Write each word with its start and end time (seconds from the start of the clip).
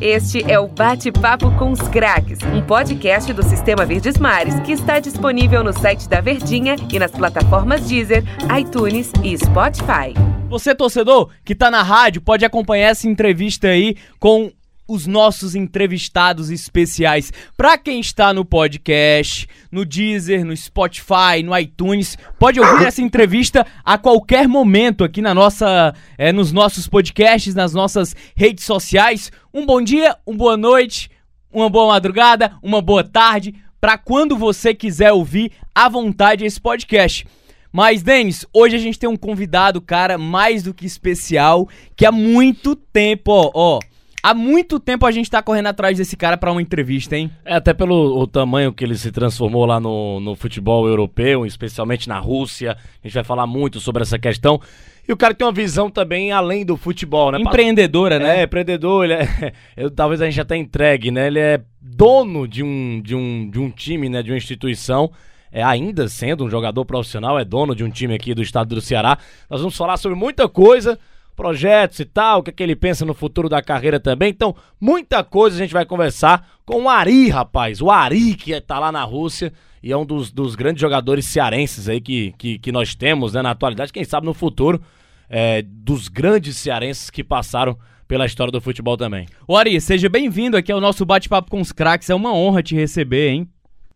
Este 0.00 0.42
é 0.50 0.58
o 0.58 0.68
Bate-Papo 0.68 1.50
com 1.52 1.70
os 1.70 1.80
Craques, 1.88 2.38
um 2.52 2.60
podcast 2.60 3.32
do 3.32 3.42
Sistema 3.42 3.86
Verdes 3.86 4.18
Mares 4.18 4.58
que 4.60 4.72
está 4.72 4.98
disponível 4.98 5.64
no 5.64 5.72
site 5.72 6.08
da 6.08 6.20
Verdinha 6.20 6.76
e 6.92 6.98
nas 6.98 7.10
plataformas 7.10 7.86
Deezer, 7.86 8.22
iTunes 8.58 9.12
e 9.22 9.36
Spotify. 9.36 10.14
Você, 10.48 10.74
torcedor, 10.74 11.30
que 11.44 11.54
tá 11.54 11.70
na 11.70 11.82
rádio, 11.82 12.20
pode 12.22 12.44
acompanhar 12.44 12.90
essa 12.90 13.08
entrevista 13.08 13.68
aí 13.68 13.96
com 14.18 14.52
os 14.86 15.06
nossos 15.06 15.54
entrevistados 15.54 16.50
especiais. 16.50 17.32
Para 17.56 17.78
quem 17.78 18.00
está 18.00 18.32
no 18.32 18.44
podcast, 18.44 19.48
no 19.70 19.84
Deezer, 19.84 20.44
no 20.44 20.56
Spotify, 20.56 21.42
no 21.42 21.56
iTunes, 21.56 22.16
pode 22.38 22.60
ouvir 22.60 22.86
essa 22.86 23.02
entrevista 23.02 23.66
a 23.84 23.96
qualquer 23.96 24.46
momento 24.46 25.04
aqui 25.04 25.22
na 25.22 25.34
nossa, 25.34 25.94
é, 26.18 26.32
nos 26.32 26.52
nossos 26.52 26.86
podcasts, 26.86 27.54
nas 27.54 27.72
nossas 27.72 28.14
redes 28.36 28.64
sociais. 28.64 29.32
Um 29.52 29.64
bom 29.64 29.80
dia, 29.80 30.16
uma 30.26 30.36
boa 30.36 30.56
noite, 30.56 31.10
uma 31.52 31.70
boa 31.70 31.94
madrugada, 31.94 32.52
uma 32.62 32.82
boa 32.82 33.04
tarde, 33.04 33.54
para 33.80 33.96
quando 33.96 34.36
você 34.36 34.74
quiser 34.74 35.12
ouvir 35.12 35.52
à 35.74 35.88
vontade 35.88 36.44
esse 36.44 36.60
podcast. 36.60 37.26
Mas, 37.72 38.02
Denis, 38.02 38.46
hoje 38.52 38.76
a 38.76 38.78
gente 38.78 38.98
tem 38.98 39.08
um 39.08 39.16
convidado, 39.16 39.80
cara, 39.80 40.16
mais 40.16 40.62
do 40.62 40.72
que 40.72 40.86
especial, 40.86 41.68
que 41.96 42.06
há 42.06 42.12
muito 42.12 42.76
tempo, 42.76 43.32
ó, 43.32 43.50
ó 43.52 43.80
Há 44.24 44.32
muito 44.32 44.80
tempo 44.80 45.04
a 45.04 45.10
gente 45.10 45.30
tá 45.30 45.42
correndo 45.42 45.66
atrás 45.66 45.98
desse 45.98 46.16
cara 46.16 46.38
para 46.38 46.50
uma 46.50 46.62
entrevista, 46.62 47.14
hein? 47.14 47.30
É, 47.44 47.56
até 47.56 47.74
pelo 47.74 48.18
o 48.18 48.26
tamanho 48.26 48.72
que 48.72 48.82
ele 48.82 48.96
se 48.96 49.12
transformou 49.12 49.66
lá 49.66 49.78
no, 49.78 50.18
no 50.18 50.34
futebol 50.34 50.88
europeu, 50.88 51.44
especialmente 51.44 52.08
na 52.08 52.18
Rússia. 52.18 52.74
A 52.74 53.06
gente 53.06 53.12
vai 53.12 53.22
falar 53.22 53.46
muito 53.46 53.80
sobre 53.80 54.00
essa 54.00 54.18
questão. 54.18 54.58
E 55.06 55.12
o 55.12 55.16
cara 55.18 55.34
tem 55.34 55.46
uma 55.46 55.52
visão 55.52 55.90
também 55.90 56.32
além 56.32 56.64
do 56.64 56.74
futebol, 56.74 57.32
né? 57.32 57.38
Empreendedora, 57.38 58.18
né? 58.18 58.40
É, 58.40 58.44
empreendedor, 58.44 59.04
ele 59.04 59.12
é. 59.12 59.52
Eu, 59.76 59.90
talvez 59.90 60.22
a 60.22 60.24
gente 60.24 60.36
já 60.36 60.44
tenha 60.46 60.62
entregue, 60.62 61.10
né? 61.10 61.26
Ele 61.26 61.40
é 61.40 61.60
dono 61.78 62.48
de 62.48 62.62
um, 62.62 63.02
de 63.04 63.14
um, 63.14 63.50
de 63.50 63.60
um 63.60 63.70
time, 63.70 64.08
né? 64.08 64.22
De 64.22 64.30
uma 64.30 64.38
instituição. 64.38 65.12
É, 65.52 65.62
ainda 65.62 66.08
sendo 66.08 66.46
um 66.46 66.48
jogador 66.48 66.82
profissional, 66.86 67.38
é 67.38 67.44
dono 67.44 67.74
de 67.74 67.84
um 67.84 67.90
time 67.90 68.14
aqui 68.14 68.32
do 68.32 68.40
estado 68.40 68.74
do 68.74 68.80
Ceará. 68.80 69.18
Nós 69.50 69.60
vamos 69.60 69.76
falar 69.76 69.98
sobre 69.98 70.16
muita 70.16 70.48
coisa 70.48 70.98
projetos 71.34 72.00
e 72.00 72.04
tal, 72.04 72.40
o 72.40 72.42
que, 72.42 72.50
é 72.50 72.52
que 72.52 72.62
ele 72.62 72.76
pensa 72.76 73.04
no 73.04 73.14
futuro 73.14 73.48
da 73.48 73.62
carreira 73.62 73.98
também. 73.98 74.30
Então, 74.30 74.54
muita 74.80 75.22
coisa 75.22 75.56
a 75.56 75.58
gente 75.58 75.72
vai 75.72 75.84
conversar 75.84 76.48
com 76.64 76.84
o 76.84 76.88
Ari, 76.88 77.28
rapaz. 77.28 77.80
O 77.82 77.90
Ari, 77.90 78.34
que 78.34 78.58
tá 78.60 78.78
lá 78.78 78.90
na 78.90 79.02
Rússia 79.04 79.52
e 79.82 79.92
é 79.92 79.96
um 79.96 80.06
dos, 80.06 80.30
dos 80.30 80.54
grandes 80.54 80.80
jogadores 80.80 81.26
cearenses 81.26 81.88
aí 81.88 82.00
que, 82.00 82.32
que, 82.38 82.58
que 82.58 82.72
nós 82.72 82.94
temos 82.94 83.34
né, 83.34 83.42
na 83.42 83.50
atualidade. 83.50 83.92
Quem 83.92 84.04
sabe 84.04 84.26
no 84.26 84.34
futuro, 84.34 84.80
é, 85.28 85.62
dos 85.62 86.08
grandes 86.08 86.56
cearenses 86.56 87.10
que 87.10 87.22
passaram 87.22 87.76
pela 88.06 88.26
história 88.26 88.52
do 88.52 88.60
futebol 88.60 88.96
também. 88.96 89.26
O 89.48 89.56
Ari, 89.56 89.80
seja 89.80 90.08
bem-vindo 90.08 90.56
aqui 90.56 90.70
ao 90.70 90.80
nosso 90.80 91.04
bate-papo 91.04 91.50
com 91.50 91.60
os 91.60 91.72
craques. 91.72 92.08
É 92.08 92.14
uma 92.14 92.32
honra 92.32 92.62
te 92.62 92.74
receber, 92.74 93.30
hein? 93.30 93.48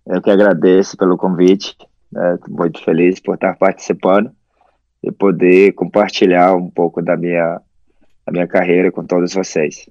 Eu 0.06 0.20
que 0.20 0.30
agradeço 0.30 0.96
pelo 0.96 1.16
convite. 1.16 1.76
Estou 2.34 2.56
muito 2.56 2.82
feliz 2.82 3.20
por 3.20 3.34
estar 3.34 3.54
participando 3.56 4.30
e 5.08 5.12
poder 5.12 5.72
compartilhar 5.72 6.54
um 6.54 6.68
pouco 6.68 7.02
da 7.02 7.16
minha, 7.16 7.60
da 8.26 8.32
minha 8.32 8.46
carreira 8.46 8.92
com 8.92 9.04
todos 9.04 9.32
vocês. 9.32 9.88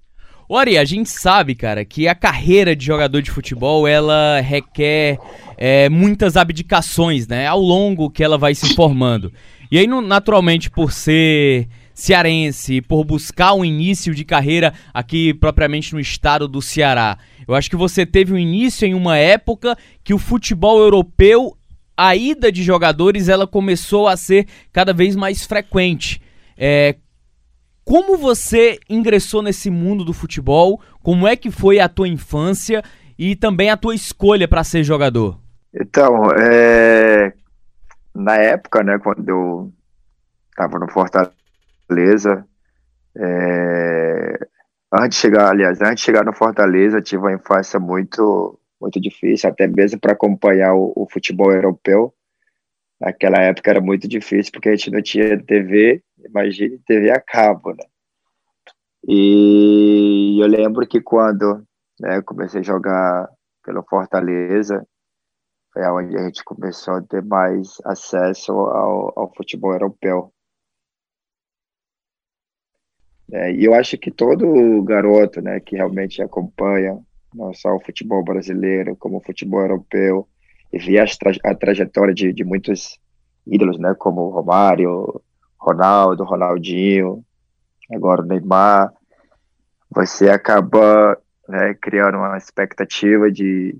Ori, 0.49 0.77
a 0.77 0.85
gente 0.85 1.09
sabe, 1.09 1.55
cara, 1.55 1.83
que 1.83 2.07
a 2.07 2.15
carreira 2.15 2.73
de 2.73 2.85
jogador 2.85 3.21
de 3.21 3.29
futebol 3.29 3.85
ela 3.85 4.39
requer 4.39 5.17
é, 5.57 5.89
muitas 5.89 6.37
abdicações, 6.37 7.27
né? 7.27 7.45
Ao 7.47 7.59
longo 7.59 8.09
que 8.09 8.23
ela 8.23 8.37
vai 8.37 8.55
se 8.55 8.73
formando. 8.73 9.33
E 9.69 9.77
aí, 9.77 9.87
naturalmente, 9.87 10.69
por 10.69 10.93
ser 10.93 11.67
cearense, 11.93 12.79
por 12.79 13.03
buscar 13.03 13.55
um 13.55 13.65
início 13.65 14.15
de 14.15 14.23
carreira 14.23 14.73
aqui 14.93 15.33
propriamente 15.33 15.93
no 15.93 15.99
estado 15.99 16.47
do 16.47 16.61
Ceará, 16.61 17.17
eu 17.45 17.55
acho 17.55 17.69
que 17.69 17.75
você 17.75 18.05
teve 18.05 18.31
um 18.31 18.37
início 18.37 18.87
em 18.87 18.93
uma 18.93 19.17
época 19.17 19.75
que 20.03 20.13
o 20.13 20.19
futebol 20.19 20.79
europeu 20.79 21.56
a 21.97 22.15
ida 22.15 22.51
de 22.51 22.61
jogadores 22.61 23.27
ela 23.27 23.47
começou 23.47 24.07
a 24.07 24.15
ser 24.15 24.47
cada 24.71 24.93
vez 24.93 25.15
mais 25.15 25.43
frequente. 25.43 26.21
É, 26.55 26.95
como 27.83 28.17
você 28.17 28.79
ingressou 28.87 29.41
nesse 29.41 29.69
mundo 29.69 30.05
do 30.05 30.13
futebol? 30.13 30.79
Como 31.01 31.27
é 31.27 31.35
que 31.35 31.49
foi 31.49 31.79
a 31.79 31.89
tua 31.89 32.07
infância 32.07 32.83
e 33.17 33.35
também 33.35 33.71
a 33.71 33.77
tua 33.77 33.95
escolha 33.95 34.47
para 34.47 34.63
ser 34.63 34.83
jogador? 34.83 35.39
Então, 35.73 36.29
é, 36.31 37.33
na 38.13 38.35
época, 38.35 38.83
né, 38.83 38.99
quando 38.99 39.27
eu 39.27 39.73
estava 40.49 40.77
no 40.79 40.91
Fortaleza, 40.91 42.45
é, 43.15 44.37
antes 44.93 45.17
de 45.17 45.21
chegar, 45.21 45.49
aliás, 45.49 45.81
antes 45.81 45.97
de 45.97 46.01
chegar 46.01 46.25
no 46.25 46.33
Fortaleza, 46.33 47.01
tive 47.01 47.23
uma 47.23 47.33
infância 47.33 47.79
muito 47.79 48.59
muito 48.79 48.99
difícil, 48.99 49.49
até 49.49 49.67
mesmo 49.67 49.99
para 49.99 50.13
acompanhar 50.13 50.73
o, 50.75 50.93
o, 50.95 51.07
futebol 51.09 51.51
europeu. 51.51 52.13
Naquela 52.99 53.39
época 53.41 53.69
era 53.69 53.81
muito 53.81 54.07
difícil, 54.07 54.51
porque 54.51 54.69
a 54.69 54.75
gente 54.75 54.91
não 54.91 55.01
tinha 55.01 55.43
TV, 55.43 56.03
imagine 56.25 56.79
TV 56.79 57.11
a 57.11 57.19
cabo, 57.19 57.71
né? 57.71 57.83
E 59.07 60.37
eu 60.41 60.47
lembro 60.47 60.85
que 60.87 60.99
quando 60.99 61.63
né, 61.99 62.21
comecei 62.21 62.61
a 62.61 62.63
jogar 62.63 63.29
pelo 63.63 63.83
Fortaleza, 63.83 64.85
foi 65.73 65.83
onde 65.87 66.17
a 66.17 66.23
gente 66.23 66.43
começou 66.43 66.95
a 66.95 67.01
ter 67.01 67.23
mais 67.23 67.79
acesso 67.85 68.51
ao, 68.51 69.17
ao 69.17 69.33
futebol 69.35 69.73
europeu. 69.73 70.33
É, 73.31 73.51
e 73.51 73.65
eu 73.65 73.73
acho 73.73 73.97
que 73.97 74.09
todo 74.09 74.81
garoto 74.83 75.41
né, 75.41 75.59
que 75.59 75.75
realmente 75.75 76.21
acompanha 76.21 76.97
não 77.37 77.53
só 77.53 77.75
o 77.75 77.79
futebol 77.79 78.23
brasileiro, 78.23 78.95
como 78.95 79.17
o 79.17 79.23
futebol 79.23 79.61
europeu, 79.61 80.27
e 80.73 80.79
vi 80.79 80.99
a, 80.99 81.05
tra 81.05 81.31
a 81.45 81.55
trajetória 81.55 82.13
de, 82.13 82.33
de 82.33 82.43
muitos 82.43 82.99
ídolos, 83.45 83.79
né, 83.79 83.93
como 83.97 84.29
Romário, 84.29 85.21
Ronaldo, 85.57 86.23
Ronaldinho, 86.23 87.23
agora 87.93 88.21
o 88.21 88.25
Neymar, 88.25 88.91
você 89.89 90.29
acaba 90.29 91.17
né, 91.47 91.73
criando 91.75 92.17
uma 92.17 92.37
expectativa 92.37 93.31
de, 93.31 93.77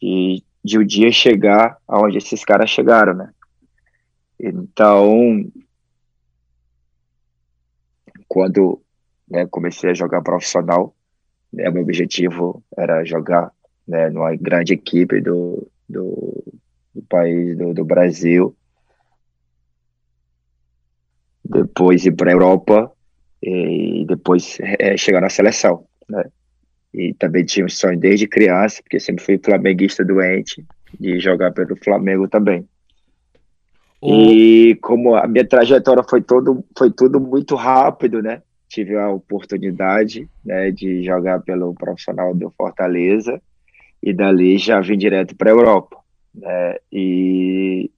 de, 0.00 0.42
de 0.64 0.78
um 0.78 0.84
dia 0.84 1.12
chegar 1.12 1.76
aonde 1.86 2.18
esses 2.18 2.44
caras 2.44 2.70
chegaram, 2.70 3.14
né? 3.14 3.30
Então, 4.40 5.44
quando 8.26 8.80
né, 9.28 9.46
comecei 9.46 9.90
a 9.90 9.94
jogar 9.94 10.22
profissional, 10.22 10.94
né, 11.52 11.70
meu 11.70 11.82
objetivo 11.82 12.62
era 12.76 13.04
jogar 13.04 13.50
né, 13.86 14.08
numa 14.08 14.34
grande 14.36 14.72
equipe 14.72 15.20
do, 15.20 15.68
do, 15.88 16.44
do 16.94 17.02
país, 17.02 17.56
do, 17.56 17.74
do, 17.74 17.84
Brasil. 17.84 18.56
Depois 21.44 22.06
ir 22.06 22.12
para 22.12 22.30
a 22.30 22.34
Europa 22.34 22.90
e 23.42 24.04
depois 24.06 24.58
é, 24.60 24.96
chegar 24.96 25.20
na 25.20 25.28
seleção. 25.28 25.84
Né? 26.08 26.24
E 26.94 27.14
também 27.14 27.44
tinha 27.44 27.66
um 27.66 27.68
sonho 27.68 27.98
desde 27.98 28.26
criança, 28.26 28.82
porque 28.82 29.00
sempre 29.00 29.24
fui 29.24 29.38
flamenguista 29.38 30.04
doente, 30.04 30.64
de 30.98 31.18
jogar 31.18 31.52
pelo 31.52 31.76
Flamengo 31.76 32.28
também. 32.28 32.66
E 34.04 34.76
como 34.82 35.14
a 35.14 35.28
minha 35.28 35.46
trajetória 35.46 36.02
foi, 36.02 36.20
todo, 36.20 36.64
foi 36.76 36.90
tudo 36.90 37.20
muito 37.20 37.54
rápido, 37.54 38.20
né? 38.20 38.42
Tive 38.72 38.96
a 38.96 39.10
oportunidade 39.10 40.26
né, 40.42 40.70
de 40.70 41.02
jogar 41.04 41.40
pelo 41.40 41.74
profissional 41.74 42.34
do 42.34 42.50
Fortaleza 42.52 43.40
e 44.02 44.14
dali 44.14 44.56
já 44.56 44.80
vim 44.80 44.96
direto 44.96 45.36
para 45.36 45.50
a 45.50 45.52
Europa. 45.52 45.98
Né, 46.34 46.76
e, 46.90 47.90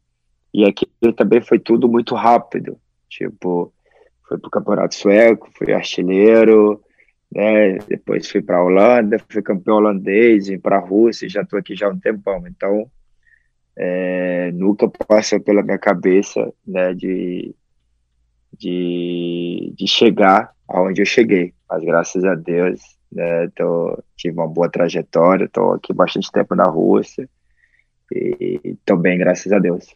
e 0.52 0.64
aqui 0.64 0.90
também 1.16 1.40
foi 1.40 1.60
tudo 1.60 1.88
muito 1.88 2.16
rápido. 2.16 2.76
Tipo, 3.08 3.72
fui 4.28 4.36
para 4.36 4.48
o 4.48 4.50
Campeonato 4.50 4.96
Sueco, 4.96 5.48
fui 5.56 5.72
artilheiro, 5.72 6.82
né, 7.30 7.78
depois 7.86 8.28
fui 8.28 8.42
para 8.42 8.56
a 8.56 8.64
Holanda, 8.64 9.16
fui 9.28 9.42
campeão 9.42 9.76
holandês, 9.76 10.48
vim 10.48 10.58
para 10.58 10.78
a 10.78 10.84
Rússia, 10.84 11.28
já 11.28 11.42
estou 11.42 11.56
aqui 11.56 11.76
já 11.76 11.86
há 11.86 11.90
um 11.90 12.00
tempão. 12.00 12.44
Então, 12.48 12.90
é, 13.76 14.50
nunca 14.52 14.88
passou 14.88 15.38
pela 15.38 15.62
minha 15.62 15.78
cabeça 15.78 16.52
né, 16.66 16.92
de, 16.94 17.54
de, 18.58 19.72
de 19.76 19.86
chegar 19.86 20.52
aonde 20.68 21.02
eu 21.02 21.06
cheguei. 21.06 21.52
Mas 21.68 21.84
graças 21.84 22.24
a 22.24 22.34
Deus, 22.34 22.80
né, 23.12 23.48
tô, 23.56 24.02
tive 24.16 24.36
uma 24.36 24.48
boa 24.48 24.68
trajetória, 24.68 25.44
estou 25.44 25.74
aqui 25.74 25.92
bastante 25.92 26.30
tempo 26.30 26.54
na 26.54 26.64
Rússia 26.64 27.28
e 28.12 28.60
estou 28.64 28.96
bem, 28.96 29.18
graças 29.18 29.52
a 29.52 29.58
Deus. 29.58 29.94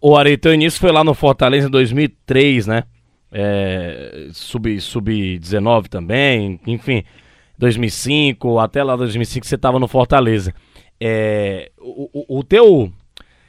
O 0.00 0.16
Ari, 0.16 0.36
teu 0.36 0.52
início 0.52 0.80
foi 0.80 0.92
lá 0.92 1.02
no 1.02 1.14
Fortaleza 1.14 1.68
em 1.68 1.70
2003, 1.70 2.66
né? 2.66 2.84
É, 3.32 4.28
sub, 4.32 4.80
sub-19 4.80 5.88
também, 5.88 6.60
enfim, 6.66 7.02
2005, 7.58 8.58
até 8.58 8.82
lá 8.82 8.96
2005 8.96 9.46
você 9.46 9.54
estava 9.54 9.78
no 9.78 9.88
Fortaleza. 9.88 10.54
É, 11.00 11.70
o, 11.78 12.10
o, 12.12 12.38
o, 12.38 12.44
teu. 12.44 12.92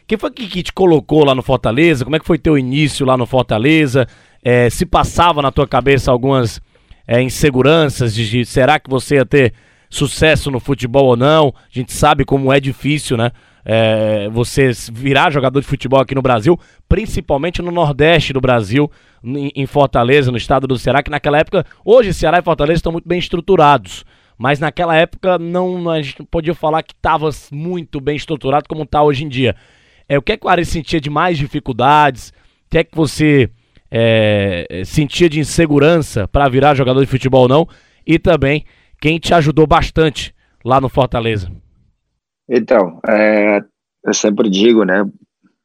Quem 0.07 0.17
foi 0.17 0.31
que, 0.31 0.63
te 0.63 0.73
colocou 0.73 1.23
lá 1.23 1.35
no 1.35 1.43
Fortaleza? 1.43 2.03
Como 2.03 2.15
é 2.15 2.19
que 2.19 2.25
foi 2.25 2.37
teu 2.37 2.57
início 2.57 3.05
lá 3.05 3.17
no 3.17 3.25
Fortaleza? 3.25 4.07
É, 4.45 4.69
se 4.69 4.85
passava 4.85 5.41
na 5.41 5.51
tua 5.51 5.67
cabeça 5.67 6.11
algumas 6.11 6.61
é, 7.07 7.19
inseguranças 7.19 8.13
de, 8.13 8.29
de 8.29 8.45
será 8.45 8.79
que 8.79 8.87
você 8.87 9.15
ia 9.15 9.25
ter 9.25 9.53
sucesso 9.89 10.51
no 10.51 10.59
futebol 10.59 11.05
ou 11.05 11.17
não. 11.17 11.53
A 11.57 11.71
gente 11.71 11.91
sabe 11.91 12.23
como 12.23 12.53
é 12.53 12.59
difícil, 12.59 13.17
né? 13.17 13.31
É, 13.67 14.29
você 14.29 14.69
virar 14.93 15.31
jogador 15.31 15.59
de 15.59 15.65
futebol 15.65 15.99
aqui 15.99 16.13
no 16.13 16.21
Brasil, 16.21 16.59
principalmente 16.87 17.63
no 17.63 17.71
Nordeste 17.71 18.31
do 18.31 18.39
Brasil, 18.39 18.91
em, 19.23 19.65
Fortaleza, 19.65 20.29
no 20.29 20.37
estado 20.37 20.67
do 20.67 20.77
Ceará, 20.77 21.01
que 21.01 21.09
naquela 21.09 21.39
época, 21.39 21.65
hoje 21.83 22.13
Ceará 22.13 22.37
e 22.37 22.43
Fortaleza 22.43 22.77
estão 22.77 22.91
muito 22.91 23.07
bem 23.07 23.17
estruturados. 23.17 24.05
Mas 24.37 24.59
naquela 24.59 24.95
época 24.95 25.39
não, 25.39 25.89
a 25.89 25.99
gente 25.99 26.19
não 26.19 26.25
podia 26.27 26.53
falar 26.53 26.83
que 26.83 26.93
estava 26.93 27.27
muito 27.51 27.99
bem 27.99 28.15
estruturado 28.15 28.67
como 28.69 28.83
está 28.83 29.01
hoje 29.01 29.25
em 29.25 29.29
dia. 29.29 29.55
É, 30.07 30.15
o 30.19 30.21
que 30.21 30.33
é 30.33 30.37
que 30.37 30.45
o 30.45 30.49
Ari 30.49 30.63
sentia 30.63 31.01
de 31.01 31.09
mais 31.09 31.35
dificuldades? 31.35 32.29
O 32.29 32.69
que 32.69 32.77
é 32.77 32.83
que 32.83 32.95
você 32.95 33.49
é, 33.97 34.83
sentia 34.83 35.29
de 35.29 35.39
insegurança 35.39 36.27
para 36.27 36.49
virar 36.49 36.75
jogador 36.75 36.99
de 36.99 37.09
futebol 37.09 37.43
ou 37.43 37.47
não? 37.47 37.67
E 38.05 38.19
também 38.19 38.65
quem 38.99 39.17
te 39.17 39.33
ajudou 39.33 39.65
bastante 39.65 40.35
lá 40.65 40.81
no 40.81 40.89
Fortaleza? 40.89 41.49
Então, 42.49 42.99
é, 43.07 43.61
eu 44.03 44.13
sempre 44.13 44.49
digo, 44.49 44.83
né, 44.83 45.09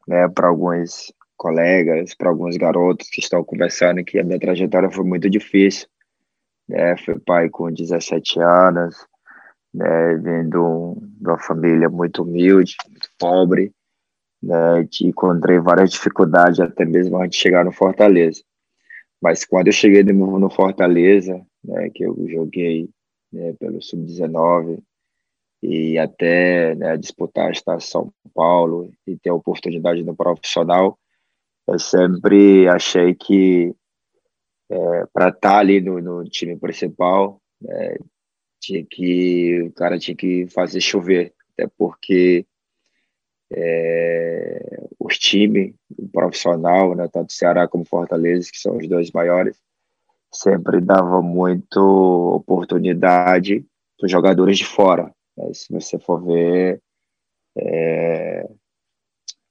né 0.06 0.28
para 0.28 0.46
alguns 0.46 1.12
colegas, 1.36 2.14
para 2.14 2.30
alguns 2.30 2.56
garotos 2.56 3.08
que 3.10 3.20
estão 3.20 3.42
conversando 3.42 4.04
que 4.04 4.20
a 4.20 4.22
minha 4.22 4.38
trajetória 4.38 4.90
foi 4.90 5.04
muito 5.04 5.28
difícil. 5.28 5.88
Né, 6.68 6.96
fui 6.98 7.18
pai 7.18 7.48
com 7.48 7.72
17 7.72 8.38
anos, 8.40 8.94
né, 9.74 10.14
vindo 10.22 10.96
de 11.02 11.28
uma 11.28 11.38
família 11.38 11.88
muito 11.88 12.22
humilde, 12.22 12.76
muito 12.88 13.08
pobre, 13.18 13.72
né, 14.42 14.86
encontrei 15.02 15.58
várias 15.58 15.90
dificuldades 15.90 16.60
até 16.60 16.84
mesmo 16.84 17.16
antes 17.18 17.36
de 17.36 17.42
chegar 17.42 17.64
no 17.64 17.72
Fortaleza. 17.72 18.42
Mas 19.20 19.44
quando 19.44 19.66
eu 19.66 19.72
cheguei 19.72 20.02
no 20.02 20.50
Fortaleza, 20.50 21.44
né, 21.62 21.90
que 21.90 22.04
eu 22.04 22.16
joguei 22.28 22.88
né, 23.32 23.52
pelo 23.58 23.82
Sub-19 23.82 24.82
e 25.62 25.98
até 25.98 26.74
né, 26.74 26.96
disputar 26.96 27.52
a 27.66 27.80
São 27.80 28.12
Paulo 28.34 28.90
e 29.06 29.16
ter 29.16 29.30
a 29.30 29.34
oportunidade 29.34 30.02
no 30.02 30.16
profissional, 30.16 30.98
eu 31.66 31.78
sempre 31.78 32.66
achei 32.66 33.14
que 33.14 33.74
é, 34.70 35.06
para 35.12 35.28
estar 35.28 35.50
tá 35.50 35.58
ali 35.58 35.80
no, 35.80 36.00
no, 36.00 36.24
time 36.24 36.56
principal, 36.56 37.40
é, 37.68 37.98
tinha 38.60 38.84
que 38.84 39.62
o 39.62 39.72
cara 39.72 39.98
tinha 39.98 40.16
que 40.16 40.46
fazer 40.46 40.80
chover, 40.80 41.34
até 41.52 41.68
porque 41.76 42.46
é, 43.52 44.86
os 44.98 45.18
times 45.18 45.74
profissional, 46.12 46.94
né, 46.94 47.08
tanto 47.08 47.32
Ceará 47.32 47.66
como 47.66 47.84
Fortaleza, 47.84 48.50
que 48.50 48.58
são 48.58 48.76
os 48.76 48.88
dois 48.88 49.10
maiores, 49.10 49.56
sempre 50.32 50.80
dava 50.80 51.20
muito 51.20 51.80
oportunidade 51.80 53.64
para 53.98 54.06
os 54.06 54.12
jogadores 54.12 54.56
de 54.58 54.64
fora. 54.64 55.12
Né? 55.36 55.52
Se 55.52 55.72
você 55.72 55.98
for 55.98 56.24
ver 56.24 56.80
é, 57.58 58.48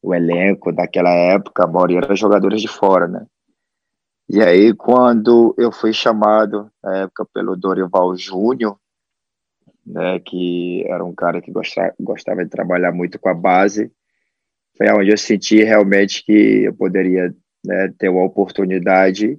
o 0.02 0.14
elenco 0.14 0.72
daquela 0.72 1.12
época, 1.12 1.64
a 1.64 1.68
maioria 1.68 1.98
era 1.98 2.16
jogadores 2.16 2.62
de 2.62 2.68
fora, 2.68 3.08
né? 3.08 3.26
E 4.32 4.42
aí, 4.42 4.76
quando 4.76 5.56
eu 5.58 5.72
fui 5.72 5.92
chamado, 5.92 6.72
na 6.84 6.98
época, 7.00 7.28
pelo 7.34 7.56
Dorival 7.56 8.16
Júnior, 8.16 8.78
né, 9.90 10.20
que 10.20 10.86
era 10.88 11.04
um 11.04 11.14
cara 11.14 11.42
que 11.42 11.52
gostava, 11.52 11.94
gostava 12.00 12.44
de 12.46 12.52
trabalhar 12.52 12.92
muito 12.92 13.18
com 13.18 13.28
a 13.28 13.34
base, 13.34 13.92
foi 14.78 14.88
onde 14.92 15.10
eu 15.10 15.18
senti 15.18 15.64
realmente 15.64 16.24
que 16.24 16.66
eu 16.66 16.74
poderia 16.74 17.34
né, 17.66 17.92
ter 17.98 18.08
uma 18.08 18.24
oportunidade 18.24 19.38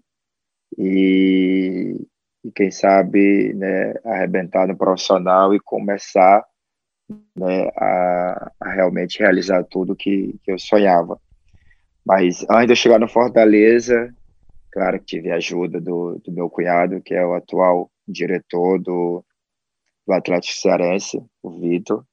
e, 0.77 1.97
e 2.45 2.51
quem 2.53 2.71
sabe 2.71 3.55
né, 3.55 3.95
arrebentar 4.05 4.67
no 4.67 4.77
profissional 4.77 5.55
e 5.55 5.61
começar 5.61 6.45
né, 7.37 7.71
a, 7.77 8.53
a, 8.61 8.71
realmente 8.71 9.21
realizar 9.21 9.63
tudo 9.65 9.97
que, 9.97 10.35
que 10.43 10.51
eu 10.51 10.59
sonhava. 10.59 11.19
Mas 12.05 12.45
antes 12.51 12.67
de 12.67 12.73
eu 12.73 12.77
chegar 12.77 12.99
no 12.99 13.09
Fortaleza, 13.09 14.13
claro 14.73 14.99
que 14.99 15.07
tive 15.07 15.31
a 15.31 15.37
ajuda 15.37 15.81
do, 15.81 16.21
do 16.25 16.33
meu 16.33 16.51
cunhado, 16.51 17.01
que 17.01 17.15
é 17.15 17.25
o 17.25 17.35
atual 17.35 17.91
diretor 18.07 18.81
do, 18.81 19.25
do 20.11 20.15
Atlético 20.15 20.59
Cearense, 20.59 21.23
o 21.41 21.51
Vitor, 21.61 22.05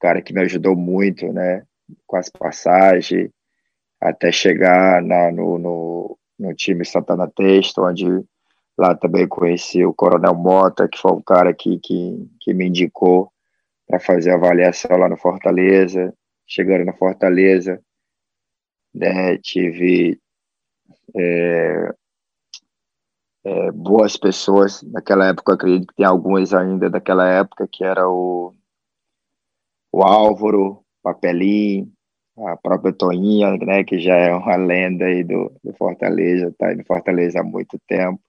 cara 0.00 0.20
que 0.20 0.34
me 0.34 0.40
ajudou 0.40 0.74
muito, 0.74 1.32
né, 1.32 1.64
com 2.04 2.16
as 2.16 2.28
passagens, 2.28 3.30
até 4.00 4.32
chegar 4.32 5.00
na, 5.00 5.30
no, 5.30 5.56
no, 5.56 6.18
no 6.36 6.54
time 6.54 6.84
Santana 6.84 7.30
Texto, 7.30 7.82
onde 7.82 8.04
lá 8.76 8.96
também 8.96 9.28
conheci 9.28 9.84
o 9.84 9.94
Coronel 9.94 10.34
Mota, 10.34 10.88
que 10.88 10.98
foi 10.98 11.12
um 11.12 11.22
cara 11.22 11.54
que, 11.54 11.78
que, 11.78 12.28
que 12.40 12.52
me 12.52 12.66
indicou 12.66 13.32
para 13.86 14.00
fazer 14.00 14.32
a 14.32 14.34
avaliação 14.34 14.96
lá 14.96 15.08
no 15.08 15.16
Fortaleza. 15.16 16.12
Chegando 16.44 16.84
na 16.84 16.92
Fortaleza, 16.92 17.80
né, 18.92 19.38
tive 19.38 20.18
é, 21.16 21.94
é, 23.44 23.70
boas 23.72 24.16
pessoas 24.16 24.82
naquela 24.82 25.26
época, 25.28 25.54
acredito 25.54 25.88
que 25.88 25.96
tem 25.96 26.06
algumas 26.06 26.54
ainda 26.54 26.88
daquela 26.88 27.28
época, 27.28 27.68
que 27.70 27.84
era 27.84 28.08
o, 28.08 28.54
o 29.90 30.02
Álvaro, 30.02 30.84
Papelinho, 31.02 31.90
a 32.38 32.56
própria 32.56 32.92
Toinha, 32.92 33.56
né, 33.58 33.84
que 33.84 33.98
já 33.98 34.14
é 34.16 34.34
uma 34.34 34.56
lenda 34.56 35.04
aí 35.04 35.22
do, 35.22 35.52
do 35.62 35.72
Fortaleza, 35.74 36.48
está 36.48 36.68
aí 36.68 36.76
no 36.76 36.84
Fortaleza 36.84 37.40
há 37.40 37.42
muito 37.42 37.78
tempo. 37.86 38.20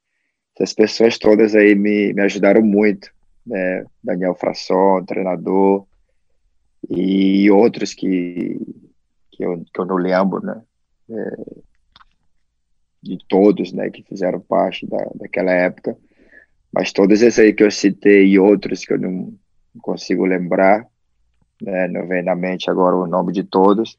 Essas 0.55 0.73
pessoas 0.73 1.17
todas 1.17 1.55
aí 1.55 1.73
me, 1.75 2.13
me 2.13 2.21
ajudaram 2.21 2.61
muito, 2.61 3.09
né, 3.45 3.85
Daniel 4.03 4.35
Frasson, 4.35 5.03
treinador, 5.05 5.85
e 6.89 7.49
outros 7.49 7.93
que, 7.93 8.59
que, 9.31 9.45
eu, 9.45 9.63
que 9.73 9.79
eu 9.79 9.85
não 9.85 9.95
lembro, 9.95 10.45
né, 10.45 10.61
é, 11.09 11.37
de 13.03 13.17
todos, 13.27 13.73
né, 13.73 13.89
que 13.89 14.01
fizeram 14.03 14.39
parte 14.39 14.87
da, 14.87 15.05
daquela 15.15 15.51
época, 15.51 15.97
mas 16.71 16.93
todos 16.93 17.21
esses 17.21 17.37
aí 17.37 17.53
que 17.53 17.63
eu 17.63 17.69
citei 17.69 18.27
e 18.27 18.39
outros 18.39 18.85
que 18.85 18.93
eu 18.93 18.99
não 18.99 19.33
consigo 19.81 20.25
lembrar, 20.25 20.87
né, 21.61 21.87
não 21.87 22.07
vem 22.07 22.23
na 22.23 22.35
mente 22.35 22.69
agora 22.69 22.95
o 22.95 23.05
nome 23.05 23.33
de 23.33 23.43
todos, 23.43 23.97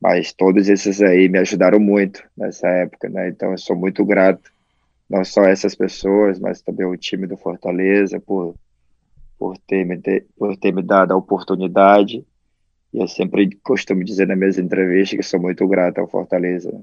mas 0.00 0.32
todos 0.32 0.68
esses 0.68 1.00
aí 1.02 1.28
me 1.28 1.38
ajudaram 1.38 1.78
muito 1.78 2.24
nessa 2.36 2.66
época, 2.66 3.08
né? 3.08 3.28
Então 3.28 3.52
eu 3.52 3.58
sou 3.58 3.76
muito 3.76 4.04
grato, 4.04 4.50
não 5.08 5.24
só 5.24 5.44
essas 5.44 5.76
pessoas, 5.76 6.40
mas 6.40 6.60
também 6.60 6.84
o 6.84 6.96
time 6.96 7.24
do 7.24 7.36
Fortaleza 7.36 8.18
por 8.18 8.56
por 9.42 9.58
ter 9.58 9.84
me 9.84 9.98
ter, 9.98 10.24
por 10.38 10.56
ter 10.56 10.72
me 10.72 10.82
dado 10.82 11.12
a 11.12 11.16
oportunidade. 11.16 12.24
E 12.94 13.00
eu 13.00 13.08
sempre 13.08 13.50
costumo 13.64 14.04
dizer 14.04 14.28
nas 14.28 14.38
minhas 14.38 14.56
entrevistas 14.56 15.16
que 15.16 15.22
sou 15.24 15.40
muito 15.40 15.66
grato 15.66 15.98
ao 15.98 16.06
Fortaleza. 16.06 16.70
Né? 16.70 16.80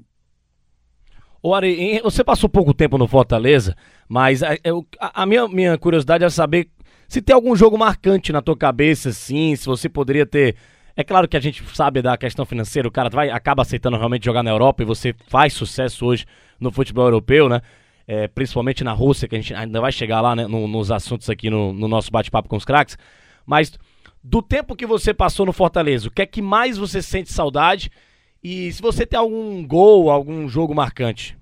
O 1.42 1.54
Ari, 1.54 2.00
você 2.02 2.22
passou 2.22 2.48
pouco 2.48 2.74
tempo 2.74 2.98
no 2.98 3.06
Fortaleza, 3.06 3.74
mas 4.08 4.42
a, 4.42 4.56
a, 5.00 5.24
minha, 5.24 5.48
minha 5.48 5.78
curiosidade 5.78 6.22
é 6.22 6.28
saber 6.28 6.68
se 7.08 7.22
tem 7.22 7.34
algum 7.34 7.56
jogo 7.56 7.78
marcante 7.78 8.30
na 8.30 8.42
tua 8.42 8.56
cabeça, 8.56 9.10
sim, 9.10 9.56
se 9.56 9.66
você 9.66 9.88
poderia 9.88 10.26
ter. 10.26 10.54
É 10.94 11.02
claro 11.02 11.26
que 11.26 11.36
a 11.36 11.40
gente 11.40 11.64
sabe 11.74 12.02
da 12.02 12.16
questão 12.16 12.44
financeira, 12.44 12.86
o 12.86 12.90
cara 12.90 13.08
vai, 13.08 13.30
acaba 13.30 13.62
aceitando 13.62 13.96
realmente 13.96 14.24
jogar 14.24 14.42
na 14.42 14.50
Europa 14.50 14.82
e 14.82 14.86
você 14.86 15.14
faz 15.28 15.54
sucesso 15.54 16.04
hoje 16.04 16.26
no 16.60 16.70
futebol 16.70 17.06
europeu, 17.06 17.48
né? 17.48 17.62
É, 18.06 18.28
principalmente 18.28 18.84
na 18.84 18.92
Rússia, 18.92 19.26
que 19.26 19.34
a 19.34 19.38
gente 19.38 19.54
ainda 19.54 19.80
vai 19.80 19.92
chegar 19.92 20.20
lá 20.20 20.36
né, 20.36 20.46
no, 20.46 20.68
nos 20.68 20.90
assuntos 20.90 21.30
aqui 21.30 21.48
no, 21.48 21.72
no 21.72 21.88
nosso 21.88 22.10
bate-papo 22.10 22.48
com 22.48 22.56
os 22.56 22.64
craques. 22.64 22.98
Mas 23.46 23.72
do 24.22 24.42
tempo 24.42 24.76
que 24.76 24.84
você 24.84 25.14
passou 25.14 25.46
no 25.46 25.52
Fortaleza, 25.52 26.08
o 26.08 26.10
que 26.10 26.22
é 26.22 26.26
que 26.26 26.42
mais 26.42 26.76
você 26.76 27.00
sente 27.00 27.32
saudade? 27.32 27.90
E 28.42 28.72
se 28.72 28.80
você 28.80 29.04
tem 29.04 29.18
algum 29.18 29.66
gol, 29.66 30.10
algum 30.10 30.48
jogo 30.48 30.74
marcante? 30.74 31.38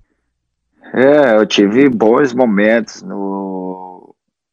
É, 0.93 1.37
eu 1.37 1.45
tive 1.45 1.87
bons 1.89 2.33
momentos 2.33 3.01
no 3.01 3.69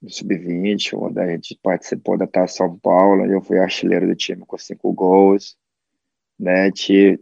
do 0.00 0.12
Sub-20, 0.12 0.94
onde 0.94 1.20
a 1.20 1.26
gente 1.26 1.58
participou 1.62 2.16
da 2.16 2.26
Taça 2.26 2.58
São 2.58 2.78
Paulo, 2.78 3.26
eu 3.26 3.40
fui 3.40 3.58
artilheiro 3.58 4.06
do 4.06 4.14
time 4.14 4.44
com 4.46 4.56
cinco 4.56 4.92
gols. 4.92 5.56
Né? 6.38 6.70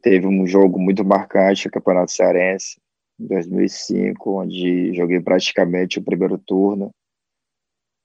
Teve 0.02 0.26
um 0.26 0.46
jogo 0.46 0.78
muito 0.78 1.04
marcante 1.04 1.66
no 1.66 1.72
Campeonato 1.72 2.12
Cearense, 2.12 2.80
em 3.18 3.26
2005, 3.26 4.42
onde 4.42 4.92
joguei 4.94 5.20
praticamente 5.20 5.98
o 5.98 6.02
primeiro 6.02 6.36
turno, 6.36 6.90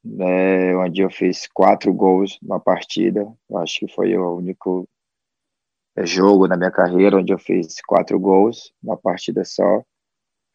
né? 0.04 0.76
onde 0.78 1.02
eu 1.02 1.10
fiz 1.10 1.48
quatro 1.48 1.94
gols 1.94 2.38
na 2.42 2.60
partida. 2.60 3.28
Eu 3.50 3.58
acho 3.58 3.80
que 3.80 3.94
foi 3.94 4.16
o 4.16 4.38
único 4.38 4.88
jogo 6.06 6.48
na 6.48 6.58
minha 6.58 6.72
carreira 6.72 7.18
onde 7.18 7.34
eu 7.34 7.40
fiz 7.40 7.76
quatro 7.88 8.20
gols, 8.20 8.74
uma 8.82 8.98
partida 8.98 9.44
só. 9.44 9.84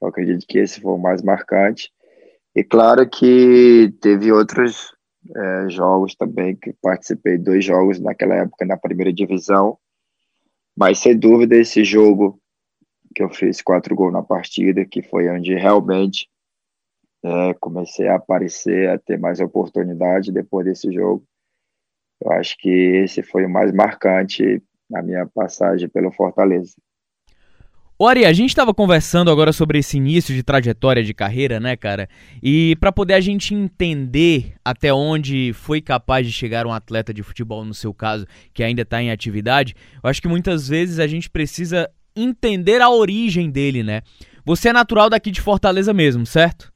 Eu 0.01 0.09
acredito 0.09 0.47
que 0.47 0.59
esse 0.59 0.81
foi 0.81 0.93
o 0.93 0.99
mais 0.99 1.23
marcante. 1.23 1.91
E 2.55 2.63
claro 2.63 3.09
que 3.09 3.93
teve 4.01 4.31
outros 4.33 4.95
é, 5.37 5.69
jogos 5.69 6.15
também, 6.15 6.55
que 6.55 6.73
participei 6.81 7.39
dois 7.39 7.65
jogos 7.65 7.99
naquela 7.99 8.35
época 8.37 8.65
na 8.65 8.77
primeira 8.77 9.13
divisão, 9.13 9.79
mas 10.77 10.99
sem 10.99 11.19
dúvida 11.19 11.57
esse 11.57 11.85
jogo 11.85 12.41
que 13.15 13.23
eu 13.23 13.31
fiz 13.31 13.63
quatro 13.63 13.95
gols 13.95 14.13
na 14.13 14.23
partida, 14.23 14.85
que 14.85 15.03
foi 15.03 15.29
onde 15.29 15.55
realmente 15.55 16.29
é, 17.25 17.55
comecei 17.55 18.09
a 18.09 18.17
aparecer, 18.17 18.91
a 18.91 18.99
ter 18.99 19.19
mais 19.19 19.41
oportunidade 19.41 20.33
depois 20.33 20.67
desse 20.67 20.93
jogo. 20.93 21.25
Eu 22.21 22.33
acho 22.33 22.57
que 22.59 22.69
esse 22.69 23.23
foi 23.23 23.47
o 23.47 23.51
mais 23.51 23.73
marcante 23.73 24.63
na 24.89 25.03
minha 25.03 25.27
passagem 25.27 25.89
pelo 25.89 26.13
Fortaleza. 26.13 26.75
O 27.97 28.09
Ari, 28.09 28.25
a 28.25 28.33
gente 28.33 28.49
estava 28.49 28.75
conversando 28.75 29.31
agora 29.31 29.53
sobre 29.53 29.79
esse 29.79 29.99
início 29.99 30.35
de 30.35 30.43
trajetória 30.43 31.03
de 31.03 31.15
carreira, 31.15 31.61
né, 31.61 31.77
cara? 31.77 32.09
E 32.43 32.75
para 32.81 32.91
poder 32.91 33.15
a 33.15 33.21
gente 33.21 33.55
entender 33.55 34.55
até 34.65 34.93
onde 34.93 35.53
foi 35.53 35.81
capaz 35.81 36.27
de 36.27 36.33
chegar 36.33 36.67
um 36.67 36.73
atleta 36.73 37.15
de 37.15 37.23
futebol, 37.23 37.65
no 37.65 37.73
seu 37.73 37.95
caso, 37.95 38.27
que 38.53 38.65
ainda 38.65 38.83
está 38.83 39.01
em 39.01 39.13
atividade, 39.13 39.77
eu 40.03 40.11
acho 40.11 40.21
que 40.21 40.27
muitas 40.27 40.67
vezes 40.67 40.99
a 40.99 41.07
gente 41.07 41.31
precisa 41.31 41.89
entender 42.17 42.81
a 42.83 42.91
origem 42.91 43.49
dele, 43.49 43.85
né? 43.85 44.03
Você 44.45 44.71
é 44.71 44.73
natural 44.73 45.09
daqui 45.09 45.31
de 45.31 45.41
Fortaleza 45.41 45.95
mesmo, 45.95 46.27
certo? 46.27 46.73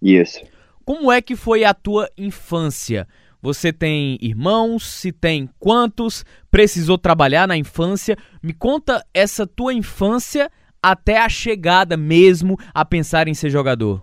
Isso. 0.00 0.40
Como 0.84 1.10
é 1.10 1.20
que 1.20 1.34
foi 1.34 1.64
a 1.64 1.74
tua 1.74 2.08
infância? 2.16 3.08
Você 3.46 3.72
tem 3.72 4.18
irmãos? 4.20 4.84
Se 4.84 5.12
tem 5.12 5.48
quantos? 5.60 6.24
Precisou 6.50 6.98
trabalhar 6.98 7.46
na 7.46 7.56
infância? 7.56 8.16
Me 8.42 8.52
conta 8.52 9.06
essa 9.14 9.46
tua 9.46 9.72
infância 9.72 10.50
até 10.82 11.18
a 11.18 11.28
chegada 11.28 11.96
mesmo 11.96 12.56
a 12.74 12.84
pensar 12.84 13.28
em 13.28 13.34
ser 13.34 13.50
jogador. 13.50 14.02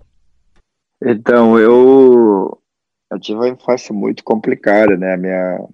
Então, 1.03 1.59
eu, 1.59 2.57
eu 3.11 3.19
tive 3.19 3.39
uma 3.39 3.49
infância 3.49 3.93
muito 3.93 4.23
complicada, 4.23 4.95
né? 4.95 5.17
Minha, 5.17 5.67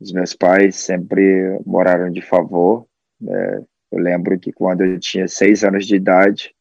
os 0.00 0.12
meus 0.12 0.32
pais 0.32 0.76
sempre 0.76 1.60
moraram 1.66 2.12
de 2.12 2.22
favor. 2.22 2.86
Né? 3.20 3.64
Eu 3.90 3.98
lembro 3.98 4.38
que 4.38 4.52
quando 4.52 4.84
eu 4.84 5.00
tinha 5.00 5.26
seis 5.26 5.64
anos 5.64 5.84
de 5.84 5.96
idade, 5.96 6.54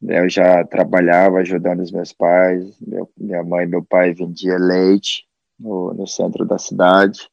né, 0.00 0.20
eu 0.20 0.30
já 0.30 0.64
trabalhava 0.64 1.40
ajudando 1.40 1.80
os 1.80 1.92
meus 1.92 2.10
pais. 2.10 2.74
Meu, 2.80 3.06
minha 3.18 3.44
mãe 3.44 3.66
e 3.66 3.68
meu 3.68 3.84
pai 3.84 4.14
vendia 4.14 4.56
leite 4.56 5.30
no, 5.58 5.94
no 5.94 6.06
centro 6.06 6.44
da 6.44 6.58
cidade. 6.58 7.28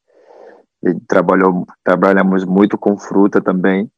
E 0.84 0.94
trabalhou, 1.08 1.66
trabalhamos 1.84 2.46
muito 2.46 2.78
com 2.78 2.98
fruta 2.98 3.42
também. 3.42 3.92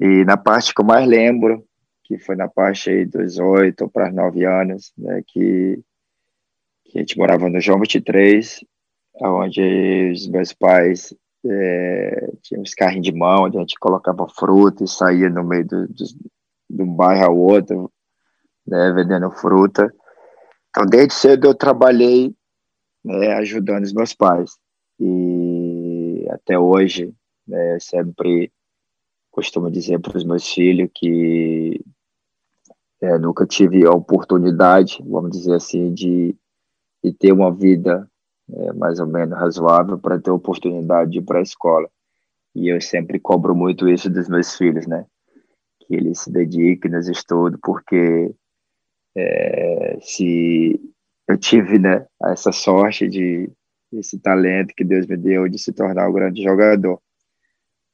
E 0.00 0.24
na 0.24 0.36
parte 0.36 0.74
que 0.74 0.80
eu 0.80 0.86
mais 0.86 1.06
lembro, 1.06 1.64
que 2.04 2.18
foi 2.18 2.36
na 2.36 2.48
parte 2.48 3.04
dos 3.06 3.38
oito 3.38 3.88
para 3.88 4.10
nove 4.10 4.44
anos, 4.44 4.92
né, 4.96 5.22
que, 5.26 5.80
que 6.84 6.98
a 6.98 7.00
gente 7.00 7.18
morava 7.18 7.48
no 7.48 7.60
João 7.60 7.80
23, 7.80 8.64
onde 9.20 10.10
os 10.12 10.28
meus 10.28 10.52
pais 10.52 11.14
é, 11.44 12.32
tinham 12.42 12.62
uns 12.62 12.74
carrinhos 12.74 13.06
de 13.06 13.12
mão, 13.12 13.44
onde 13.44 13.56
a 13.56 13.60
gente 13.60 13.78
colocava 13.78 14.28
fruta 14.28 14.84
e 14.84 14.88
saía 14.88 15.28
no 15.28 15.44
meio 15.44 15.66
do, 15.66 15.88
do, 15.88 16.04
de 16.70 16.82
um 16.82 16.94
bairro 16.94 17.26
ao 17.26 17.36
outro, 17.36 17.90
né, 18.66 18.92
vendendo 18.92 19.30
fruta. 19.30 19.92
Então, 20.70 20.86
desde 20.86 21.14
cedo 21.14 21.48
eu 21.48 21.54
trabalhei 21.54 22.34
né, 23.04 23.34
ajudando 23.34 23.84
os 23.84 23.92
meus 23.92 24.14
pais. 24.14 24.58
E 24.98 26.26
até 26.30 26.58
hoje, 26.58 27.14
né, 27.46 27.78
sempre 27.80 28.52
costumo 29.30 29.70
dizer 29.70 30.00
para 30.00 30.16
os 30.16 30.24
meus 30.24 30.46
filhos 30.46 30.90
que 30.94 31.80
é, 33.00 33.18
nunca 33.18 33.46
tive 33.46 33.84
a 33.84 33.90
oportunidade, 33.90 35.02
vamos 35.04 35.32
dizer 35.32 35.54
assim, 35.54 35.92
de, 35.92 36.36
de 37.02 37.12
ter 37.12 37.32
uma 37.32 37.52
vida 37.52 38.08
é, 38.50 38.72
mais 38.74 39.00
ou 39.00 39.06
menos 39.06 39.36
razoável 39.36 39.98
para 39.98 40.20
ter 40.20 40.30
a 40.30 40.34
oportunidade 40.34 41.10
de 41.10 41.18
ir 41.18 41.22
para 41.22 41.40
a 41.40 41.42
escola. 41.42 41.88
E 42.54 42.68
eu 42.68 42.80
sempre 42.80 43.18
cobro 43.18 43.54
muito 43.54 43.88
isso 43.88 44.10
dos 44.10 44.28
meus 44.28 44.54
filhos, 44.56 44.86
né? 44.86 45.06
Que 45.80 45.96
eles 45.96 46.20
se 46.20 46.30
dediquem 46.30 46.90
nos 46.90 47.08
estudos, 47.08 47.58
porque 47.62 48.34
é, 49.16 49.98
se 50.00 50.78
eu 51.32 51.38
tive, 51.38 51.78
né, 51.78 52.04
essa 52.24 52.52
sorte 52.52 53.08
de 53.08 53.50
esse 53.92 54.18
talento 54.18 54.74
que 54.74 54.84
Deus 54.84 55.06
me 55.06 55.16
deu 55.16 55.48
de 55.48 55.58
se 55.58 55.72
tornar 55.72 56.08
um 56.08 56.12
grande 56.12 56.42
jogador. 56.42 57.00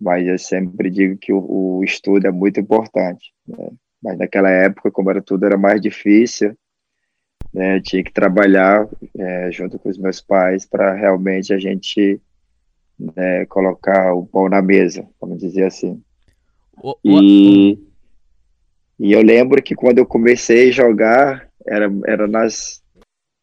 Mas 0.01 0.27
eu 0.27 0.39
sempre 0.39 0.91
digo 0.91 1.17
que 1.17 1.33
o, 1.33 1.79
o 1.79 1.85
estudo 1.85 2.27
é 2.27 2.31
muito 2.31 2.61
importante. 2.61 3.33
Né? 3.47 3.71
Mas 4.03 4.19
naquela 4.19 4.49
época, 4.49 4.93
como 4.93 5.11
era 5.11 5.21
tudo 5.21 5.45
era 5.45 5.59
mais 5.59 5.81
difícil, 5.81 6.57
né, 7.53 7.77
eu 7.77 7.83
tinha 7.83 8.05
que 8.05 8.13
trabalhar 8.13 8.89
é, 9.19 9.51
junto 9.51 9.79
com 9.79 9.89
os 9.89 9.99
meus 9.99 10.21
pais 10.21 10.67
para 10.67 10.95
realmente 10.95 11.53
a 11.53 11.59
gente 11.59 12.21
né, 12.99 13.47
colocar 13.47 14.15
o 14.15 14.27
pão 14.27 14.49
na 14.49 14.63
mesa, 14.63 15.09
vamos 15.21 15.39
dizer 15.39 15.65
assim. 15.65 16.01
E, 17.05 17.79
e 19.01 19.13
eu 19.13 19.23
lembro 19.23 19.61
que 19.63 19.75
quando 19.75 19.99
eu 19.99 20.07
comecei 20.07 20.69
a 20.69 20.73
jogar, 20.73 21.49
era, 21.67 21.91
era 22.07 22.27
nas, 22.29 22.83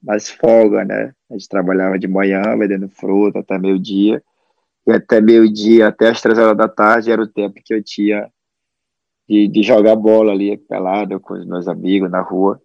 nas 0.05 0.29
folgas, 0.29 0.88
né? 0.88 1.13
A 1.29 1.33
gente 1.33 1.50
trabalhava 1.50 1.97
de 1.97 2.07
manhã, 2.07 2.41
vendendo 2.57 2.88
fruta 2.89 3.39
até 3.39 3.57
meio-dia, 3.57 4.24
e 4.88 4.91
até 4.91 5.19
meio-dia, 5.19 5.88
até 5.88 6.09
as 6.09 6.21
três 6.21 6.38
horas 6.38 6.55
da 6.55 6.67
tarde, 6.67 7.12
era 7.12 7.21
o 7.21 7.27
tempo 7.27 7.59
que 7.63 7.74
eu 7.74 7.83
tinha 7.83 8.29
de, 9.27 9.47
de 9.47 9.63
jogar 9.63 9.95
bola 9.95 10.31
ali, 10.31 10.57
pelado, 10.57 11.19
com 11.19 11.33
os 11.33 11.45
meus 11.45 11.67
amigos 11.67 12.09
na 12.12 12.21
rua. 12.21 12.62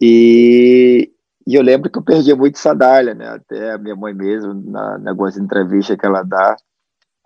E, 0.00 1.12
e 1.46 1.54
eu 1.54 1.62
lembro 1.62 1.90
que 1.90 1.98
eu 1.98 2.02
perdia 2.02 2.34
muito 2.34 2.58
sandália, 2.58 3.14
né? 3.14 3.28
Até 3.28 3.72
a 3.72 3.78
minha 3.78 3.94
mãe 3.94 4.14
mesmo, 4.14 4.54
na, 4.54 4.98
na 4.98 5.10
algumas 5.10 5.36
entrevistas 5.36 5.96
que 5.96 6.06
ela 6.06 6.22
dá, 6.22 6.56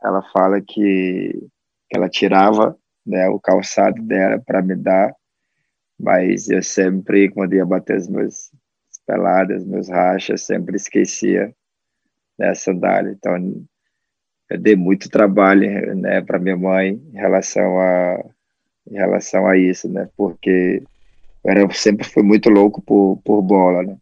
ela 0.02 0.22
fala 0.32 0.60
que, 0.60 1.48
que 1.88 1.96
ela 1.96 2.08
tirava 2.08 2.76
né, 3.06 3.28
o 3.28 3.38
calçado 3.38 4.02
dela 4.02 4.42
para 4.44 4.60
me 4.62 4.74
dar, 4.74 5.14
mas 5.98 6.48
eu 6.48 6.62
sempre, 6.62 7.30
quando 7.30 7.54
ia 7.54 7.64
bater 7.64 7.98
os 7.98 8.08
meus, 8.08 8.50
peladas, 9.06 9.64
meus 9.64 9.88
rachas, 9.88 10.42
sempre 10.42 10.76
esquecia 10.76 11.54
né, 12.38 12.54
sandália. 12.54 13.10
Então, 13.10 13.36
eu 14.50 14.58
dei 14.58 14.76
muito 14.76 15.08
trabalho 15.08 15.94
né, 15.96 16.20
para 16.20 16.38
minha 16.38 16.56
mãe 16.56 17.00
em 17.12 17.16
relação 17.16 17.80
a 17.80 18.24
em 18.86 18.96
relação 18.96 19.46
a 19.46 19.56
isso, 19.56 19.88
né? 19.88 20.08
Porque 20.16 20.82
eu 21.42 21.50
era, 21.50 21.72
sempre 21.72 22.06
fui 22.06 22.22
muito 22.22 22.50
louco 22.50 22.82
por, 22.82 23.18
por 23.24 23.42
bola, 23.42 23.82
né? 23.82 23.96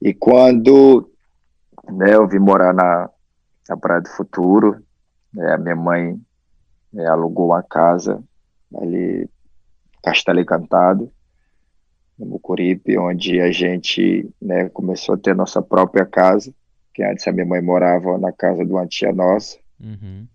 E 0.00 0.12
quando 0.12 1.10
né, 1.90 2.14
eu 2.14 2.26
vim 2.28 2.38
morar 2.38 2.74
na, 2.74 3.08
na 3.68 3.76
Praia 3.76 4.00
do 4.00 4.08
Futuro, 4.08 4.82
né, 5.32 5.54
a 5.54 5.58
minha 5.58 5.76
mãe 5.76 6.20
né, 6.92 7.06
alugou 7.06 7.46
uma 7.46 7.62
casa 7.62 8.22
ali, 8.76 9.28
Castelo 10.02 10.40
Encantado, 10.40 11.10
no 12.22 12.26
Mucuripe, 12.26 12.96
onde 12.96 13.40
a 13.40 13.50
gente 13.50 14.28
né, 14.40 14.68
começou 14.68 15.16
a 15.16 15.18
ter 15.18 15.34
nossa 15.34 15.60
própria 15.60 16.06
casa, 16.06 16.54
que 16.94 17.02
antes 17.02 17.26
a 17.26 17.32
minha 17.32 17.46
mãe 17.46 17.60
morava 17.60 18.16
na 18.16 18.32
casa 18.32 18.64
de 18.64 18.70
uma 18.70 18.86
tia 18.86 19.12
nossa. 19.12 19.58
Uhum. 19.80 20.26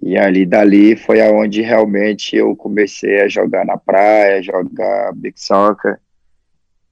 E 0.00 0.16
ali 0.16 0.46
dali 0.46 0.96
foi 0.96 1.20
aonde 1.20 1.60
realmente 1.60 2.36
eu 2.36 2.54
comecei 2.56 3.20
a 3.20 3.28
jogar 3.28 3.66
na 3.66 3.76
praia, 3.76 4.42
jogar 4.42 5.12
big 5.14 5.38
soccer. 5.38 5.98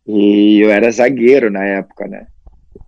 E 0.06 0.60
eu 0.60 0.70
era 0.70 0.90
zagueiro 0.90 1.50
na 1.50 1.64
época, 1.64 2.06
né? 2.08 2.26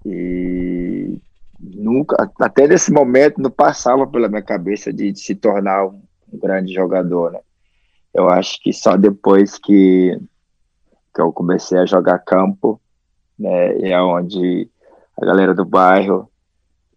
E 0.04 1.16
nunca, 1.58 2.30
até 2.40 2.66
nesse 2.66 2.90
momento, 2.90 3.40
não 3.40 3.50
passava 3.50 4.06
pela 4.06 4.28
minha 4.28 4.42
cabeça 4.42 4.92
de, 4.92 5.12
de 5.12 5.20
se 5.20 5.34
tornar 5.34 5.86
um, 5.86 6.02
um 6.32 6.38
grande 6.38 6.72
jogador, 6.72 7.32
né? 7.32 7.40
Eu 8.12 8.28
acho 8.28 8.60
que 8.60 8.72
só 8.72 8.96
depois 8.96 9.56
que 9.56 10.18
que 11.14 11.20
eu 11.20 11.32
comecei 11.32 11.78
a 11.78 11.86
jogar 11.86 12.18
campo, 12.20 12.80
né, 13.38 13.78
e 13.78 13.92
é 13.92 14.00
onde 14.00 14.68
a 15.20 15.24
galera 15.24 15.54
do 15.54 15.64
bairro 15.64 16.30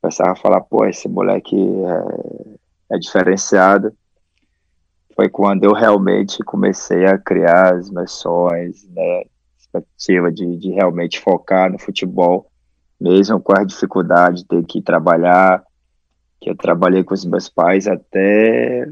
começava 0.02 0.32
a 0.32 0.36
falar, 0.36 0.62
pô, 0.62 0.86
esse 0.86 1.08
moleque 1.08 1.56
é, 2.90 2.96
é 2.96 3.00
diferenciado. 3.00 3.94
Foi 5.16 5.30
quando 5.30 5.64
eu 5.64 5.74
realmente 5.74 6.44
comecei 6.44 7.06
a 7.06 7.18
criar 7.18 7.76
as 7.76 8.12
sonhos, 8.12 8.84
né, 8.90 9.24
expectativa 9.58 10.32
de, 10.32 10.58
de 10.58 10.72
realmente 10.72 11.20
focar 11.20 11.72
no 11.72 11.80
futebol, 11.80 12.48
mesmo 13.00 13.40
com 13.40 13.54
a 13.58 13.64
dificuldade 13.64 14.38
de 14.38 14.46
ter 14.46 14.66
que 14.66 14.82
trabalhar, 14.82 15.64
que 16.40 16.50
eu 16.50 16.56
trabalhei 16.56 17.04
com 17.04 17.14
os 17.14 17.26
meus 17.26 17.48
pais 17.48 17.88
até 17.88 18.92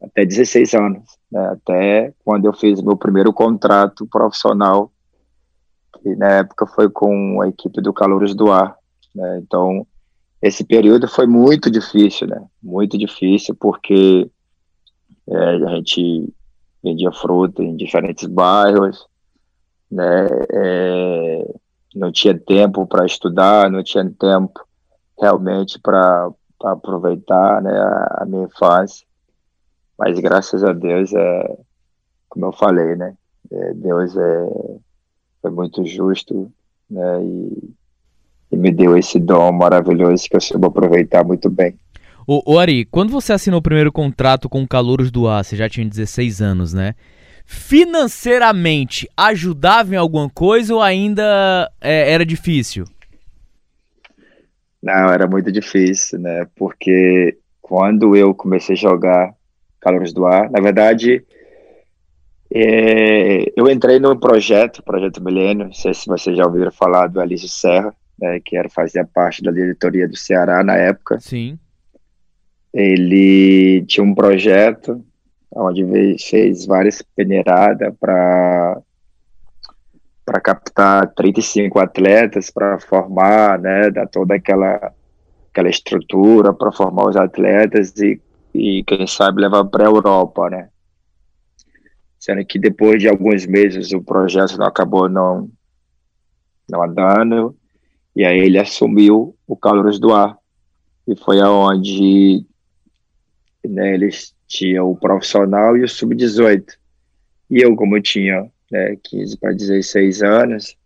até 0.00 0.24
16 0.24 0.74
anos, 0.74 1.04
né, 1.30 1.46
até 1.48 2.14
quando 2.24 2.44
eu 2.44 2.52
fiz 2.52 2.80
meu 2.82 2.96
primeiro 2.96 3.32
contrato 3.32 4.06
profissional, 4.06 4.90
que 6.02 6.14
na 6.16 6.28
época 6.38 6.66
foi 6.66 6.90
com 6.90 7.40
a 7.40 7.48
equipe 7.48 7.80
do 7.80 7.92
Calores 7.92 8.34
do 8.34 8.52
Ar. 8.52 8.76
Né, 9.14 9.40
então, 9.42 9.86
esse 10.40 10.64
período 10.64 11.08
foi 11.08 11.26
muito 11.26 11.70
difícil, 11.70 12.26
né, 12.26 12.44
muito 12.62 12.98
difícil, 12.98 13.54
porque 13.54 14.30
é, 15.28 15.36
a 15.36 15.76
gente 15.76 16.32
vendia 16.82 17.10
fruta 17.10 17.62
em 17.62 17.74
diferentes 17.74 18.26
bairros, 18.26 19.06
né, 19.90 20.26
é, 20.52 21.54
não 21.94 22.12
tinha 22.12 22.38
tempo 22.38 22.86
para 22.86 23.06
estudar, 23.06 23.70
não 23.70 23.82
tinha 23.82 24.04
tempo 24.04 24.60
realmente 25.18 25.78
para 25.80 26.30
aproveitar 26.62 27.62
né, 27.62 27.72
a, 27.72 28.18
a 28.22 28.26
minha 28.26 28.44
infância. 28.44 29.05
Mas 29.98 30.18
graças 30.18 30.62
a 30.62 30.72
Deus, 30.72 31.12
é, 31.12 31.58
como 32.28 32.46
eu 32.46 32.52
falei, 32.52 32.96
né? 32.96 33.16
é, 33.52 33.74
Deus 33.74 34.16
é, 34.16 34.46
foi 35.42 35.50
muito 35.50 35.84
justo, 35.84 36.50
né? 36.90 37.22
E, 37.22 37.74
e, 38.52 38.56
me 38.56 38.72
deu 38.72 38.96
esse 38.96 39.18
dom 39.18 39.52
maravilhoso 39.52 40.28
que 40.28 40.36
eu 40.36 40.40
soube 40.40 40.66
aproveitar 40.66 41.24
muito 41.24 41.50
bem. 41.50 41.78
O, 42.26 42.54
o 42.54 42.58
Ari, 42.58 42.84
quando 42.86 43.10
você 43.10 43.32
assinou 43.32 43.60
o 43.60 43.62
primeiro 43.62 43.92
contrato 43.92 44.48
com 44.48 44.62
o 44.62 44.68
Calouros 44.68 45.10
do 45.10 45.28
Ar, 45.28 45.44
você 45.44 45.56
já 45.56 45.68
tinha 45.68 45.88
16 45.88 46.42
anos, 46.42 46.72
né? 46.72 46.94
Financeiramente, 47.44 49.08
ajudava 49.16 49.94
em 49.94 49.98
alguma 49.98 50.28
coisa 50.28 50.74
ou 50.74 50.82
ainda 50.82 51.70
é, 51.80 52.12
era 52.12 52.26
difícil? 52.26 52.84
Não, 54.82 55.10
era 55.10 55.28
muito 55.28 55.52
difícil, 55.52 56.18
né? 56.18 56.46
Porque 56.56 57.38
quando 57.62 58.16
eu 58.16 58.34
comecei 58.34 58.74
a 58.74 58.78
jogar 58.78 59.35
Calouros 59.86 60.12
do 60.12 60.26
Ar, 60.26 60.50
na 60.50 60.60
verdade, 60.60 61.24
é, 62.52 63.52
eu 63.56 63.70
entrei 63.70 64.00
no 64.00 64.18
projeto, 64.18 64.82
Projeto 64.82 65.22
Milênio, 65.22 65.66
não 65.66 65.72
sei 65.72 65.94
se 65.94 66.08
vocês 66.08 66.36
já 66.36 66.44
ouviram 66.44 66.72
falar 66.72 67.06
do 67.06 67.20
Alice 67.20 67.48
Serra, 67.48 67.94
né, 68.20 68.40
que 68.44 68.56
era 68.56 68.68
fazia 68.68 69.04
parte 69.04 69.44
da 69.44 69.52
diretoria 69.52 70.08
do 70.08 70.16
Ceará 70.16 70.64
na 70.64 70.74
época. 70.74 71.20
Sim. 71.20 71.56
Ele 72.74 73.84
tinha 73.86 74.02
um 74.02 74.12
projeto 74.12 75.04
onde 75.54 76.18
fez 76.18 76.66
várias 76.66 77.00
peneiradas 77.14 77.94
para 78.00 78.82
para 80.24 80.40
captar 80.40 81.14
35 81.14 81.78
atletas 81.78 82.50
para 82.50 82.80
formar, 82.80 83.60
né, 83.60 83.88
dar 83.88 84.08
toda 84.08 84.34
aquela 84.34 84.92
aquela 85.52 85.70
estrutura 85.70 86.52
para 86.52 86.72
formar 86.72 87.08
os 87.08 87.16
atletas 87.16 87.94
e, 87.98 88.20
e 88.56 88.84
quem 88.84 89.06
sabe 89.06 89.40
levar 89.40 89.64
para 89.66 89.84
a 89.84 89.88
Europa, 89.88 90.50
né? 90.50 90.68
Sendo 92.18 92.44
que 92.44 92.58
depois 92.58 93.00
de 93.00 93.08
alguns 93.08 93.46
meses 93.46 93.92
o 93.92 94.02
projeto 94.02 94.56
não 94.58 94.66
acabou 94.66 95.08
não 95.08 95.50
não 96.68 96.82
andando 96.82 97.56
e 98.14 98.24
aí 98.24 98.38
ele 98.38 98.58
assumiu 98.58 99.36
o 99.46 99.56
Calores 99.56 99.98
do 99.98 100.12
Ar 100.12 100.36
e 101.06 101.14
foi 101.16 101.40
aonde 101.40 102.44
né, 103.64 103.94
eles 103.94 104.34
tinham 104.46 104.90
o 104.90 104.96
profissional 104.96 105.76
e 105.76 105.84
o 105.84 105.88
sub-18. 105.88 106.64
E 107.50 107.62
eu, 107.62 107.76
como 107.76 107.96
eu 107.96 108.02
tinha 108.02 108.50
né, 108.70 108.96
15 109.02 109.36
para 109.38 109.52
16 109.52 110.22
anos, 110.22 110.76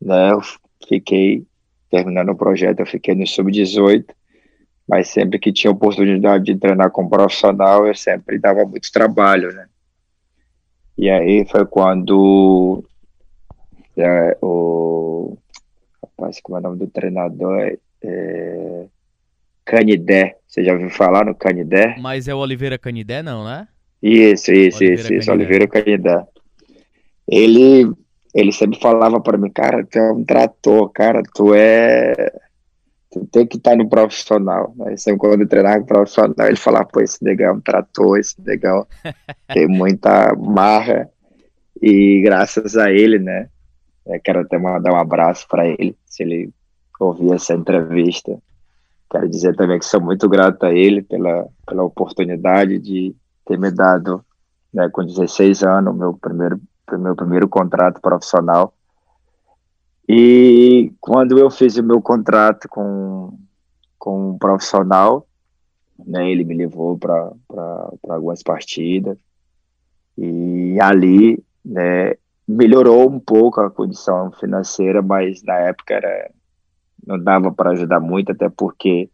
né, 0.00 0.32
eu 0.32 0.40
fiquei, 0.88 1.44
terminando 1.90 2.30
o 2.30 2.36
projeto, 2.36 2.80
eu 2.80 2.86
fiquei 2.86 3.14
no 3.14 3.26
sub-18, 3.26 4.04
mas 4.88 5.08
sempre 5.08 5.38
que 5.38 5.52
tinha 5.52 5.70
oportunidade 5.70 6.44
de 6.44 6.56
treinar 6.56 6.90
com 6.90 7.08
profissional, 7.08 7.86
eu 7.86 7.94
sempre 7.94 8.38
dava 8.38 8.64
muito 8.64 8.90
trabalho, 8.90 9.52
né. 9.52 9.66
E 10.96 11.08
aí 11.10 11.46
foi 11.46 11.64
quando 11.66 12.82
é, 13.96 14.36
o 14.40 15.36
rapaz, 16.02 16.40
como 16.40 16.56
é 16.56 16.60
o 16.60 16.62
nome 16.62 16.78
do 16.78 16.86
treinador? 16.86 17.60
É, 17.60 17.78
é 18.02 18.86
Canidé. 19.64 20.36
Você 20.46 20.64
já 20.64 20.72
ouviu 20.72 20.88
falar 20.88 21.26
no 21.26 21.34
Canidé? 21.34 21.94
Mas 22.00 22.26
é 22.26 22.34
o 22.34 22.38
Oliveira 22.38 22.78
Canidé, 22.78 23.22
não, 23.22 23.44
né? 23.44 23.68
Isso, 24.02 24.50
isso, 24.50 24.78
Oliveira 24.78 24.94
isso, 24.94 25.14
isso, 25.14 25.30
Oliveira 25.30 25.68
Canidé. 25.68 26.26
Ele, 27.28 27.92
ele 28.34 28.50
sempre 28.50 28.80
falava 28.80 29.20
para 29.20 29.36
mim, 29.36 29.50
cara, 29.50 29.84
tu 29.84 29.98
é 29.98 30.12
um 30.12 30.24
trator, 30.24 30.88
cara, 30.90 31.22
tu 31.34 31.54
é. 31.54 32.32
Tu 33.18 33.26
tem 33.26 33.46
que 33.46 33.56
estar 33.56 33.72
tá 33.72 33.76
no 33.76 33.88
profissional. 33.88 34.74
Né? 34.76 34.96
Sempre 34.96 35.20
quando 35.20 35.40
eu 35.42 35.48
treinava 35.48 35.80
com 35.80 35.86
profissional, 35.86 36.46
ele 36.46 36.56
falava, 36.56 36.86
pô, 36.86 37.00
esse 37.00 37.22
negão 37.22 37.48
é 37.48 37.52
um 37.52 37.60
trator, 37.60 38.18
esse 38.18 38.40
negão 38.40 38.86
tem 39.52 39.66
muita 39.66 40.34
marra. 40.36 41.08
E 41.80 42.20
graças 42.22 42.76
a 42.76 42.90
ele, 42.90 43.18
né? 43.18 43.48
Eu 44.06 44.20
quero 44.22 44.40
até 44.40 44.58
mandar 44.58 44.92
um 44.92 44.96
abraço 44.96 45.46
para 45.48 45.66
ele, 45.66 45.96
se 46.06 46.22
ele 46.22 46.50
ouvir 46.98 47.32
essa 47.32 47.54
entrevista. 47.54 48.38
Quero 49.10 49.28
dizer 49.28 49.54
também 49.56 49.78
que 49.78 49.84
sou 49.84 50.00
muito 50.00 50.28
grato 50.28 50.64
a 50.64 50.72
ele 50.72 51.02
pela, 51.02 51.46
pela 51.66 51.84
oportunidade 51.84 52.78
de 52.78 53.14
ter 53.46 53.58
me 53.58 53.70
dado, 53.70 54.24
né, 54.72 54.88
com 54.90 55.04
16 55.04 55.62
anos, 55.62 55.96
meu 55.96 56.14
primeiro, 56.14 56.60
meu 56.98 57.16
primeiro 57.16 57.48
contrato 57.48 58.00
profissional. 58.00 58.74
E 60.08 60.90
quando 61.00 61.38
eu 61.38 61.50
fiz 61.50 61.76
o 61.76 61.82
meu 61.82 62.00
contrato 62.00 62.66
com, 62.68 63.38
com 63.98 64.30
um 64.30 64.38
profissional, 64.38 65.26
né, 65.98 66.30
ele 66.30 66.44
me 66.44 66.56
levou 66.56 66.96
para 66.96 67.30
algumas 68.08 68.42
partidas. 68.42 69.18
E 70.16 70.78
ali, 70.80 71.44
né, 71.62 72.14
melhorou 72.46 73.10
um 73.10 73.20
pouco 73.20 73.60
a 73.60 73.70
condição 73.70 74.32
financeira, 74.32 75.02
mas 75.02 75.42
na 75.42 75.54
época 75.54 75.94
era 75.94 76.30
não 77.06 77.18
dava 77.18 77.52
para 77.52 77.70
ajudar 77.70 78.00
muito, 78.00 78.32
até 78.32 78.48
porque 78.48 79.08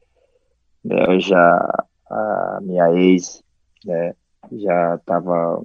né, 0.84 1.04
eu 1.08 1.20
já 1.20 1.84
a 2.08 2.58
minha 2.62 2.90
ex 2.92 3.42
né, 3.84 4.14
já 4.52 4.94
estava 4.94 5.64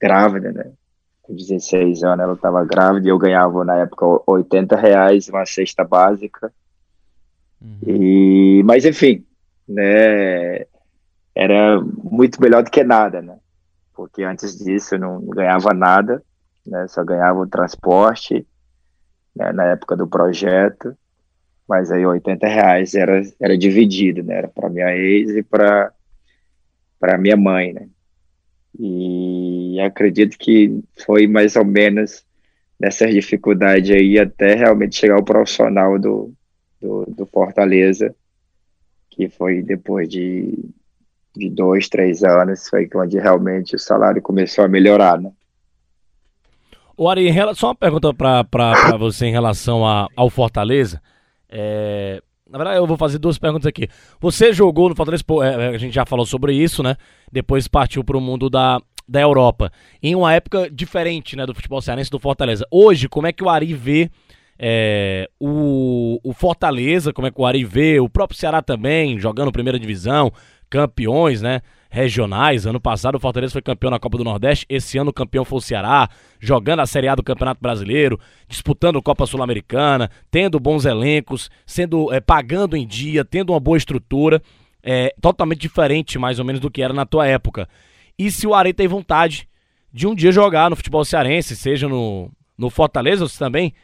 grávida, 0.00 0.52
né? 0.52 0.72
Com 1.30 1.36
16 1.36 2.02
anos 2.02 2.24
ela 2.24 2.32
estava 2.34 2.64
grávida 2.64 3.06
e 3.06 3.10
eu 3.10 3.18
ganhava 3.18 3.64
na 3.64 3.76
época 3.76 4.04
80 4.26 4.76
reais 4.76 5.28
uma 5.28 5.46
cesta 5.46 5.84
básica. 5.84 6.52
Uhum. 7.60 7.78
E, 7.86 8.62
mas 8.64 8.84
enfim, 8.84 9.24
né? 9.68 10.66
Era 11.32 11.80
muito 11.80 12.40
melhor 12.40 12.64
do 12.64 12.70
que 12.70 12.82
nada, 12.82 13.22
né? 13.22 13.38
Porque 13.94 14.24
antes 14.24 14.58
disso 14.58 14.96
eu 14.96 14.98
não 14.98 15.20
ganhava 15.26 15.72
nada, 15.72 16.20
né? 16.66 16.88
Só 16.88 17.04
ganhava 17.04 17.38
o 17.38 17.46
transporte, 17.46 18.44
né? 19.36 19.52
na 19.52 19.66
época 19.66 19.96
do 19.96 20.08
projeto 20.08 20.96
mas 21.70 21.92
aí 21.92 22.04
80 22.04 22.48
reais 22.48 22.94
era, 22.96 23.22
era 23.38 23.56
dividido, 23.56 24.24
né? 24.24 24.38
Era 24.38 24.48
para 24.48 24.68
minha 24.68 24.92
ex 24.92 25.30
e 25.30 25.42
para 25.44 25.92
para 26.98 27.16
minha 27.16 27.36
mãe, 27.36 27.72
né? 27.72 27.88
E 28.82 29.78
acredito 29.78 30.38
que 30.38 30.82
foi 31.04 31.26
mais 31.26 31.54
ou 31.54 31.66
menos 31.66 32.24
nessa 32.78 33.06
dificuldade 33.06 33.92
aí 33.92 34.18
até 34.18 34.54
realmente 34.54 34.96
chegar 34.96 35.16
ao 35.16 35.22
profissional 35.22 35.98
do, 35.98 36.32
do, 36.80 37.04
do 37.14 37.26
Fortaleza, 37.26 38.14
que 39.10 39.28
foi 39.28 39.60
depois 39.60 40.08
de, 40.08 40.58
de 41.36 41.50
dois, 41.50 41.90
três 41.90 42.24
anos, 42.24 42.66
foi 42.70 42.88
onde 42.94 43.18
realmente 43.18 43.76
o 43.76 43.78
salário 43.78 44.22
começou 44.22 44.64
a 44.64 44.68
melhorar, 44.68 45.20
né? 45.20 45.30
O 46.96 47.06
Ari, 47.06 47.30
só 47.54 47.68
uma 47.68 47.74
pergunta 47.74 48.14
para 48.14 48.96
você 48.98 49.26
em 49.26 49.32
relação 49.32 49.86
a, 49.86 50.06
ao 50.16 50.30
Fortaleza. 50.30 51.02
É... 51.50 52.22
Na 52.50 52.58
verdade, 52.58 52.78
eu 52.78 52.86
vou 52.86 52.96
fazer 52.96 53.18
duas 53.18 53.38
perguntas 53.38 53.66
aqui. 53.66 53.88
Você 54.20 54.52
jogou 54.52 54.88
no 54.88 54.96
Fortaleza, 54.96 55.24
é, 55.42 55.68
a 55.68 55.78
gente 55.78 55.94
já 55.94 56.04
falou 56.04 56.26
sobre 56.26 56.52
isso, 56.52 56.82
né? 56.82 56.96
Depois 57.30 57.68
partiu 57.68 58.02
para 58.02 58.16
o 58.16 58.20
mundo 58.20 58.50
da, 58.50 58.80
da 59.08 59.20
Europa. 59.20 59.72
Em 60.02 60.14
uma 60.16 60.34
época 60.34 60.68
diferente, 60.70 61.36
né, 61.36 61.46
do 61.46 61.54
futebol 61.54 61.80
cearense 61.80 62.10
do 62.10 62.18
Fortaleza. 62.18 62.66
Hoje, 62.70 63.08
como 63.08 63.26
é 63.28 63.32
que 63.32 63.44
o 63.44 63.48
Ari 63.48 63.72
vê 63.72 64.10
é, 64.58 65.28
o, 65.38 66.20
o 66.22 66.32
Fortaleza, 66.32 67.12
como 67.12 67.26
é 67.26 67.30
que 67.30 67.40
o 67.40 67.46
Ari 67.46 67.64
vê, 67.64 67.98
o 67.98 68.08
próprio 68.08 68.38
Ceará 68.38 68.60
também, 68.60 69.18
jogando 69.18 69.52
primeira 69.52 69.78
divisão, 69.78 70.32
campeões, 70.68 71.40
né? 71.40 71.62
Regionais. 71.90 72.66
Ano 72.66 72.80
passado 72.80 73.16
o 73.16 73.20
Fortaleza 73.20 73.52
foi 73.52 73.60
campeão 73.60 73.90
na 73.90 73.98
Copa 73.98 74.16
do 74.16 74.24
Nordeste, 74.24 74.64
esse 74.68 74.96
ano 74.96 75.10
o 75.10 75.12
campeão 75.12 75.44
foi 75.44 75.58
o 75.58 75.60
Ceará, 75.60 76.08
jogando 76.38 76.80
a 76.80 76.86
Série 76.86 77.08
A 77.08 77.14
do 77.14 77.22
Campeonato 77.22 77.60
Brasileiro, 77.60 78.18
disputando 78.48 79.02
Copa 79.02 79.26
Sul-Americana, 79.26 80.10
tendo 80.30 80.60
bons 80.60 80.84
elencos, 80.84 81.50
sendo 81.66 82.12
é, 82.12 82.20
pagando 82.20 82.76
em 82.76 82.86
dia, 82.86 83.24
tendo 83.24 83.52
uma 83.52 83.60
boa 83.60 83.76
estrutura, 83.76 84.40
é, 84.82 85.12
totalmente 85.20 85.60
diferente 85.60 86.18
mais 86.18 86.38
ou 86.38 86.44
menos 86.44 86.60
do 86.60 86.70
que 86.70 86.80
era 86.80 86.94
na 86.94 87.04
tua 87.04 87.26
época. 87.26 87.68
E 88.18 88.30
se 88.30 88.46
o 88.46 88.54
Ari 88.54 88.72
tem 88.72 88.86
vontade 88.86 89.48
de 89.92 90.06
um 90.06 90.14
dia 90.14 90.30
jogar 90.30 90.70
no 90.70 90.76
futebol 90.76 91.04
cearense, 91.04 91.56
seja 91.56 91.88
no, 91.88 92.30
no 92.56 92.70
Fortaleza, 92.70 93.26
você 93.26 93.38
também, 93.38 93.74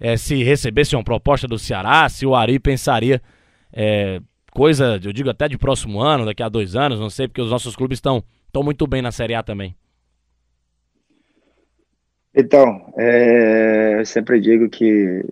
é, 0.00 0.16
se 0.16 0.42
recebesse 0.42 0.96
uma 0.96 1.04
proposta 1.04 1.46
do 1.46 1.58
Ceará, 1.58 2.08
se 2.08 2.26
o 2.26 2.34
Ari 2.34 2.58
pensaria 2.58 3.22
é, 3.72 4.20
coisa, 4.56 4.98
eu 5.04 5.12
digo 5.12 5.28
até 5.28 5.46
de 5.48 5.58
próximo 5.58 6.00
ano, 6.00 6.24
daqui 6.24 6.42
a 6.42 6.48
dois 6.48 6.74
anos, 6.74 6.98
não 6.98 7.10
sei, 7.10 7.28
porque 7.28 7.42
os 7.42 7.50
nossos 7.50 7.76
clubes 7.76 7.98
estão 7.98 8.24
muito 8.64 8.86
bem 8.86 9.02
na 9.02 9.12
Série 9.12 9.34
A 9.34 9.42
também. 9.42 9.76
Então, 12.34 12.90
é, 12.96 14.00
eu 14.00 14.06
sempre 14.06 14.40
digo 14.40 14.70
que, 14.70 15.22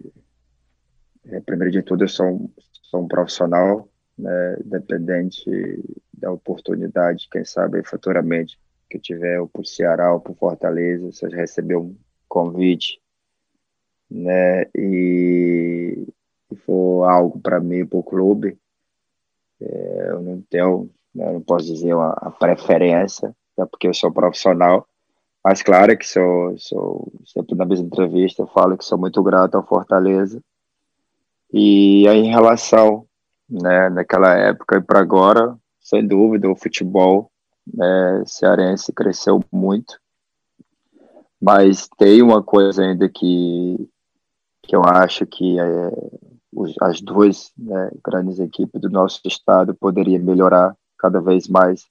é, 1.25 1.41
primeiro 1.41 1.73
de 1.73 1.83
tudo, 1.83 2.05
eu 2.05 2.09
sou 2.09 2.27
um, 2.27 2.51
sou 2.83 3.03
um 3.03 3.09
profissional, 3.09 3.89
né, 4.19 4.59
independente 4.63 5.51
da 6.13 6.31
oportunidade, 6.31 7.27
quem 7.33 7.47
sabe 7.47 7.83
futuramente 7.83 8.59
que 8.91 8.99
eu 8.99 9.01
tiver 9.01 9.41
ou 9.41 9.51
o 9.55 9.65
Ceará 9.65 10.13
ou 10.13 10.23
o 10.23 10.35
Fortaleza, 10.35 11.11
se 11.13 11.25
eu 11.25 11.31
receber 11.31 11.77
um 11.77 11.97
convite, 12.29 13.01
né, 14.11 14.65
e, 14.75 16.07
e 16.53 16.57
for 16.57 17.05
algo 17.09 17.41
para 17.41 17.59
mim, 17.59 17.87
para 17.87 17.99
o 17.99 18.03
clube, 18.03 18.59
é, 19.64 20.11
eu 20.11 20.20
não 20.20 20.42
tenho, 20.48 20.90
né, 21.14 21.33
não 21.33 21.40
posso 21.40 21.66
dizer 21.66 21.94
uma, 21.94 22.14
preferência, 22.38 23.35
até 23.57 23.66
porque 23.66 23.88
eu 23.88 23.94
sou 23.94 24.12
profissional, 24.12 24.87
Mas 25.42 25.62
claro 25.62 25.96
que 25.96 26.07
sou, 26.07 26.57
sou 26.59 27.12
sempre 27.24 27.55
na 27.55 27.64
mesma 27.64 27.87
entrevista 27.87 28.42
eu 28.42 28.46
falo 28.46 28.77
que 28.77 28.85
sou 28.85 28.98
muito 28.98 29.22
grato 29.22 29.57
ao 29.57 29.66
Fortaleza. 29.66 30.40
E 31.53 32.09
aí, 32.09 32.18
em 32.18 32.31
relação, 32.31 33.07
né, 33.48 33.88
naquela 33.90 34.35
época 34.37 34.79
e 34.79 34.83
para 34.83 35.00
agora, 35.00 35.57
sem 35.81 36.07
dúvida, 36.07 36.50
o 36.50 36.57
futebol 36.57 37.31
né, 37.72 38.24
cearense 38.27 38.92
cresceu 38.92 39.40
muito. 39.53 39.98
Mas 41.40 41.88
tem 41.98 42.22
uma 42.22 42.42
coisa 42.42 42.83
ainda 42.83 43.09
que, 43.09 43.88
que 44.62 44.74
eu 44.74 44.83
acho 44.83 45.27
que 45.27 45.61
é, 45.61 45.92
as 46.81 47.01
duas 47.01 47.53
né, 47.57 47.90
grandes 48.05 48.38
equipes 48.38 48.81
do 48.81 48.90
nosso 48.90 49.21
estado 49.25 49.75
poderiam 49.75 50.23
melhorar 50.23 50.77
cada 50.99 51.21
vez 51.21 51.49
mais, 51.49 51.87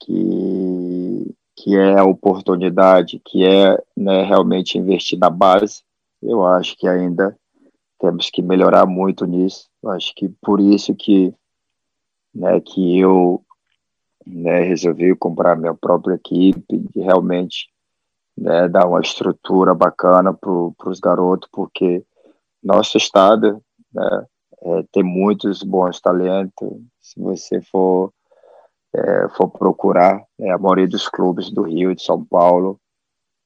que, 0.00 1.34
que 1.56 1.76
é 1.76 1.98
a 1.98 2.04
oportunidade, 2.04 3.20
que 3.24 3.44
é 3.44 3.82
né, 3.96 4.22
realmente 4.22 4.78
investir 4.78 5.18
na 5.18 5.30
base. 5.30 5.82
Eu 6.22 6.44
acho 6.44 6.76
que 6.76 6.86
ainda 6.86 7.36
temos 7.98 8.30
que 8.30 8.42
melhorar 8.42 8.86
muito 8.86 9.24
nisso. 9.24 9.68
Eu 9.82 9.90
acho 9.90 10.14
que 10.14 10.28
por 10.42 10.60
isso 10.60 10.94
que, 10.94 11.34
né, 12.34 12.60
que 12.60 12.98
eu 12.98 13.42
né, 14.26 14.60
resolvi 14.60 15.14
comprar 15.14 15.56
minha 15.56 15.74
própria 15.74 16.14
equipe, 16.14 16.90
e 16.94 17.00
realmente 17.00 17.68
né, 18.36 18.68
dar 18.68 18.86
uma 18.86 19.00
estrutura 19.00 19.74
bacana 19.74 20.32
para 20.34 20.90
os 20.90 21.00
garotos, 21.00 21.48
porque 21.52 22.04
nosso 22.64 22.96
estado 22.96 23.62
né, 23.92 24.26
é, 24.62 24.84
tem 24.90 25.02
muitos 25.02 25.62
bons 25.62 26.00
talentos. 26.00 26.68
Se 27.00 27.20
você 27.20 27.60
for, 27.60 28.12
é, 28.94 29.28
for 29.36 29.48
procurar, 29.50 30.24
né, 30.38 30.50
a 30.50 30.58
maioria 30.58 30.88
dos 30.88 31.08
clubes 31.08 31.50
do 31.50 31.62
Rio, 31.62 31.94
de 31.94 32.02
São 32.02 32.24
Paulo, 32.24 32.80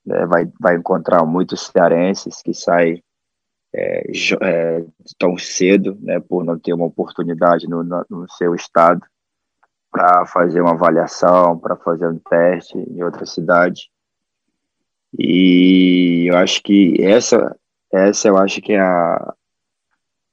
né, 0.07 0.25
vai, 0.27 0.51
vai 0.61 0.77
encontrar 0.77 1.27
muitos 1.27 1.67
cearenses 1.67 2.41
que 2.41 2.55
saem 2.55 3.03
é, 3.75 4.11
é, 4.43 4.85
tão 5.19 5.37
cedo, 5.37 5.99
né, 6.01 6.21
por 6.21 6.45
não 6.45 6.59
ter 6.59 6.73
uma 6.73 6.87
oportunidade 6.87 7.69
no, 7.69 7.83
no 7.83 8.31
seu 8.31 8.55
estado, 8.55 9.05
para 9.91 10.25
fazer 10.27 10.61
uma 10.61 10.73
avaliação, 10.73 11.59
para 11.59 11.77
fazer 11.77 12.07
um 12.09 12.19
teste 12.19 12.79
em 12.79 13.03
outra 13.03 13.27
cidade. 13.27 13.91
E 15.19 16.27
eu 16.29 16.37
acho 16.37 16.63
que 16.63 17.03
essa, 17.03 17.57
essa 17.93 18.29
eu 18.29 18.37
acho 18.37 18.61
que 18.61 18.73
é 18.73 18.81
a, 18.81 19.35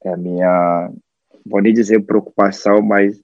é 0.04 0.10
a 0.10 0.18
minha, 0.18 0.92
vou 1.46 1.62
nem 1.62 1.74
dizer 1.74 2.06
preocupação, 2.06 2.82
mas, 2.82 3.22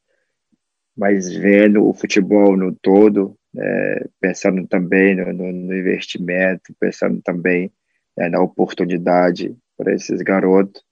mas 0.95 1.31
vendo 1.33 1.87
o 1.87 1.93
futebol 1.93 2.55
no 2.55 2.73
todo, 2.75 3.35
é, 3.57 4.07
pensando 4.19 4.65
também 4.67 5.15
no, 5.15 5.33
no, 5.33 5.51
no, 5.51 5.75
investimento, 5.75 6.73
pensando 6.79 7.21
também 7.21 7.71
é, 8.17 8.29
na 8.29 8.41
oportunidade 8.41 9.55
para 9.77 9.93
esses 9.93 10.21
garotos, 10.21 10.83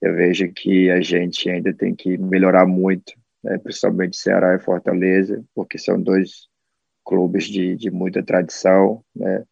eu 0.00 0.14
vejo 0.14 0.52
que 0.52 0.90
a 0.90 1.00
gente 1.00 1.48
ainda 1.48 1.72
tem 1.72 1.94
que 1.94 2.18
melhorar 2.18 2.66
muito, 2.66 3.12
né, 3.42 3.56
principalmente 3.58 4.16
Ceará 4.16 4.54
e 4.56 4.60
Fortaleza, 4.60 5.44
porque 5.54 5.78
são 5.78 6.00
dois 6.02 6.48
clubes 7.04 7.44
de, 7.44 7.76
de 7.76 7.90
muita 7.90 8.22
tradição, 8.22 9.04
né, 9.14 9.44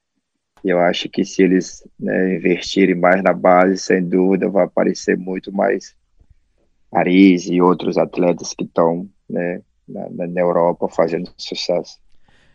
e 0.65 0.71
eu 0.71 0.79
acho 0.79 1.09
que 1.09 1.25
se 1.25 1.43
eles 1.43 1.83
né, 1.99 2.37
investirem 2.37 2.95
mais 2.95 3.23
na 3.23 3.33
base, 3.33 3.79
sem 3.79 4.07
dúvida, 4.07 4.49
vai 4.49 4.65
aparecer 4.65 5.17
muito 5.17 5.53
mais 5.53 5.95
Paris 6.91 7.47
e 7.47 7.61
outros 7.61 7.97
atletas 7.97 8.53
que 8.53 8.65
estão 8.65 9.09
né, 9.29 9.63
na, 9.89 10.27
na 10.27 10.41
Europa 10.41 10.89
fazendo 10.89 11.31
sucesso. 11.37 11.99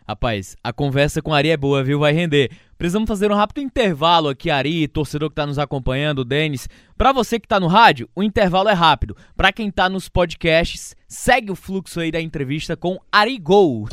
Rapaz, 0.07 0.55
a 0.63 0.71
conversa 0.71 1.19
com 1.19 1.33
Ari 1.33 1.49
é 1.49 1.57
boa, 1.57 1.83
viu? 1.83 1.99
Vai 1.99 2.13
render. 2.13 2.51
Precisamos 2.77 3.07
fazer 3.07 3.31
um 3.31 3.35
rápido 3.35 3.61
intervalo 3.61 4.29
aqui, 4.29 4.51
Ari, 4.51 4.87
torcedor 4.87 5.29
que 5.29 5.33
está 5.33 5.47
nos 5.47 5.57
acompanhando, 5.57 6.23
Denis. 6.23 6.69
Para 6.95 7.11
você 7.11 7.39
que 7.39 7.47
está 7.47 7.59
no 7.59 7.65
rádio, 7.65 8.07
o 8.15 8.21
intervalo 8.21 8.69
é 8.69 8.73
rápido. 8.73 9.17
Para 9.35 9.51
quem 9.51 9.69
está 9.69 9.89
nos 9.89 10.07
podcasts, 10.07 10.95
segue 11.07 11.51
o 11.51 11.55
fluxo 11.55 11.99
aí 11.99 12.11
da 12.11 12.21
entrevista 12.21 12.77
com 12.77 12.99
Ari 13.11 13.39
Gol. 13.39 13.87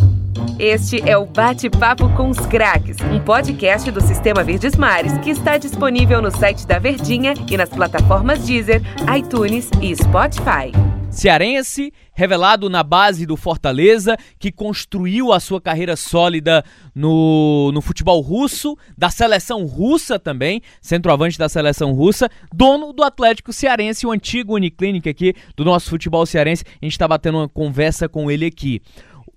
Este 0.58 1.00
é 1.08 1.16
o 1.16 1.26
Bate-Papo 1.26 2.08
com 2.10 2.30
os 2.30 2.38
Craques, 2.46 2.96
um 3.10 3.18
podcast 3.20 3.90
do 3.90 4.00
Sistema 4.00 4.44
Verdes 4.44 4.76
Mares 4.76 5.16
que 5.18 5.30
está 5.30 5.58
disponível 5.58 6.22
no 6.22 6.30
site 6.30 6.66
da 6.66 6.78
Verdinha 6.78 7.34
e 7.50 7.56
nas 7.56 7.68
plataformas 7.68 8.44
Deezer, 8.44 8.80
iTunes 9.16 9.70
e 9.80 9.94
Spotify 9.96 10.72
cearense, 11.12 11.92
revelado 12.14 12.68
na 12.68 12.82
base 12.82 13.26
do 13.26 13.36
Fortaleza, 13.36 14.16
que 14.38 14.50
construiu 14.50 15.32
a 15.32 15.38
sua 15.38 15.60
carreira 15.60 15.94
sólida 15.94 16.64
no, 16.94 17.70
no 17.72 17.80
futebol 17.80 18.20
russo, 18.20 18.76
da 18.96 19.10
seleção 19.10 19.64
russa 19.66 20.18
também, 20.18 20.62
centroavante 20.80 21.38
da 21.38 21.48
seleção 21.48 21.92
russa, 21.92 22.30
dono 22.52 22.92
do 22.92 23.04
Atlético 23.04 23.52
Cearense, 23.52 24.06
o 24.06 24.10
antigo 24.10 24.54
Uniclinic 24.54 25.08
aqui 25.08 25.34
do 25.54 25.64
nosso 25.64 25.90
futebol 25.90 26.24
cearense. 26.24 26.64
A 26.66 26.84
gente 26.84 26.92
está 26.92 27.06
batendo 27.06 27.38
uma 27.38 27.48
conversa 27.48 28.08
com 28.08 28.30
ele 28.30 28.46
aqui. 28.46 28.80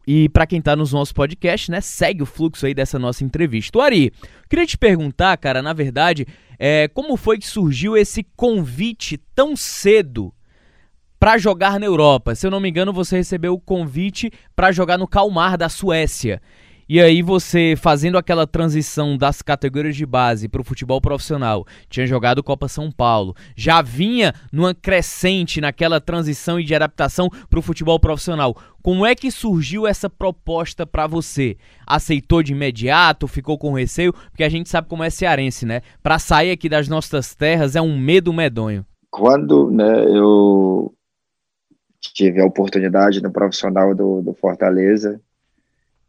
E 0.08 0.30
para 0.30 0.46
quem 0.46 0.62
tá 0.62 0.76
nos 0.76 0.94
nossos 0.94 1.12
podcasts, 1.12 1.70
né, 1.70 1.82
segue 1.82 2.24
o 2.24 2.26
fluxo 2.26 2.66
aí 2.66 2.74
dessa 2.74 3.00
nossa 3.00 3.24
entrevista. 3.24 3.78
O 3.78 3.82
Ari, 3.82 4.12
queria 4.50 4.66
te 4.66 4.78
perguntar, 4.78 5.36
cara, 5.38 5.62
na 5.62 5.74
verdade, 5.74 6.28
é, 6.60 6.88
como 6.88 7.18
foi 7.18 7.38
que 7.40 7.48
surgiu 7.48 7.98
esse 7.98 8.24
convite 8.36 9.18
tão 9.34 9.56
cedo 9.56 10.34
para 11.20 11.38
jogar 11.38 11.80
na 11.80 11.86
Europa. 11.86 12.36
Se 12.36 12.46
eu 12.46 12.52
não 12.52 12.60
me 12.60 12.70
engano, 12.70 12.94
você 12.94 13.18
recebeu 13.18 13.54
o 13.54 13.60
convite 13.60 14.32
para 14.56 14.72
jogar 14.72 14.98
no 14.98 15.08
Kalmar 15.08 15.58
da 15.58 15.70
Suécia. 15.70 16.42
E 16.88 17.02
aí 17.02 17.24
você 17.24 17.74
fazendo 17.76 18.16
aquela 18.16 18.46
transição 18.46 19.18
das 19.18 19.42
categorias 19.42 19.96
de 19.96 20.06
base 20.06 20.48
para 20.48 20.62
o 20.62 20.64
futebol 20.64 21.02
profissional, 21.02 21.66
tinha 21.90 22.06
jogado 22.06 22.44
Copa 22.44 22.68
São 22.68 22.92
Paulo, 22.92 23.36
já 23.56 23.82
vinha 23.82 24.34
numa 24.54 24.76
crescente 24.76 25.60
naquela 25.60 26.00
transição 26.00 26.60
e 26.60 26.64
de 26.64 26.76
adaptação 26.76 27.28
para 27.50 27.58
o 27.58 27.62
futebol 27.64 28.00
profissional. 28.00 28.56
Como 28.84 29.04
é 29.04 29.16
que 29.16 29.32
surgiu 29.32 29.88
essa 29.88 30.08
proposta 30.08 30.86
para 30.86 31.08
você? 31.08 31.58
Aceitou 31.88 32.44
de 32.44 32.52
imediato? 32.52 33.28
Ficou 33.28 33.58
com 33.58 33.74
receio? 33.74 34.14
Porque 34.30 34.44
a 34.44 34.50
gente 34.50 34.70
sabe 34.70 34.88
como 34.88 35.04
é 35.04 35.10
cearense, 35.10 35.66
né? 35.66 35.82
Para 36.04 36.20
sair 36.20 36.52
aqui 36.52 36.70
das 36.70 36.88
nossas 36.88 37.34
terras 37.34 37.76
é 37.76 37.82
um 37.82 37.98
medo 37.98 38.32
medonho. 38.32 38.86
Quando 39.10 39.72
né, 39.72 40.06
eu 40.06 40.94
tive 42.00 42.40
a 42.40 42.46
oportunidade 42.46 43.24
no 43.24 43.32
profissional 43.32 43.96
do, 43.96 44.22
do 44.22 44.36
Fortaleza, 44.36 45.20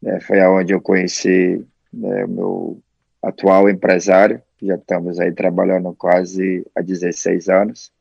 né, 0.00 0.20
foi 0.20 0.40
aonde 0.40 0.72
eu 0.72 0.80
conheci 0.80 1.64
né, 1.92 2.24
o 2.24 2.28
meu 2.28 2.82
atual 3.22 3.68
empresário, 3.68 4.40
já 4.62 4.76
estamos 4.76 5.18
aí 5.20 5.32
trabalhando 5.32 5.94
quase 5.94 6.66
há 6.74 6.80
16 6.80 7.48
anos, 7.48 7.92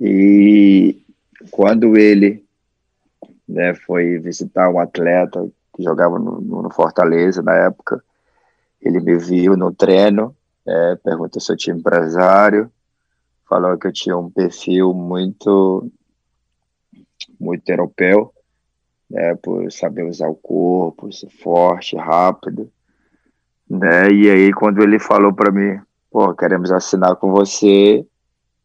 e 0.00 1.04
quando 1.50 1.96
ele 1.96 2.44
né, 3.48 3.74
foi 3.74 4.18
visitar 4.18 4.70
um 4.70 4.78
atleta 4.78 5.48
que 5.74 5.82
jogava 5.82 6.18
no, 6.18 6.40
no 6.40 6.70
Fortaleza 6.70 7.42
na 7.42 7.54
época, 7.54 8.02
ele 8.80 9.00
me 9.00 9.16
viu 9.16 9.56
no 9.56 9.72
treino, 9.72 10.36
é, 10.66 10.96
perguntou 10.96 11.40
se 11.40 11.52
eu 11.52 11.56
tinha 11.56 11.76
empresário, 11.76 12.70
falou 13.48 13.76
que 13.78 13.86
eu 13.86 13.92
tinha 13.92 14.16
um 14.16 14.30
perfil 14.30 14.92
muito 14.92 15.90
muito 17.38 17.68
europeu, 17.68 18.33
né, 19.14 19.36
por 19.36 19.70
saber 19.70 20.02
usar 20.02 20.28
o 20.28 20.34
corpo, 20.34 21.12
ser 21.12 21.30
forte, 21.30 21.96
rápido, 21.96 22.68
né? 23.70 24.10
E 24.10 24.28
aí 24.28 24.52
quando 24.52 24.82
ele 24.82 24.98
falou 24.98 25.32
para 25.32 25.52
mim, 25.52 25.80
pô, 26.10 26.34
queremos 26.34 26.72
assinar 26.72 27.14
com 27.14 27.30
você 27.30 28.04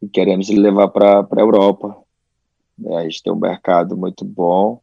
e 0.01 0.09
queremos 0.11 0.49
levar 0.49 0.87
para 0.87 1.19
a 1.19 1.39
Europa. 1.39 1.95
Né? 2.75 2.97
A 2.97 3.03
gente 3.03 3.21
tem 3.21 3.31
um 3.31 3.39
mercado 3.39 3.95
muito 3.95 4.25
bom, 4.25 4.81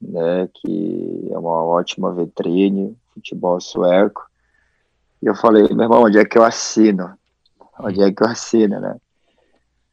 né? 0.00 0.48
Que 0.54 1.30
é 1.32 1.36
uma 1.36 1.64
ótima 1.64 2.14
vitrine, 2.14 2.96
futebol 3.12 3.60
sueco. 3.60 4.24
E 5.20 5.26
eu 5.26 5.34
falei, 5.34 5.64
meu 5.74 5.82
irmão, 5.82 6.04
onde 6.04 6.18
é 6.18 6.24
que 6.24 6.38
eu 6.38 6.44
assino? 6.44 7.12
Onde 7.80 8.00
é 8.02 8.12
que 8.12 8.22
eu 8.22 8.28
assino, 8.28 8.78
né? 8.78 8.96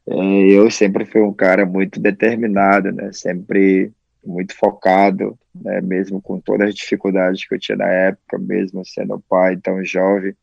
É, 0.06 0.16
eu 0.52 0.70
sempre 0.70 1.04
fui 1.04 1.20
um 1.20 1.32
cara 1.32 1.66
muito 1.66 1.98
determinado, 1.98 2.92
né? 2.92 3.10
Sempre 3.12 3.92
muito 4.24 4.56
focado, 4.56 5.38
né? 5.54 5.80
Mesmo 5.80 6.20
com 6.20 6.40
todas 6.40 6.68
as 6.68 6.74
dificuldades 6.74 7.46
que 7.46 7.54
eu 7.54 7.58
tinha 7.58 7.76
na 7.76 7.88
época, 7.88 8.38
mesmo 8.38 8.84
sendo 8.84 9.20
pai 9.28 9.56
tão 9.56 9.84
jovem, 9.84 10.34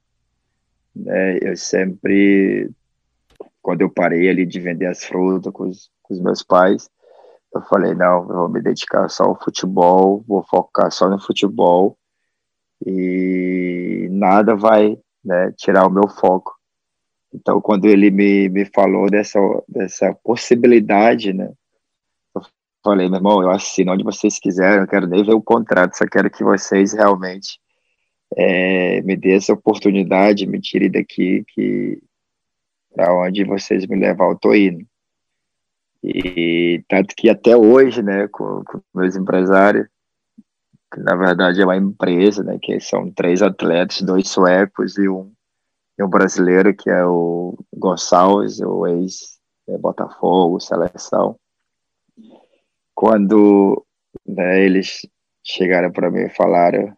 né? 0.96 1.38
Eu 1.42 1.56
sempre, 1.58 2.70
quando 3.62 3.82
eu 3.82 3.90
parei 3.90 4.30
ali 4.30 4.46
de 4.46 4.60
vender 4.60 4.88
as 4.88 5.04
frutas 5.04 5.52
com 5.54 5.64
os, 5.68 5.92
com 6.02 6.14
os 6.14 6.20
meus 6.20 6.44
pais, 6.44 6.90
eu 7.54 7.62
falei 7.64 7.94
não, 7.94 8.22
eu 8.30 8.36
vou 8.36 8.50
me 8.50 8.62
dedicar 8.62 9.10
só 9.10 9.26
ao 9.26 9.42
futebol, 9.42 10.24
vou 10.28 10.44
focar 10.44 10.92
só 10.92 11.10
no 11.10 11.20
futebol 11.20 11.98
e 12.86 14.08
nada 14.12 14.56
vai, 14.56 14.98
né? 15.24 15.52
Tirar 15.58 15.86
o 15.88 15.92
meu 15.92 16.08
foco 16.08 16.62
então, 17.34 17.62
quando 17.62 17.86
ele 17.86 18.12
me, 18.12 18.50
me 18.50 18.66
falou 18.66 19.10
dessa, 19.10 19.40
dessa 19.68 20.14
possibilidade, 20.24 21.32
né? 21.34 21.52
Falei, 22.84 23.08
meu 23.08 23.18
irmão, 23.18 23.42
eu 23.42 23.50
assino 23.52 23.94
onde 23.94 24.04
vocês 24.04 24.40
quiserem, 24.40 24.82
eu 24.82 24.88
quero 24.88 25.08
nem 25.08 25.24
ver 25.24 25.34
o 25.34 25.42
contrato, 25.42 25.96
só 25.96 26.06
quero 26.08 26.32
que 26.32 26.44
vocês 26.44 26.94
realmente 26.94 27.60
é, 28.36 29.02
me 29.04 29.16
dê 29.16 29.36
essa 29.36 29.54
oportunidade, 29.54 30.48
me 30.48 30.60
tire 30.60 30.90
daqui 30.90 31.44
que 31.54 32.02
para 32.94 33.14
onde 33.14 33.44
vocês 33.44 33.86
me 33.86 33.96
levar 33.98 34.30
eu 34.30 34.38
tô 34.38 34.54
indo. 34.54 34.86
E 36.04 36.84
tanto 36.90 37.16
que 37.16 37.30
até 37.30 37.56
hoje, 37.56 38.02
né, 38.02 38.28
com, 38.28 38.64
com 38.66 38.82
meus 38.96 39.16
empresários, 39.16 39.88
que 40.92 41.00
na 41.00 41.16
verdade 41.16 41.62
é 41.62 41.66
uma 41.66 41.78
empresa, 41.78 42.44
né, 42.44 42.58
que 42.60 42.80
são 42.80 43.12
três 43.12 43.42
atletas, 43.42 44.02
dois 44.02 44.28
suecos 44.28 44.98
e 44.98 45.08
um, 45.08 45.32
e 45.98 46.04
um 46.04 46.10
brasileiro, 46.10 46.76
que 46.76 46.90
é 46.90 47.06
o 47.06 47.58
Gonçalves, 47.74 48.60
o 48.60 48.88
ex-Botafogo, 48.88 50.60
seleção. 50.60 51.38
Quando 53.02 53.84
né, 54.28 54.64
eles 54.64 55.08
chegaram 55.44 55.92
para 55.92 56.12
mim 56.12 56.20
e 56.20 56.30
falaram, 56.30 56.96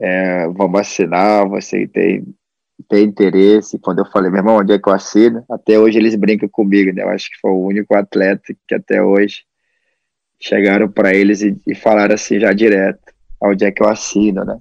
é, 0.00 0.48
vamos 0.48 0.80
assinar, 0.80 1.48
você 1.48 1.86
tem 1.86 2.26
ter 2.88 3.04
interesse. 3.04 3.78
Quando 3.78 4.00
eu 4.00 4.06
falei, 4.06 4.28
meu 4.28 4.40
irmão, 4.40 4.56
onde 4.56 4.72
é 4.72 4.80
que 4.80 4.88
eu 4.88 4.92
assino? 4.92 5.44
Até 5.48 5.78
hoje 5.78 5.98
eles 5.98 6.16
brincam 6.16 6.48
comigo, 6.48 6.92
né? 6.92 7.04
Eu 7.04 7.10
acho 7.10 7.30
que 7.30 7.38
foi 7.40 7.52
o 7.52 7.64
único 7.64 7.94
atleta 7.94 8.52
que 8.66 8.74
até 8.74 9.00
hoje 9.00 9.44
chegaram 10.40 10.90
para 10.90 11.14
eles 11.14 11.42
e, 11.42 11.56
e, 11.64 11.76
falaram 11.76 12.16
assim 12.16 12.40
já 12.40 12.52
direto, 12.52 13.14
onde 13.40 13.64
é 13.64 13.70
que 13.70 13.84
eu 13.84 13.88
assino, 13.88 14.44
né? 14.44 14.58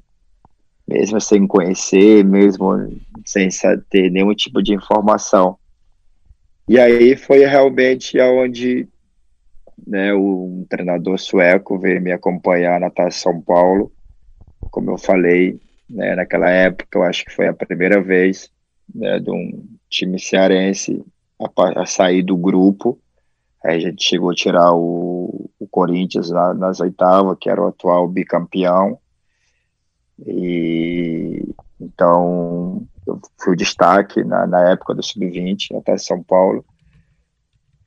Mesmo 0.87 1.19
sem 1.19 1.47
conhecer, 1.47 2.23
mesmo 2.23 2.77
sem 3.25 3.49
ter 3.89 4.11
nenhum 4.11 4.35
tipo 4.35 4.61
de 4.61 4.71
informação. 4.71 5.57
E 6.69 6.79
aí 6.79 7.15
foi 7.15 7.39
realmente 7.39 8.19
aonde 8.19 8.87
né, 9.85 10.13
o 10.13 10.65
treinador 10.69 11.17
sueco 11.19 11.79
veio 11.79 12.01
me 12.01 12.11
acompanhar 12.11 12.79
na 12.79 12.89
Taça 12.89 13.19
São 13.19 13.41
Paulo. 13.41 13.91
Como 14.69 14.91
eu 14.91 14.97
falei, 14.97 15.59
né, 15.89 16.15
naquela 16.15 16.49
época, 16.49 16.97
eu 16.97 17.03
acho 17.03 17.25
que 17.25 17.33
foi 17.33 17.47
a 17.47 17.53
primeira 17.53 18.01
vez 18.01 18.49
né, 18.93 19.19
de 19.19 19.31
um 19.31 19.65
time 19.89 20.19
cearense 20.19 21.03
a, 21.39 21.81
a, 21.81 21.85
sair 21.85 22.23
do 22.23 22.37
grupo. 22.37 22.99
Aí 23.63 23.77
a 23.77 23.79
gente 23.79 24.03
chegou 24.03 24.31
a 24.31 24.35
tirar 24.35 24.73
o, 24.73 25.49
o 25.59 25.67
Corinthians 25.67 26.29
lá 26.29 26.53
nas 26.53 26.79
oitavas, 26.79 27.37
que 27.39 27.49
era 27.49 27.61
o 27.61 27.67
atual 27.67 28.07
bicampeão. 28.07 28.97
E 30.25 31.43
então 31.79 32.85
eu 33.07 33.19
fui 33.39 33.53
o 33.53 33.57
destaque 33.57 34.23
na, 34.23 34.45
na 34.45 34.69
época 34.69 34.93
do 34.93 35.03
Sub-20 35.03 35.77
até 35.77 35.97
São 35.97 36.21
Paulo. 36.21 36.63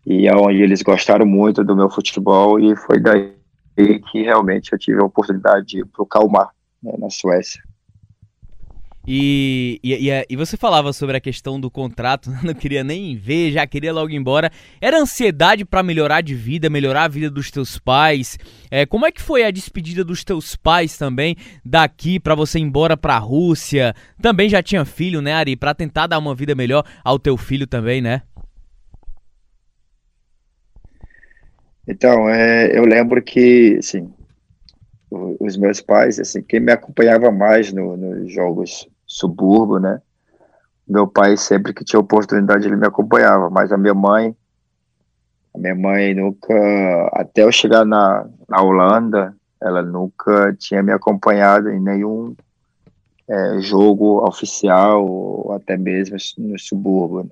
E 0.06 0.28
é 0.28 0.34
onde 0.34 0.62
eles 0.62 0.82
gostaram 0.82 1.26
muito 1.26 1.64
do 1.64 1.74
meu 1.74 1.88
futebol 1.88 2.60
e 2.60 2.76
foi 2.76 3.00
daí 3.00 3.32
que 3.76 4.22
realmente 4.22 4.72
eu 4.72 4.78
tive 4.78 5.00
a 5.00 5.06
oportunidade 5.06 5.66
de 5.66 5.78
ir 5.80 5.86
para 5.86 6.02
o 6.02 6.06
Kalmar, 6.06 6.50
né, 6.82 6.92
na 6.98 7.10
Suécia. 7.10 7.62
E, 9.06 9.78
e, 9.84 10.08
e, 10.10 10.26
e, 10.30 10.36
você 10.36 10.56
falava 10.56 10.90
sobre 10.92 11.14
a 11.16 11.20
questão 11.20 11.60
do 11.60 11.70
contrato, 11.70 12.30
não 12.42 12.54
queria 12.54 12.82
nem 12.82 13.14
ver, 13.14 13.52
já 13.52 13.66
queria 13.66 13.92
logo 13.92 14.10
ir 14.10 14.16
embora. 14.16 14.50
Era 14.80 14.98
ansiedade 14.98 15.64
para 15.64 15.82
melhorar 15.82 16.22
de 16.22 16.34
vida, 16.34 16.70
melhorar 16.70 17.04
a 17.04 17.08
vida 17.08 17.30
dos 17.30 17.50
teus 17.50 17.78
pais? 17.78 18.38
É, 18.70 18.86
como 18.86 19.04
é 19.04 19.12
que 19.12 19.20
foi 19.20 19.44
a 19.44 19.50
despedida 19.50 20.02
dos 20.02 20.24
teus 20.24 20.56
pais 20.56 20.96
também 20.96 21.36
daqui 21.62 22.18
para 22.18 22.34
você 22.34 22.58
ir 22.58 22.62
embora 22.62 22.96
para 22.96 23.16
a 23.16 23.18
Rússia? 23.18 23.94
Também 24.22 24.48
já 24.48 24.62
tinha 24.62 24.84
filho, 24.86 25.20
né, 25.20 25.34
Ari? 25.34 25.54
Para 25.54 25.74
tentar 25.74 26.06
dar 26.06 26.18
uma 26.18 26.34
vida 26.34 26.54
melhor 26.54 26.82
ao 27.04 27.18
teu 27.18 27.36
filho 27.36 27.66
também, 27.66 28.00
né? 28.00 28.22
Então, 31.86 32.28
é, 32.28 32.76
eu 32.76 32.84
lembro 32.84 33.22
que, 33.22 33.76
assim, 33.78 34.10
os 35.10 35.56
meus 35.56 35.80
pais, 35.80 36.18
assim, 36.18 36.42
quem 36.42 36.60
me 36.60 36.72
acompanhava 36.72 37.30
mais 37.30 37.72
no, 37.72 37.96
nos 37.96 38.32
jogos 38.32 38.88
subúrbio, 39.06 39.78
né? 39.78 40.00
Meu 40.86 41.06
pai 41.06 41.36
sempre 41.36 41.72
que 41.72 41.84
tinha 41.84 42.00
oportunidade 42.00 42.66
ele 42.66 42.76
me 42.76 42.86
acompanhava, 42.86 43.48
mas 43.48 43.72
a 43.72 43.76
minha 43.76 43.94
mãe, 43.94 44.34
a 45.54 45.58
minha 45.58 45.74
mãe 45.74 46.14
nunca, 46.14 46.54
até 47.12 47.42
eu 47.42 47.52
chegar 47.52 47.84
na, 47.84 48.26
na 48.48 48.62
Holanda, 48.62 49.34
ela 49.62 49.82
nunca 49.82 50.54
tinha 50.58 50.82
me 50.82 50.92
acompanhado 50.92 51.70
em 51.70 51.80
nenhum 51.80 52.34
é, 53.28 53.60
jogo 53.60 54.26
oficial 54.26 55.06
ou 55.06 55.52
até 55.52 55.76
mesmo 55.76 56.16
no 56.38 56.58
subúrbio. 56.58 57.24
Né? 57.24 57.30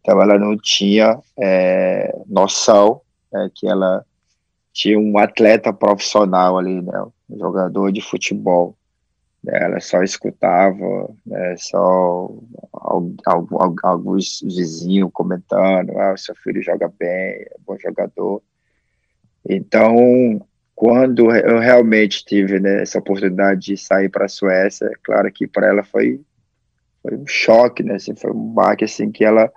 Então 0.00 0.20
ela 0.20 0.38
não 0.38 0.56
tinha 0.56 1.18
é, 1.38 2.14
noção 2.26 3.00
é, 3.34 3.48
que 3.54 3.66
ela 3.66 4.04
tinha 4.72 4.98
um 4.98 5.16
atleta 5.18 5.72
profissional 5.72 6.58
ali, 6.58 6.82
né, 6.82 7.02
um 7.30 7.38
jogador 7.38 7.90
de 7.90 8.02
futebol. 8.02 8.76
Ela 9.46 9.80
só 9.80 10.02
escutava, 10.02 11.08
né, 11.24 11.54
só 11.56 12.30
alguns 13.82 14.40
vizinhos 14.42 15.10
comentando, 15.12 15.96
ah, 15.98 16.16
seu 16.16 16.34
filho 16.34 16.62
joga 16.62 16.92
bem, 16.98 17.08
é 17.08 17.56
bom 17.64 17.78
jogador. 17.78 18.42
Então, 19.48 20.44
quando 20.74 21.34
eu 21.34 21.58
realmente 21.58 22.22
tive 22.22 22.60
né, 22.60 22.82
essa 22.82 22.98
oportunidade 22.98 23.60
de 23.60 23.76
sair 23.78 24.10
para 24.10 24.26
a 24.26 24.28
Suécia, 24.28 24.84
é 24.86 24.94
claro 25.02 25.32
que 25.32 25.46
para 25.46 25.68
ela 25.68 25.84
foi, 25.84 26.20
foi 27.02 27.16
um 27.16 27.26
choque, 27.26 27.82
né, 27.82 27.94
assim, 27.94 28.14
foi 28.14 28.30
um 28.30 28.52
baque, 28.52 28.84
assim, 28.84 29.10
que 29.10 29.24
ela, 29.24 29.50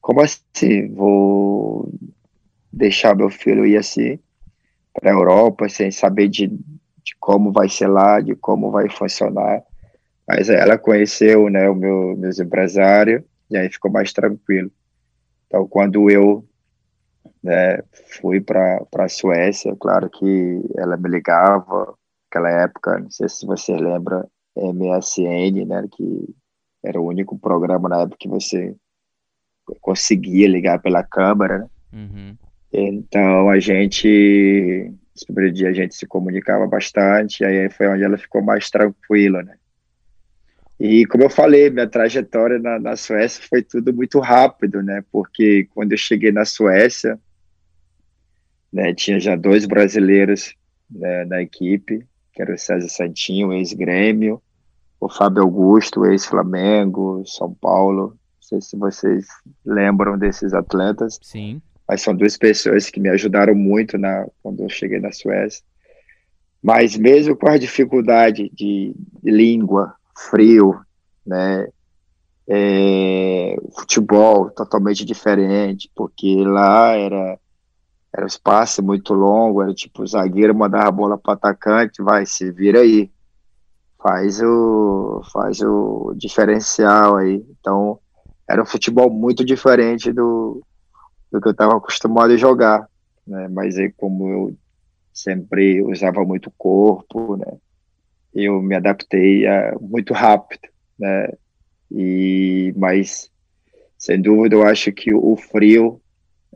como 0.00 0.20
assim, 0.20 0.88
vou 0.94 1.92
deixar 2.72 3.14
meu 3.14 3.30
filho 3.30 3.66
ir 3.66 3.76
assim 3.76 4.18
para 4.92 5.10
a 5.10 5.14
Europa 5.14 5.68
sem 5.68 5.90
saber 5.90 6.28
de 6.28 6.48
de 7.04 7.16
como 7.18 7.50
vai 7.52 7.68
ser 7.68 7.88
lá, 7.88 8.20
de 8.20 8.34
como 8.36 8.70
vai 8.70 8.88
funcionar. 8.88 9.62
Mas 10.26 10.48
ela 10.48 10.78
conheceu, 10.78 11.50
né, 11.50 11.68
o 11.68 11.74
meu 11.74 12.16
meus 12.16 12.38
empresários 12.38 13.22
e 13.50 13.56
aí 13.56 13.68
ficou 13.68 13.90
mais 13.90 14.12
tranquilo. 14.12 14.70
Então, 15.46 15.66
quando 15.66 16.10
eu 16.10 16.44
né, 17.42 17.82
fui 18.20 18.40
para 18.40 18.86
a 18.96 19.08
Suécia, 19.08 19.74
claro 19.78 20.08
que 20.08 20.62
ela 20.76 20.96
me 20.96 21.08
ligava, 21.08 21.94
naquela 22.24 22.62
época, 22.62 22.98
não 22.98 23.10
sei 23.10 23.28
se 23.28 23.44
você 23.44 23.76
lembra, 23.76 24.26
MSN, 24.56 25.66
né, 25.66 25.86
que 25.90 26.34
era 26.84 27.00
o 27.00 27.06
único 27.06 27.38
programa 27.38 27.88
na 27.88 28.02
época 28.02 28.16
que 28.18 28.28
você 28.28 28.74
conseguia 29.80 30.48
ligar 30.48 30.80
pela 30.80 31.02
câmera, 31.02 31.58
né? 31.58 31.66
Uhum. 31.92 32.36
Então 32.72 33.50
a 33.50 33.58
gente 33.60 34.92
esse 35.14 35.26
primeiro 35.26 35.52
dia 35.52 35.68
a 35.68 35.72
gente 35.72 35.94
se 35.94 36.06
comunicava 36.06 36.66
bastante, 36.66 37.44
aí 37.44 37.68
foi 37.70 37.86
onde 37.88 38.02
ela 38.02 38.16
ficou 38.16 38.42
mais 38.42 38.70
tranquila, 38.70 39.42
né? 39.42 39.56
E 40.80 41.06
como 41.06 41.22
eu 41.22 41.30
falei, 41.30 41.70
minha 41.70 41.86
trajetória 41.86 42.58
na, 42.58 42.78
na 42.78 42.96
Suécia 42.96 43.44
foi 43.48 43.62
tudo 43.62 43.92
muito 43.92 44.18
rápido, 44.18 44.82
né? 44.82 45.04
Porque 45.12 45.68
quando 45.74 45.92
eu 45.92 45.98
cheguei 45.98 46.32
na 46.32 46.44
Suécia, 46.44 47.20
né, 48.72 48.94
tinha 48.94 49.20
já 49.20 49.36
dois 49.36 49.66
brasileiros 49.66 50.56
né, 50.90 51.24
na 51.26 51.42
equipe, 51.42 52.04
que 52.32 52.40
era 52.40 52.54
o 52.54 52.58
César 52.58 52.88
Santinho, 52.88 53.52
ex-Grêmio, 53.52 54.42
o 54.98 55.10
Fábio 55.10 55.42
Augusto, 55.42 56.06
ex-Flamengo, 56.06 57.22
São 57.26 57.52
Paulo. 57.52 58.08
Não 58.08 58.40
sei 58.40 58.60
se 58.62 58.76
vocês 58.76 59.26
lembram 59.64 60.16
desses 60.16 60.54
atletas. 60.54 61.20
Sim 61.22 61.60
mas 61.92 62.00
são 62.00 62.14
duas 62.14 62.38
pessoas 62.38 62.88
que 62.88 62.98
me 62.98 63.10
ajudaram 63.10 63.54
muito 63.54 63.98
na, 63.98 64.26
quando 64.42 64.62
eu 64.62 64.68
cheguei 64.70 64.98
na 64.98 65.12
Suécia. 65.12 65.62
Mas 66.62 66.96
mesmo 66.96 67.36
com 67.36 67.46
a 67.50 67.58
dificuldade 67.58 68.50
de, 68.54 68.94
de 69.22 69.30
língua, 69.30 69.94
frio, 70.30 70.80
né, 71.26 71.68
é, 72.48 73.56
futebol 73.78 74.48
totalmente 74.50 75.04
diferente, 75.04 75.90
porque 75.94 76.42
lá 76.42 76.96
era 76.96 77.38
era 78.14 78.24
um 78.24 78.26
espaço 78.26 78.82
muito 78.82 79.12
longo, 79.12 79.62
era 79.62 79.74
tipo 79.74 80.02
o 80.02 80.06
zagueiro 80.06 80.54
mandava 80.54 80.88
a 80.88 80.92
bola 80.92 81.18
para 81.18 81.34
atacante, 81.34 82.02
vai, 82.02 82.24
se 82.24 82.50
vira 82.50 82.80
aí, 82.80 83.10
faz 84.02 84.40
o 84.40 85.20
faz 85.30 85.60
o 85.60 86.14
diferencial 86.16 87.16
aí. 87.16 87.44
Então 87.50 87.98
era 88.48 88.62
um 88.62 88.66
futebol 88.66 89.10
muito 89.10 89.44
diferente 89.44 90.10
do 90.10 90.62
do 91.32 91.40
que 91.40 91.48
eu 91.48 91.52
estava 91.52 91.76
acostumado 91.76 92.32
a 92.32 92.36
jogar, 92.36 92.86
né? 93.26 93.48
Mas 93.48 93.78
aí 93.78 93.90
como 93.90 94.28
eu 94.28 94.56
sempre 95.12 95.82
usava 95.82 96.24
muito 96.24 96.52
corpo, 96.56 97.36
né? 97.36 97.56
Eu 98.34 98.62
me 98.62 98.76
adaptei 98.76 99.44
muito 99.80 100.12
rápido, 100.12 100.68
né? 100.98 101.32
E 101.90 102.72
mas 102.76 103.30
sem 103.98 104.20
dúvida 104.20 104.56
eu 104.56 104.66
acho 104.66 104.92
que 104.92 105.14
o 105.14 105.36
frio 105.36 106.00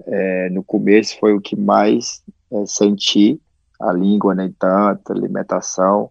é, 0.07 0.51
no 0.51 0.63
começo 0.63 1.19
foi 1.19 1.33
o 1.33 1.41
que 1.41 1.57
mais 1.57 2.23
é, 2.53 2.67
senti, 2.67 3.41
a 3.81 3.93
língua 3.93 4.35
nem 4.35 4.53
tanto, 4.53 5.11
a 5.11 5.17
alimentação, 5.17 6.11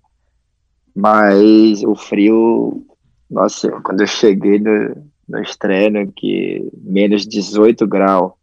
mas 0.95 1.84
o 1.84 1.95
frio, 1.95 2.86
nossa, 3.30 3.69
quando 3.82 4.01
eu 4.01 4.08
cheguei 4.08 4.60
no, 4.60 4.95
nos 5.28 5.58
treinos 5.58 6.12
que 6.15 6.67
menos 6.82 7.28
18 7.28 7.86
graus, 7.88 8.34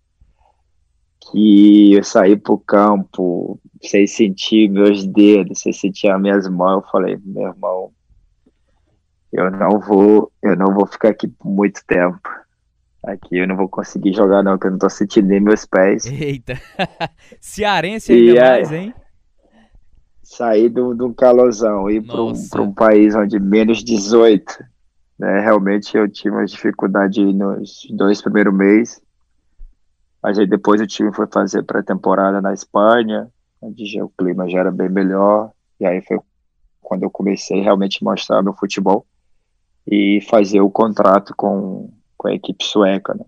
que 1.31 1.95
eu 1.95 2.05
saí 2.05 2.37
pro 2.37 2.59
campo 2.59 3.59
sem 3.83 4.07
sentir 4.07 4.69
meus 4.69 5.07
dedos, 5.07 5.61
sem 5.61 5.73
sentir 5.73 6.09
as 6.09 6.21
minhas 6.21 6.49
mãos, 6.49 6.83
eu 6.83 6.91
falei, 6.91 7.19
meu 7.25 7.49
irmão, 7.49 7.93
eu 9.33 9.51
não 9.51 9.81
vou, 9.81 10.31
eu 10.43 10.57
não 10.57 10.75
vou 10.75 10.87
ficar 10.87 11.11
aqui 11.11 11.27
por 11.29 11.49
muito 11.49 11.81
tempo. 11.87 12.21
Aqui 13.05 13.39
eu 13.39 13.49
não 13.49 13.57
vou 13.57 13.69
conseguir 13.69 14.15
jogar 14.15 14.43
não, 14.43 14.53
porque 14.53 14.69
eu 14.69 14.73
não 14.73 14.79
tô 14.79 14.89
sentindo 14.89 15.27
nem 15.29 15.41
meus 15.41 15.65
pés. 15.65 16.05
Eita, 16.07 16.61
cearense 17.41 18.13
ainda 18.13 18.33
e, 18.33 18.41
mais, 18.41 18.73
hein? 18.73 18.95
Sair 20.23 20.69
do, 20.69 20.95
do 20.95 21.13
calorzão, 21.13 21.91
ir 21.91 22.03
para 22.03 22.23
um, 22.23 22.33
um 22.61 22.73
país 22.73 23.15
onde 23.17 23.41
menos 23.41 23.83
18, 23.83 24.65
né? 25.19 25.41
Realmente 25.41 25.97
eu 25.97 26.09
tive 26.09 26.37
uma 26.37 26.45
dificuldade 26.45 27.25
nos 27.25 27.87
dois 27.91 28.23
primeiros 28.23 28.55
meses, 28.55 29.03
mas 30.23 30.39
aí 30.39 30.47
depois 30.47 30.81
o 30.81 30.87
time 30.87 31.13
foi 31.13 31.27
fazer 31.27 31.65
pré-temporada 31.65 32.41
na 32.41 32.53
Espanha, 32.53 33.29
onde 33.61 33.87
já, 33.87 34.05
o 34.05 34.09
clima 34.11 34.49
já 34.49 34.61
era 34.61 34.71
bem 34.71 34.89
melhor, 34.89 35.51
e 35.81 35.87
aí 35.87 36.01
foi 36.03 36.19
quando 36.81 37.05
eu 37.05 37.11
comecei 37.11 37.61
realmente 37.61 37.99
a 38.01 38.05
mostrar 38.05 38.43
meu 38.43 38.53
futebol 38.53 39.07
e 39.87 40.21
fazer 40.29 40.61
o 40.61 40.71
contrato 40.71 41.35
com, 41.37 41.91
com 42.17 42.29
a 42.29 42.35
equipe 42.35 42.65
sueca, 42.65 43.15
né? 43.15 43.25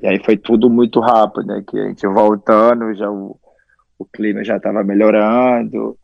E 0.00 0.06
aí 0.06 0.24
foi 0.24 0.36
tudo 0.36 0.70
muito 0.70 1.00
rápido, 1.00 1.46
né? 1.46 1.62
Que 1.66 1.78
a 1.78 1.88
gente 1.88 2.06
voltando, 2.06 2.94
já 2.94 3.10
o, 3.10 3.38
o 3.98 4.04
clima 4.04 4.44
já 4.44 4.56
estava 4.56 4.84
melhorando. 4.84 5.98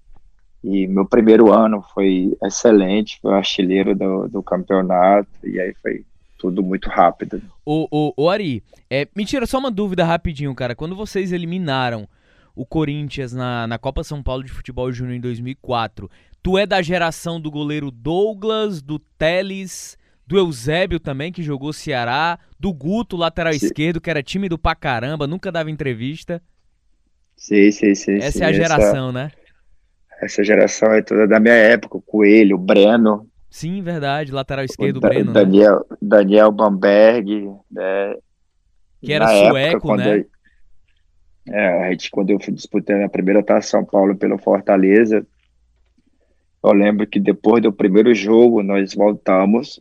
E 0.62 0.86
meu 0.86 1.06
primeiro 1.06 1.52
ano 1.52 1.82
foi 1.94 2.36
excelente, 2.42 3.18
foi 3.20 3.34
artilheiro 3.34 3.94
do, 3.94 4.28
do 4.28 4.42
campeonato, 4.42 5.28
e 5.44 5.60
aí 5.60 5.74
foi 5.74 6.04
tudo 6.50 6.62
muito 6.62 6.90
rápido. 6.90 7.40
O, 7.64 8.12
o, 8.16 8.28
Ari, 8.28 8.62
é, 8.90 9.08
me 9.16 9.24
tira 9.24 9.46
só 9.46 9.58
uma 9.58 9.70
dúvida 9.70 10.04
rapidinho, 10.04 10.54
cara. 10.54 10.74
Quando 10.74 10.94
vocês 10.94 11.32
eliminaram 11.32 12.06
o 12.54 12.66
Corinthians 12.66 13.32
na, 13.32 13.66
na 13.66 13.78
Copa 13.78 14.04
São 14.04 14.22
Paulo 14.22 14.44
de 14.44 14.52
Futebol 14.52 14.92
Júnior 14.92 15.16
em 15.16 15.20
2004, 15.20 16.10
Tu 16.42 16.58
é 16.58 16.66
da 16.66 16.82
geração 16.82 17.40
do 17.40 17.50
goleiro 17.50 17.90
Douglas, 17.90 18.82
do 18.82 18.98
Teles, 18.98 19.96
do 20.26 20.36
Eusébio 20.36 21.00
também, 21.00 21.32
que 21.32 21.42
jogou 21.42 21.72
Ceará, 21.72 22.38
do 22.60 22.70
Guto, 22.70 23.16
lateral 23.16 23.54
sim. 23.54 23.64
esquerdo, 23.64 23.98
que 23.98 24.10
era 24.10 24.22
tímido 24.22 24.58
pra 24.58 24.74
caramba, 24.74 25.26
nunca 25.26 25.50
dava 25.50 25.70
entrevista. 25.70 26.42
Sim, 27.34 27.70
sim, 27.70 27.94
sim. 27.94 28.16
Essa 28.16 28.38
sim, 28.38 28.44
é 28.44 28.46
a 28.46 28.52
geração, 28.52 29.08
essa, 29.08 29.12
né? 29.12 29.30
Essa 30.20 30.44
geração 30.44 30.92
é 30.92 31.00
toda 31.00 31.26
da 31.26 31.40
minha 31.40 31.54
época, 31.54 31.96
o 31.96 32.02
Coelho, 32.02 32.56
o 32.56 32.58
Breno. 32.58 33.26
Sim, 33.54 33.82
verdade, 33.82 34.32
lateral 34.32 34.64
esquerdo, 34.64 34.96
o 34.96 35.00
da, 35.00 35.08
Breno. 35.10 35.26
Né? 35.26 35.32
Daniel, 35.32 35.86
né? 35.88 35.96
Daniel 36.02 36.50
Bamberg, 36.50 37.48
né? 37.70 38.16
Que 39.00 39.12
era 39.12 39.26
Na 39.26 39.30
sueco, 39.30 39.76
época, 39.76 39.96
né? 39.96 40.18
Eu, 41.46 41.54
é, 41.54 41.86
a 41.86 41.90
gente, 41.92 42.10
quando 42.10 42.30
eu 42.30 42.40
fui 42.40 42.52
disputando 42.52 43.02
a 43.02 43.08
primeira 43.08 43.44
taça 43.44 43.68
São 43.68 43.84
Paulo 43.84 44.16
pelo 44.16 44.38
Fortaleza, 44.38 45.24
eu 46.64 46.72
lembro 46.72 47.06
que 47.06 47.20
depois 47.20 47.62
do 47.62 47.72
primeiro 47.72 48.12
jogo 48.12 48.60
nós 48.60 48.92
voltamos 48.92 49.80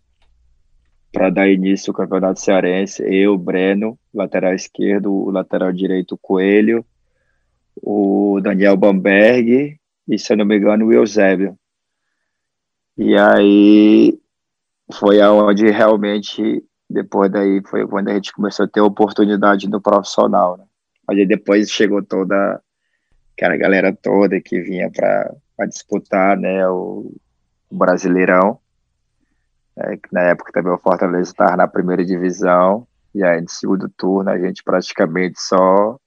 para 1.12 1.32
dar 1.32 1.50
início 1.50 1.90
ao 1.90 1.98
Campeonato 1.98 2.42
Cearense. 2.42 3.02
Eu, 3.04 3.36
Breno, 3.40 3.98
lateral 4.14 4.54
esquerdo, 4.54 5.12
o 5.12 5.32
lateral 5.32 5.74
direito 5.74 6.16
Coelho, 6.22 6.86
o 7.76 8.40
Daniel 8.40 8.78
Bamberg 8.78 9.80
e, 10.08 10.20
se 10.20 10.32
eu 10.32 10.38
não 10.38 10.46
me 10.46 10.58
engano, 10.58 10.86
o 10.86 10.94
Eusébio. 10.94 11.58
E 12.98 13.18
aí 13.18 14.20
foi 14.92 15.20
aonde 15.22 15.70
realmente, 15.70 16.64
depois 16.90 17.32
daí, 17.32 17.62
foi 17.66 17.88
quando 17.88 18.10
a 18.10 18.14
gente 18.14 18.34
começou 18.34 18.66
a 18.66 18.70
ter 18.70 18.82
oportunidade 18.82 19.68
no 19.68 19.82
profissional. 19.82 20.58
Né? 20.58 20.66
Aí 21.10 21.26
depois 21.26 21.72
chegou 21.72 22.04
toda 22.04 22.62
aquela 23.36 23.58
galera 23.58 23.96
toda 23.96 24.40
que 24.40 24.62
vinha 24.62 24.92
para 24.92 25.66
disputar 25.68 26.38
né, 26.38 26.68
o, 26.68 27.12
o 27.70 27.76
Brasileirão. 27.76 28.60
É, 29.76 29.98
que 29.98 30.14
na 30.14 30.22
época 30.22 30.52
também 30.52 30.72
o 30.72 30.78
Fortaleza 30.78 31.32
estava 31.32 31.58
na 31.58 31.68
primeira 31.68 32.06
divisão, 32.06 32.88
e 33.14 33.24
aí 33.24 33.42
no 33.42 33.50
segundo 33.50 33.90
turno 33.90 34.30
a 34.30 34.38
gente 34.38 34.64
praticamente 34.64 35.42
só 35.42 35.98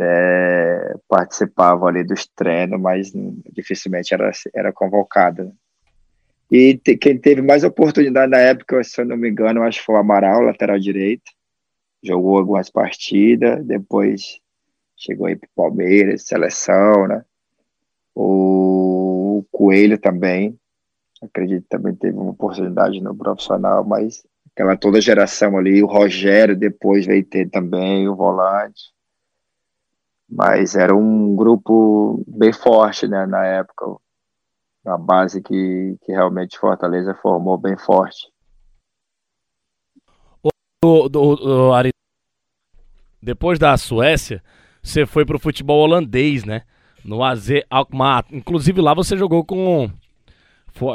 é, 0.00 0.96
participava 1.08 1.86
ali 1.86 2.02
dos 2.02 2.26
treinos, 2.26 2.80
mas 2.80 3.12
dificilmente 3.52 4.12
era, 4.12 4.32
era 4.52 4.72
convocado. 4.72 5.44
Né? 5.44 5.52
E 6.50 6.78
te, 6.78 6.96
quem 6.96 7.18
teve 7.18 7.42
mais 7.42 7.62
oportunidade 7.62 8.30
na 8.30 8.38
época, 8.38 8.82
se 8.82 9.00
eu 9.00 9.04
não 9.04 9.16
me 9.16 9.28
engano, 9.28 9.62
acho 9.62 9.80
que 9.80 9.86
foi 9.86 9.94
o 9.96 9.98
Amaral, 9.98 10.40
lateral 10.42 10.78
direito. 10.78 11.30
Jogou 12.02 12.38
algumas 12.38 12.70
partidas, 12.70 13.64
depois 13.64 14.40
chegou 14.96 15.26
aí 15.26 15.36
para 15.36 15.46
o 15.46 15.50
Palmeiras, 15.54 16.26
seleção, 16.26 17.06
né? 17.06 17.24
O 18.14 19.44
Coelho 19.52 19.98
também, 19.98 20.58
acredito 21.22 21.66
também 21.68 21.94
teve 21.94 22.16
uma 22.16 22.30
oportunidade 22.30 23.00
no 23.00 23.14
profissional, 23.14 23.84
mas 23.84 24.26
aquela 24.52 24.76
toda 24.76 25.00
geração 25.00 25.56
ali, 25.56 25.82
o 25.82 25.86
Rogério 25.86 26.56
depois 26.56 27.06
veio 27.06 27.24
ter 27.24 27.48
também, 27.48 28.08
o 28.08 28.16
volante. 28.16 28.92
Mas 30.28 30.74
era 30.74 30.94
um 30.94 31.34
grupo 31.36 32.22
bem 32.26 32.52
forte, 32.52 33.06
né, 33.06 33.24
na 33.26 33.44
época. 33.46 33.96
A 34.86 34.96
base 34.96 35.42
que, 35.42 35.96
que 36.02 36.12
realmente 36.12 36.58
Fortaleza 36.58 37.14
formou 37.14 37.58
bem 37.58 37.76
forte. 37.76 38.30
O, 40.42 41.08
do, 41.08 41.08
do, 41.08 41.72
Ari, 41.72 41.90
depois 43.20 43.58
da 43.58 43.76
Suécia, 43.76 44.42
você 44.82 45.04
foi 45.04 45.26
pro 45.26 45.38
futebol 45.38 45.80
holandês, 45.80 46.44
né? 46.44 46.62
no 47.04 47.22
AZ 47.22 47.48
Alkmaar. 47.70 48.24
Inclusive 48.30 48.80
lá 48.80 48.94
você 48.94 49.16
jogou 49.16 49.44
com 49.44 49.90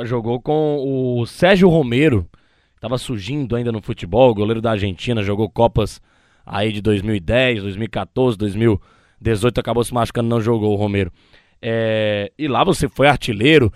jogou 0.06 0.40
com 0.40 0.78
o 1.20 1.26
Sérgio 1.26 1.68
Romero, 1.68 2.30
estava 2.76 2.98
surgindo 2.98 3.56
ainda 3.56 3.70
no 3.70 3.82
futebol, 3.82 4.34
goleiro 4.34 4.62
da 4.62 4.72
Argentina, 4.72 5.22
jogou 5.22 5.50
Copas 5.50 6.00
aí 6.46 6.72
de 6.72 6.82
2010, 6.82 7.64
2014, 7.64 8.38
2018, 8.38 9.60
acabou 9.60 9.84
se 9.84 9.94
machucando, 9.94 10.30
não 10.30 10.40
jogou 10.40 10.72
o 10.72 10.78
Romero. 10.78 11.12
É, 11.66 12.30
e 12.38 12.46
lá 12.46 12.62
você 12.66 12.90
foi 12.90 13.08
artilheiro. 13.08 13.72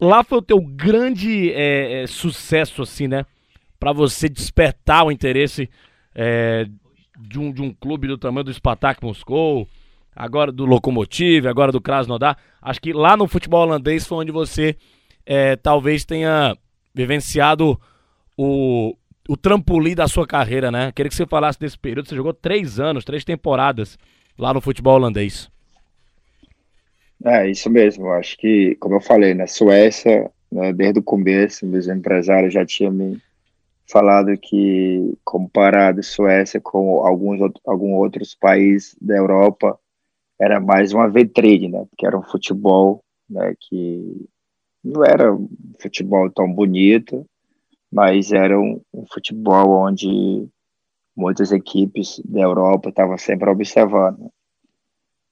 Lá 0.00 0.22
foi 0.22 0.38
o 0.38 0.42
teu 0.42 0.60
grande 0.60 1.50
é, 1.52 2.02
é, 2.02 2.06
sucesso, 2.06 2.82
assim, 2.82 3.08
né? 3.08 3.26
Para 3.80 3.92
você 3.92 4.28
despertar 4.28 5.04
o 5.04 5.10
interesse 5.10 5.68
é, 6.14 6.68
de, 7.18 7.40
um, 7.40 7.52
de 7.52 7.60
um 7.60 7.74
clube 7.74 8.06
do 8.06 8.16
tamanho 8.16 8.44
do 8.44 8.54
Spartak 8.54 9.02
Moscou, 9.02 9.66
agora 10.14 10.52
do 10.52 10.64
Lokomotiv, 10.64 11.48
agora 11.48 11.72
do 11.72 11.80
Krasnodar. 11.80 12.38
Acho 12.62 12.80
que 12.80 12.92
lá 12.92 13.16
no 13.16 13.26
futebol 13.26 13.62
holandês 13.62 14.06
foi 14.06 14.18
onde 14.18 14.30
você 14.30 14.76
é, 15.26 15.56
talvez 15.56 16.04
tenha 16.04 16.56
vivenciado 16.94 17.80
o, 18.36 18.96
o 19.28 19.36
trampolim 19.36 19.96
da 19.96 20.06
sua 20.06 20.24
carreira, 20.24 20.70
né? 20.70 20.92
Queria 20.92 21.10
que 21.10 21.16
você 21.16 21.26
falasse 21.26 21.58
desse 21.58 21.76
período. 21.76 22.08
Você 22.08 22.14
jogou 22.14 22.32
três 22.32 22.78
anos, 22.78 23.04
três 23.04 23.24
temporadas 23.24 23.98
lá 24.38 24.54
no 24.54 24.60
futebol 24.60 24.94
holandês. 24.94 25.52
É, 27.24 27.48
isso 27.50 27.70
mesmo. 27.70 28.10
Acho 28.10 28.36
que, 28.36 28.74
como 28.76 28.96
eu 28.96 29.00
falei, 29.00 29.32
na 29.34 29.46
Suécia, 29.46 30.30
né, 30.52 30.72
desde 30.72 31.00
o 31.00 31.02
começo, 31.02 31.66
meus 31.66 31.88
empresários 31.88 32.52
já 32.52 32.64
tinham 32.66 32.92
me 32.92 33.20
falado 33.90 34.36
que, 34.38 35.16
comparado 35.24 36.02
Suécia 36.02 36.60
com 36.60 37.00
alguns, 37.06 37.40
alguns 37.66 37.98
outros 37.98 38.34
países 38.34 38.96
da 39.00 39.16
Europa, 39.16 39.78
era 40.40 40.60
mais 40.60 40.92
uma 40.92 41.08
vitrine, 41.08 41.68
né? 41.68 41.86
Porque 41.90 42.06
era 42.06 42.18
um 42.18 42.22
futebol 42.22 43.02
né, 43.30 43.54
que 43.60 44.26
não 44.84 45.04
era 45.04 45.32
um 45.34 45.48
futebol 45.80 46.30
tão 46.30 46.52
bonito, 46.52 47.26
mas 47.92 48.32
era 48.32 48.58
um, 48.60 48.80
um 48.92 49.06
futebol 49.12 49.70
onde 49.86 50.46
muitas 51.16 51.52
equipes 51.52 52.20
da 52.24 52.40
Europa 52.42 52.90
estavam 52.90 53.18
sempre 53.18 53.50
observando. 53.50 54.30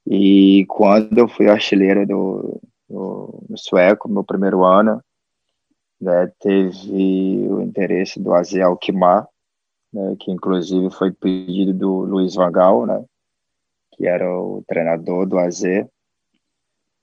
E 0.06 0.64
quando 0.66 1.16
eu 1.16 1.28
fui 1.28 1.48
artilheiro 1.48 2.06
do, 2.06 2.60
do, 2.88 3.44
do 3.48 3.58
sueco, 3.58 4.08
meu 4.08 4.24
primeiro 4.24 4.64
ano, 4.64 5.02
né, 6.00 6.30
teve 6.40 7.46
o 7.48 7.60
interesse 7.60 8.20
do 8.20 8.34
AZ 8.34 8.54
Alkmaar, 8.56 9.28
né, 9.92 10.16
que 10.18 10.30
inclusive 10.30 10.90
foi 10.90 11.12
pedido 11.12 11.72
do 11.72 12.00
Luiz 12.00 12.34
Vangal, 12.34 12.86
né, 12.86 13.04
que 13.92 14.06
era 14.06 14.28
o 14.28 14.64
treinador 14.66 15.26
do 15.26 15.38
AZ. 15.38 15.62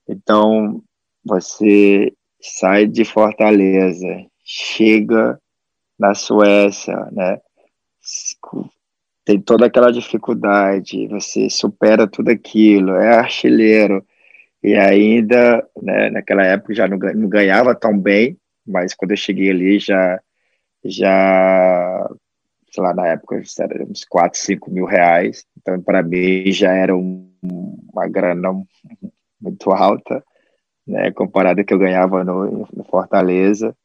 Então, 0.06 0.82
você 1.24 2.12
sai 2.40 2.86
de 2.86 3.04
Fortaleza, 3.04 4.26
chega 4.44 5.40
na 5.98 6.14
Suécia, 6.14 6.96
né? 7.12 7.40
Tem 9.24 9.40
toda 9.40 9.66
aquela 9.66 9.92
dificuldade, 9.92 11.06
você 11.08 11.48
supera 11.50 12.08
tudo 12.08 12.30
aquilo, 12.30 12.96
é 12.96 13.16
artilheiro, 13.18 14.04
e 14.62 14.74
ainda, 14.74 15.66
né, 15.82 16.10
naquela 16.10 16.44
época 16.44 16.74
já 16.74 16.86
não, 16.88 16.98
ganhava 16.98 17.74
tão 17.74 17.98
bem, 17.98 18.38
mas 18.66 18.94
quando 18.94 19.12
eu 19.12 19.16
cheguei 19.16 19.50
ali 19.50 19.78
já, 19.78 20.20
já 20.84 22.08
sei 22.70 22.82
lá, 22.82 22.94
na 22.94 23.08
época 23.08 23.42
era 23.58 23.84
uns 23.84 24.04
4, 24.04 24.38
5 24.38 24.70
mil 24.70 24.84
reais. 24.84 25.44
Então, 25.58 25.80
para 25.82 26.02
mim, 26.02 26.50
já 26.52 26.72
era 26.72 26.96
um, 26.96 27.30
uma 27.92 28.08
grana 28.08 28.52
muito 29.40 29.70
alta, 29.70 30.24
né, 30.86 31.10
comparado 31.12 31.60
ao 31.60 31.66
que 31.66 31.74
eu 31.74 31.78
ganhava 31.78 32.24
no, 32.24 32.68
no, 32.74 32.84
Fortaleza. 32.84 33.76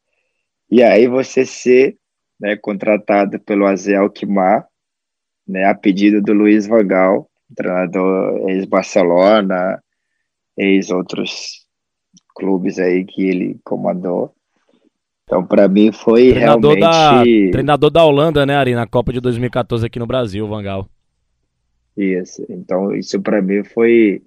E 0.70 0.84
aí 0.84 1.08
você 1.08 1.46
ser 1.46 1.98
né, 2.40 2.56
contratado 2.58 3.40
pelo 3.40 3.66
Azel 3.66 4.04
Alkmaar, 4.04 4.68
né, 5.48 5.66
a 5.66 5.76
pedido 5.76 6.22
do 6.22 6.34
Luiz 6.34 6.68
Vagal, 6.68 7.30
treinador 7.56 8.50
ex-Barcelona, 8.50 9.82
ex-outros 10.58 11.66
clubes 12.36 12.80
aí 12.80 13.06
que 13.06 13.28
ele 13.28 13.60
comandou. 13.64 14.34
Então, 15.24 15.44
para 15.44 15.68
mim, 15.68 15.92
foi 15.92 16.32
treinador 16.32 16.76
realmente... 16.76 17.46
Da, 17.46 17.52
treinador 17.52 17.90
da 17.90 18.04
Holanda, 18.04 18.46
né, 18.46 18.56
Ari, 18.56 18.76
na 18.76 18.86
Copa 18.86 19.12
de 19.12 19.20
2014 19.20 19.86
aqui 19.86 19.98
no 19.98 20.06
Brasil, 20.06 20.48
Vangal. 20.48 20.88
Isso. 21.98 22.46
Então, 22.50 22.94
isso 22.94 23.20
para 23.22 23.42
mim 23.42 23.64
foi 23.64 24.22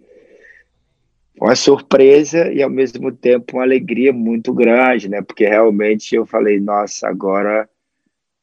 uma 1.41 1.55
surpresa 1.55 2.51
e, 2.51 2.62
ao 2.62 2.71
mesmo 2.71 3.12
tempo, 3.12 3.57
uma 3.57 3.62
alegria 3.62 4.12
muito 4.12 4.53
grande, 4.53 5.09
né? 5.09 5.23
Porque 5.23 5.47
realmente 5.47 6.14
eu 6.16 6.27
falei, 6.27 6.59
nossa, 6.59 7.09
agora 7.09 7.69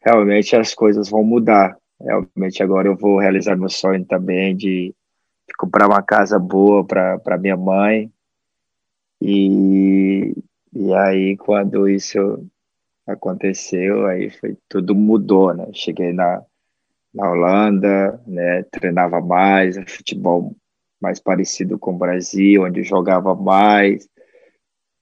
realmente 0.01 0.55
as 0.55 0.73
coisas 0.73 1.09
vão 1.09 1.23
mudar. 1.23 1.76
Realmente 1.99 2.61
agora 2.61 2.87
eu 2.87 2.95
vou 2.95 3.19
realizar 3.19 3.55
meu 3.55 3.69
sonho 3.69 4.05
também 4.05 4.55
de, 4.55 4.93
de 5.47 5.53
comprar 5.57 5.87
uma 5.87 6.01
casa 6.01 6.37
boa 6.37 6.85
para 6.85 7.37
minha 7.37 7.55
mãe. 7.55 8.11
E, 9.21 10.35
e 10.73 10.93
aí, 10.93 11.37
quando 11.37 11.87
isso 11.87 12.45
aconteceu, 13.07 14.05
aí 14.07 14.29
foi 14.29 14.57
tudo 14.67 14.93
mudou, 14.93 15.53
né? 15.53 15.67
Cheguei 15.73 16.11
na, 16.11 16.43
na 17.13 17.31
Holanda, 17.31 18.21
né? 18.27 18.63
Treinava 18.63 19.21
mais, 19.21 19.77
futebol 19.87 20.55
mais 21.01 21.19
parecido 21.19 21.77
com 21.79 21.93
o 21.93 21.97
Brasil, 21.97 22.63
onde 22.63 22.83
jogava 22.83 23.35
mais, 23.35 24.07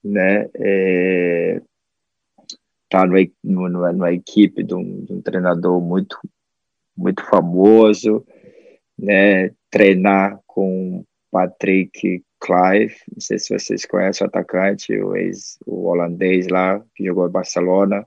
né? 0.03 0.49
É, 0.55 1.61
tá 2.89 3.05
numa 3.07 4.13
equipe 4.13 4.63
de 4.63 4.75
um, 4.75 5.03
de 5.05 5.13
um 5.13 5.21
treinador 5.21 5.81
muito 5.81 6.17
muito 6.95 7.23
famoso, 7.23 8.25
né? 8.97 9.51
Treinar 9.69 10.39
com 10.45 11.03
Patrick 11.31 12.23
Clive, 12.39 12.95
não 13.11 13.19
sei 13.19 13.39
se 13.39 13.57
vocês 13.57 13.85
conhecem 13.85 14.25
o 14.25 14.27
atacante, 14.27 14.95
o 14.95 15.15
ex, 15.15 15.57
o 15.65 15.87
holandês 15.87 16.47
lá 16.47 16.81
que 16.95 17.05
jogou 17.05 17.27
em 17.27 17.31
Barcelona, 17.31 18.05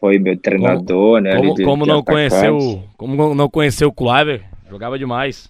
foi 0.00 0.18
meu 0.18 0.36
treinador, 0.36 1.16
como, 1.16 1.20
né? 1.20 1.36
Como, 1.36 1.54
de, 1.54 1.64
como 1.64 1.84
de 1.84 1.90
não 1.90 1.98
atacante. 2.00 2.30
conheceu, 2.30 2.82
como 2.96 3.34
não 3.34 3.48
conheceu 3.48 3.88
o 3.88 3.92
Clive? 3.92 4.42
Jogava 4.68 4.98
demais. 4.98 5.48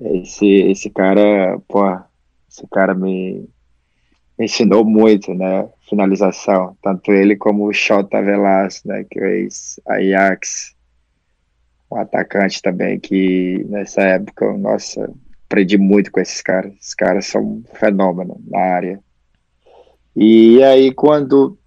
Esse 0.00 0.46
esse 0.46 0.90
cara, 0.90 1.58
pô, 1.68 1.84
esse 2.48 2.66
cara 2.68 2.94
me, 2.94 3.48
ensinou 4.38 4.84
muito, 4.84 5.34
né? 5.34 5.68
Finalização, 5.88 6.76
tanto 6.82 7.12
ele 7.12 7.36
como 7.36 7.66
o 7.66 7.72
Xota 7.72 8.22
Velasco, 8.22 8.88
né? 8.88 9.04
Que 9.10 9.18
é 9.18 9.22
o 9.22 9.26
ex-Ajax, 9.26 10.74
um 11.92 12.00
atacante 12.00 12.62
também 12.62 12.98
que 12.98 13.64
nessa 13.68 14.00
época, 14.00 14.56
nossa, 14.56 15.12
aprendi 15.44 15.76
muito 15.76 16.10
com 16.10 16.20
esses 16.20 16.40
caras. 16.40 16.72
Esses 16.74 16.94
caras 16.94 17.26
são 17.26 17.42
um 17.42 17.64
fenômeno 17.74 18.40
na 18.48 18.58
área. 18.58 19.00
E 20.16 20.62
aí, 20.62 20.92
quando 20.92 21.58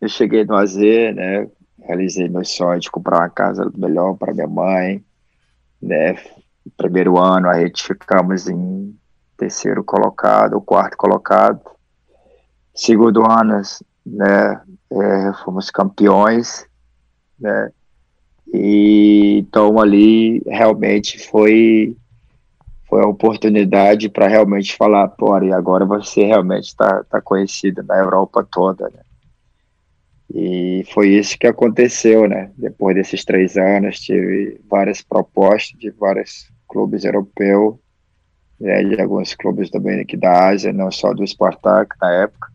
eu 0.00 0.08
cheguei 0.08 0.44
no 0.44 0.54
AZ, 0.56 0.76
né, 0.76 1.48
realizei 1.78 2.28
meu 2.28 2.44
sonho 2.44 2.80
de 2.80 2.90
comprar 2.90 3.18
uma 3.18 3.28
casa 3.28 3.70
melhor 3.76 4.14
para 4.16 4.32
minha 4.32 4.46
mãe, 4.46 5.04
né, 5.80 6.16
primeiro 6.76 7.18
ano 7.18 7.48
a 7.48 7.60
gente 7.60 7.82
ficamos 7.82 8.48
em 8.48 8.96
terceiro 9.36 9.82
colocado, 9.84 10.60
quarto 10.60 10.96
colocado, 10.96 11.60
segundo 12.74 13.22
ano, 13.30 13.60
né, 14.04 14.60
é, 14.90 15.32
fomos 15.44 15.70
campeões, 15.70 16.66
né, 17.38 17.70
e 18.52 19.38
então 19.38 19.78
ali 19.78 20.42
realmente 20.46 21.18
foi 21.18 21.96
foi 22.88 23.02
a 23.02 23.06
oportunidade 23.06 24.08
para 24.08 24.26
realmente 24.26 24.74
falar, 24.74 25.08
pô, 25.08 25.38
e 25.42 25.52
agora 25.52 25.84
você 25.84 26.24
realmente 26.24 26.68
está 26.68 27.04
tá 27.04 27.20
conhecido 27.20 27.82
na 27.82 27.98
Europa 27.98 28.46
toda, 28.50 28.88
né? 28.88 29.00
E 30.34 30.84
foi 30.92 31.08
isso 31.10 31.38
que 31.38 31.46
aconteceu, 31.46 32.26
né? 32.26 32.50
Depois 32.56 32.94
desses 32.94 33.24
três 33.24 33.56
anos, 33.58 34.00
tive 34.00 34.58
várias 34.68 35.02
propostas 35.02 35.78
de 35.78 35.90
vários 35.90 36.50
clubes 36.66 37.04
europeus, 37.04 37.76
né, 38.60 38.82
de 38.82 39.00
alguns 39.00 39.34
clubes 39.34 39.70
também 39.70 40.00
aqui 40.00 40.16
da 40.16 40.48
Ásia, 40.48 40.72
não 40.72 40.90
só 40.90 41.14
do 41.14 41.26
Spartak 41.26 41.94
na 42.00 42.10
época. 42.12 42.48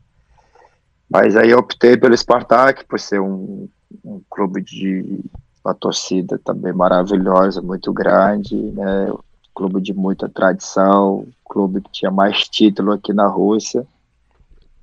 Mas 1.09 1.35
aí 1.35 1.53
optei 1.53 1.95
pelo 1.97 2.17
Spartak, 2.17 2.85
por 2.85 2.99
ser 2.99 3.21
um, 3.21 3.67
um 4.03 4.21
clube 4.29 4.61
de 4.61 5.21
uma 5.63 5.73
torcida 5.73 6.37
também 6.39 6.73
maravilhosa, 6.73 7.61
muito 7.61 7.93
grande, 7.93 8.55
né? 8.55 9.07
clube 9.53 9.81
de 9.81 9.93
muita 9.93 10.27
tradição, 10.27 11.27
clube 11.45 11.81
que 11.81 11.91
tinha 11.91 12.11
mais 12.11 12.47
título 12.49 12.91
aqui 12.91 13.13
na 13.13 13.27
Rússia. 13.27 13.85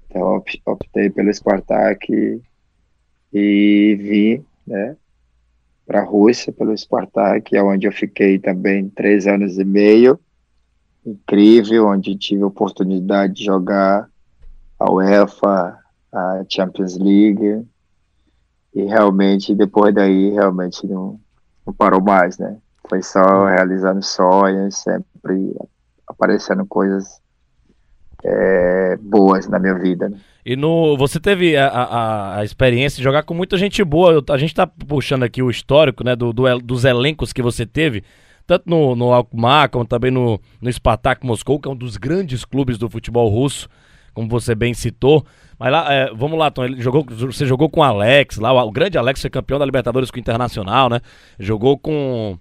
Então 0.08 0.42
optei 0.66 1.10
pelo 1.10 1.32
Spartak 1.32 2.12
e, 2.12 2.40
e 3.32 3.94
vim, 3.96 4.44
né, 4.66 4.96
para 5.86 6.00
a 6.00 6.04
Rússia 6.04 6.52
pelo 6.52 6.76
Spartak, 6.76 7.54
é 7.54 7.62
onde 7.62 7.86
eu 7.86 7.92
fiquei 7.92 8.38
também 8.38 8.88
três 8.88 9.26
anos 9.26 9.58
e 9.58 9.64
meio, 9.64 10.18
incrível, 11.04 11.88
onde 11.88 12.16
tive 12.16 12.42
a 12.42 12.46
oportunidade 12.46 13.34
de 13.34 13.44
jogar 13.44 14.08
a 14.78 14.90
UEFA, 14.90 15.78
a 16.12 16.44
Champions 16.48 16.96
League, 16.96 17.64
e 18.74 18.82
realmente 18.84 19.54
depois 19.54 19.94
daí 19.94 20.30
realmente 20.30 20.86
não, 20.86 21.18
não 21.66 21.72
parou 21.72 22.02
mais, 22.02 22.38
né? 22.38 22.56
Foi 22.88 23.02
só 23.02 23.46
realizando 23.46 24.02
sonhos, 24.02 24.76
sempre 24.76 25.54
aparecendo 26.06 26.64
coisas 26.66 27.20
é, 28.24 28.96
boas 29.00 29.48
na 29.48 29.58
minha 29.58 29.74
vida. 29.74 30.08
Né? 30.08 30.18
E 30.44 30.56
no, 30.56 30.96
você 30.96 31.20
teve 31.20 31.56
a, 31.56 31.68
a, 31.68 32.38
a, 32.38 32.44
experiência 32.44 32.96
de 32.96 33.02
jogar 33.02 33.22
com 33.22 33.34
muita 33.34 33.56
gente 33.56 33.82
boa. 33.84 34.22
A 34.30 34.38
gente 34.38 34.54
tá 34.54 34.66
puxando 34.66 35.22
aqui 35.22 35.42
o 35.42 35.50
histórico 35.50 36.02
né, 36.04 36.16
do, 36.16 36.32
do 36.32 36.58
dos 36.58 36.84
elencos 36.84 37.32
que 37.32 37.42
você 37.42 37.66
teve, 37.66 38.02
tanto 38.46 38.68
no, 38.68 38.96
no 38.96 39.12
Alkmaar 39.12 39.70
como 39.70 39.84
também 39.84 40.10
no, 40.10 40.40
no 40.60 40.72
Spartak 40.72 41.24
Moscou, 41.24 41.60
que 41.60 41.68
é 41.68 41.70
um 41.70 41.76
dos 41.76 41.96
grandes 41.96 42.44
clubes 42.44 42.78
do 42.78 42.88
futebol 42.88 43.28
russo, 43.28 43.68
como 44.14 44.28
você 44.28 44.54
bem 44.54 44.74
citou. 44.74 45.24
Mas 45.58 45.70
lá, 45.70 45.92
é, 45.92 46.10
vamos 46.14 46.38
lá, 46.38 46.50
Tom. 46.50 46.64
Ele 46.64 46.80
jogou, 46.80 47.04
você 47.04 47.46
jogou 47.46 47.68
com 47.68 47.80
o 47.80 47.82
Alex, 47.82 48.38
lá, 48.38 48.52
o, 48.52 48.68
o 48.68 48.70
grande 48.70 48.96
Alex 48.96 49.20
foi 49.20 49.30
campeão 49.30 49.58
da 49.58 49.64
Libertadores 49.64 50.10
com 50.10 50.16
o 50.16 50.20
Internacional, 50.20 50.88
né? 50.88 51.00
Jogou 51.38 51.78
com 51.78 52.38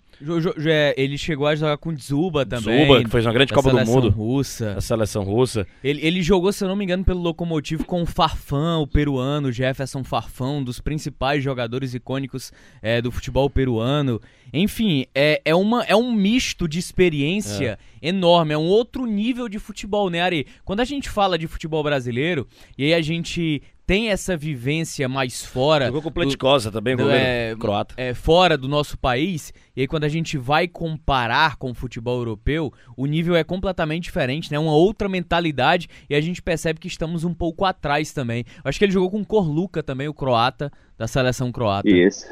ele 0.98 1.18
chegou 1.18 1.48
a 1.48 1.56
jogar 1.56 1.78
com 1.78 1.94
Dzuba 1.94 2.46
também. 2.46 2.86
Dzuba, 2.86 3.04
que 3.04 3.10
fez 3.10 3.26
uma 3.26 3.34
grande 3.34 3.54
Copa 3.54 3.72
do 3.72 3.86
Mundo. 3.86 4.10
Russa. 4.10 4.74
A 4.78 4.82
seleção 4.82 5.24
russa. 5.24 5.66
Ele, 5.84 6.06
ele 6.06 6.22
jogou, 6.22 6.52
se 6.52 6.64
eu 6.64 6.68
não 6.68 6.76
me 6.76 6.84
engano, 6.84 7.04
pelo 7.04 7.22
Locomotivo 7.22 7.86
com 7.86 8.02
o 8.02 8.06
Farfã, 8.06 8.78
o 8.78 8.88
peruano, 8.88 9.52
Jefferson 9.52 10.04
Farfã, 10.04 10.48
um 10.48 10.64
dos 10.64 10.80
principais 10.80 11.44
jogadores 11.44 11.94
icônicos 11.94 12.52
é, 12.82 13.02
do 13.02 13.12
futebol 13.12 13.50
peruano. 13.50 14.22
Enfim, 14.52 15.06
é, 15.14 15.42
é, 15.46 15.56
uma, 15.56 15.84
é 15.84 15.96
um 15.96 16.12
misto 16.12 16.68
de 16.68 16.80
experiência 16.80 17.78
é. 18.02 18.10
enorme, 18.10 18.54
é 18.54 18.58
um 18.58 18.68
outro 18.68 19.06
nível 19.06 19.48
de 19.48 19.60
futebol, 19.60 20.10
né, 20.10 20.22
Ari? 20.22 20.48
Quando 20.66 20.80
a 20.80 20.86
gente 20.86 21.10
fala 21.10 21.38
de 21.38 21.48
futebol 21.48 21.84
brasileiro, 21.84 22.48
e 22.78 22.86
aí 22.86 22.94
a 22.94 23.02
gente 23.02 23.62
tem 23.90 24.12
essa 24.12 24.38
vivência 24.38 25.10
mais 25.10 25.44
fora. 25.44 25.88
Jogou 25.88 26.04
com 26.04 26.10
o 26.10 26.12
Pletikosa 26.12 26.72
também, 26.72 26.96
do, 26.96 27.02
goleiro 27.02 27.26
é, 27.26 27.56
croata. 27.60 27.96
É, 27.98 28.14
fora 28.14 28.56
do 28.56 28.68
nosso 28.68 28.96
país. 28.96 29.52
E 29.76 29.82
aí, 29.82 29.88
quando 29.88 30.04
a 30.04 30.08
gente 30.08 30.38
vai 30.38 30.68
comparar 30.68 31.56
com 31.56 31.72
o 31.72 31.74
futebol 31.74 32.20
europeu, 32.20 32.72
o 32.96 33.08
nível 33.08 33.36
é 33.36 33.44
completamente 33.44 34.04
diferente, 34.04 34.52
né? 34.52 34.60
Uma 34.60 34.76
outra 34.76 35.10
mentalidade. 35.10 35.88
E 36.08 36.14
a 36.14 36.22
gente 36.22 36.40
percebe 36.40 36.80
que 36.80 36.88
estamos 36.88 37.24
um 37.24 37.34
pouco 37.34 37.66
atrás 37.66 38.14
também. 38.14 38.46
Eu 38.64 38.70
acho 38.70 38.78
que 38.78 38.86
ele 38.86 38.92
jogou 38.92 39.10
com 39.10 39.22
o 39.22 39.26
Corluca 39.26 39.82
também, 39.82 40.08
o 40.08 40.14
croata, 40.14 40.72
da 40.96 41.08
seleção 41.08 41.52
croata. 41.52 41.90
Isso. 41.90 42.32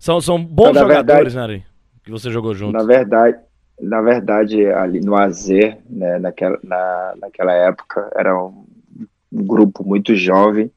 São, 0.00 0.22
são 0.22 0.42
bons 0.42 0.70
então, 0.70 0.88
jogadores, 0.88 1.34
verdade, 1.34 1.58
né, 1.58 1.64
Que 2.02 2.10
você 2.10 2.30
jogou 2.30 2.54
junto. 2.54 2.72
Na 2.72 2.84
verdade, 2.84 3.36
na 3.78 4.00
verdade 4.00 4.64
ali 4.64 5.00
no 5.00 5.14
AZ, 5.14 5.48
né, 5.50 6.18
naquela, 6.18 6.58
na, 6.64 7.14
naquela 7.20 7.52
época, 7.52 8.10
era 8.16 8.34
um, 8.42 8.64
um 9.30 9.44
grupo 9.46 9.84
muito 9.86 10.14
jovem 10.14 10.72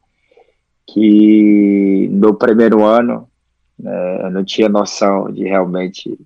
que 0.94 2.10
no 2.12 2.34
primeiro 2.34 2.84
ano 2.84 3.28
né, 3.80 4.26
eu 4.26 4.32
não 4.32 4.44
tinha 4.44 4.68
noção 4.68 5.32
de 5.32 5.44
realmente 5.44 6.20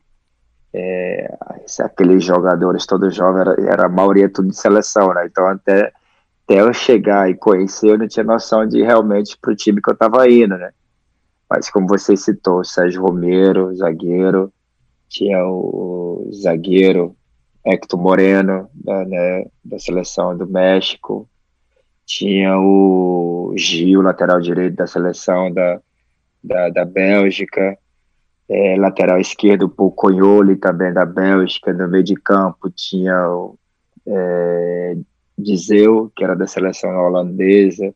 é, 0.73 1.37
aqueles 1.79 2.23
jogadores 2.23 2.85
todos 2.85 3.15
jovens, 3.15 3.41
era, 3.41 3.71
era, 3.71 3.85
a 3.85 3.89
maioria 3.89 4.29
tudo 4.29 4.49
de 4.49 4.57
seleção, 4.57 5.13
né? 5.13 5.25
Então 5.25 5.47
até, 5.47 5.93
até 6.43 6.61
eu 6.61 6.73
chegar 6.73 7.29
e 7.29 7.35
conhecer, 7.35 7.91
eu 7.91 7.97
não 7.97 8.07
tinha 8.07 8.25
noção 8.25 8.67
de 8.67 8.81
realmente 8.81 9.37
para 9.37 9.53
o 9.53 9.55
time 9.55 9.81
que 9.81 9.89
eu 9.89 9.93
estava 9.93 10.29
indo, 10.29 10.57
né? 10.57 10.71
Mas 11.49 11.69
como 11.69 11.87
você 11.87 12.17
citou, 12.17 12.63
Sérgio 12.63 13.03
Romero, 13.03 13.73
zagueiro, 13.75 14.51
tinha 15.07 15.45
o 15.45 16.27
zagueiro 16.33 17.15
Hector 17.63 17.99
Moreno, 17.99 18.67
né, 18.83 19.45
da 19.63 19.79
seleção 19.79 20.35
do 20.35 20.47
México, 20.47 21.29
tinha 22.05 22.57
o 22.59 23.53
Gil, 23.57 24.01
lateral 24.01 24.39
direito 24.39 24.75
da 24.75 24.87
seleção 24.87 25.51
da, 25.51 25.81
da, 26.43 26.69
da 26.69 26.85
Bélgica, 26.85 27.77
é, 28.47 28.75
lateral 28.77 29.19
esquerdo, 29.19 29.73
o 29.75 29.91
Coioli, 29.91 30.55
também 30.55 30.93
da 30.93 31.05
Bélgica, 31.05 31.73
no 31.73 31.87
meio 31.87 32.03
de 32.03 32.15
campo 32.15 32.69
tinha 32.69 33.27
o 33.29 33.57
é, 34.05 34.95
Dizeu, 35.37 36.11
que 36.15 36.23
era 36.23 36.35
da 36.35 36.47
seleção 36.47 36.89
holandesa, 36.91 37.93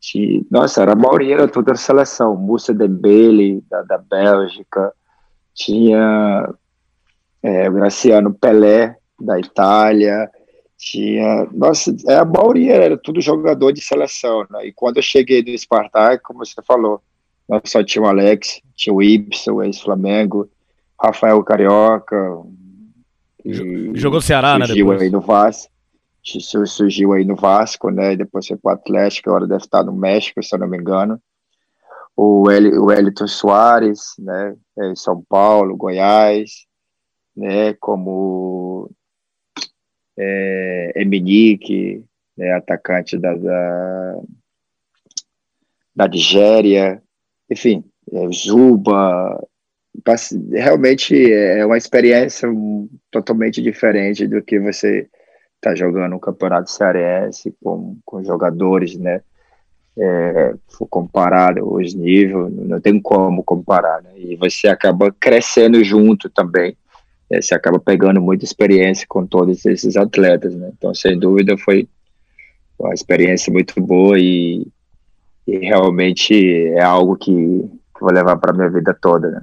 tinha, 0.00 0.42
nossa, 0.50 0.82
era 0.82 0.92
a 0.92 0.96
maioria, 0.96 1.34
era 1.34 1.48
toda 1.48 1.72
a 1.72 1.76
seleção, 1.76 2.36
Moussa 2.36 2.74
Dembele, 2.74 3.62
da, 3.70 3.82
da 3.82 3.98
Bélgica, 3.98 4.92
tinha 5.54 6.52
é, 7.42 7.68
o 7.68 7.72
Graciano 7.72 8.34
Pelé, 8.34 8.96
da 9.18 9.38
Itália, 9.38 10.30
tinha, 10.78 11.48
nossa, 11.52 11.94
é, 12.06 12.16
a 12.16 12.24
maioria 12.24 12.74
era 12.74 12.98
tudo 12.98 13.20
jogador 13.20 13.72
de 13.72 13.80
seleção, 13.80 14.46
né? 14.50 14.66
E 14.66 14.72
quando 14.72 14.98
eu 14.98 15.02
cheguei 15.02 15.42
no 15.42 15.56
Spartak, 15.56 16.22
como 16.22 16.44
você 16.44 16.60
falou, 16.62 17.00
nós 17.48 17.62
só 17.66 17.82
tinha 17.82 18.02
o 18.02 18.06
Alex, 18.06 18.60
tinha 18.74 18.94
o 18.94 19.02
Ibsen, 19.02 19.62
ex-Flamengo, 19.62 20.50
Rafael 21.00 21.42
Carioca. 21.44 22.16
Jogou 23.94 24.20
Ceará, 24.20 24.58
né? 24.58 24.66
Depois. 24.66 25.00
aí 25.00 25.10
no 25.10 25.20
Vasco. 25.20 25.72
Surgiu 26.24 27.12
aí 27.12 27.24
no 27.24 27.36
Vasco, 27.36 27.88
né? 27.90 28.14
E 28.14 28.16
depois 28.16 28.46
foi 28.48 28.56
para 28.56 28.72
o 28.72 28.74
Atlético, 28.74 29.30
agora 29.30 29.46
deve 29.46 29.62
estar 29.62 29.84
no 29.84 29.92
México, 29.92 30.42
se 30.42 30.54
eu 30.54 30.58
não 30.58 30.66
me 30.66 30.76
engano. 30.76 31.20
O, 32.16 32.50
El, 32.50 32.82
o 32.82 32.90
Elton 32.90 33.28
Soares, 33.28 34.00
né? 34.18 34.56
É, 34.76 34.90
em 34.90 34.96
São 34.96 35.22
Paulo, 35.28 35.76
Goiás, 35.76 36.66
né? 37.36 37.74
Como 37.74 38.90
é, 40.18 40.92
Eminique, 40.96 42.04
né, 42.36 42.52
atacante 42.52 43.18
da, 43.18 43.34
da, 43.34 44.20
da 45.94 46.08
Nigéria, 46.08 47.02
enfim, 47.50 47.84
é, 48.12 48.28
Zuba, 48.30 49.46
realmente 50.52 51.32
é 51.32 51.64
uma 51.64 51.78
experiência 51.78 52.48
totalmente 53.10 53.62
diferente 53.62 54.26
do 54.26 54.42
que 54.42 54.58
você 54.60 55.08
está 55.56 55.74
jogando 55.74 56.14
um 56.14 56.20
campeonato 56.20 56.70
cearense 56.70 57.54
com, 57.62 57.96
com 58.04 58.24
jogadores, 58.24 58.96
né? 58.96 59.22
É, 59.98 60.54
for 60.68 60.86
comparado 60.86 61.72
os 61.72 61.94
níveis, 61.94 62.52
não 62.52 62.78
tem 62.78 63.00
como 63.00 63.42
comparar, 63.42 64.02
né? 64.02 64.10
E 64.14 64.36
você 64.36 64.68
acaba 64.68 65.10
crescendo 65.18 65.82
junto 65.82 66.28
também 66.28 66.76
é, 67.30 67.40
você 67.40 67.54
acaba 67.54 67.78
pegando 67.78 68.20
muita 68.20 68.44
experiência 68.44 69.06
com 69.08 69.26
todos 69.26 69.64
esses 69.66 69.96
atletas, 69.96 70.54
né? 70.54 70.70
Então, 70.76 70.94
sem 70.94 71.18
dúvida, 71.18 71.56
foi 71.58 71.88
uma 72.78 72.94
experiência 72.94 73.52
muito 73.52 73.80
boa 73.80 74.18
e, 74.18 74.66
e 75.46 75.58
realmente 75.58 76.34
é 76.68 76.82
algo 76.82 77.16
que, 77.16 77.32
que 77.32 78.00
vou 78.00 78.12
levar 78.12 78.36
para 78.36 78.52
minha 78.52 78.70
vida 78.70 78.96
toda, 79.00 79.30
né? 79.30 79.42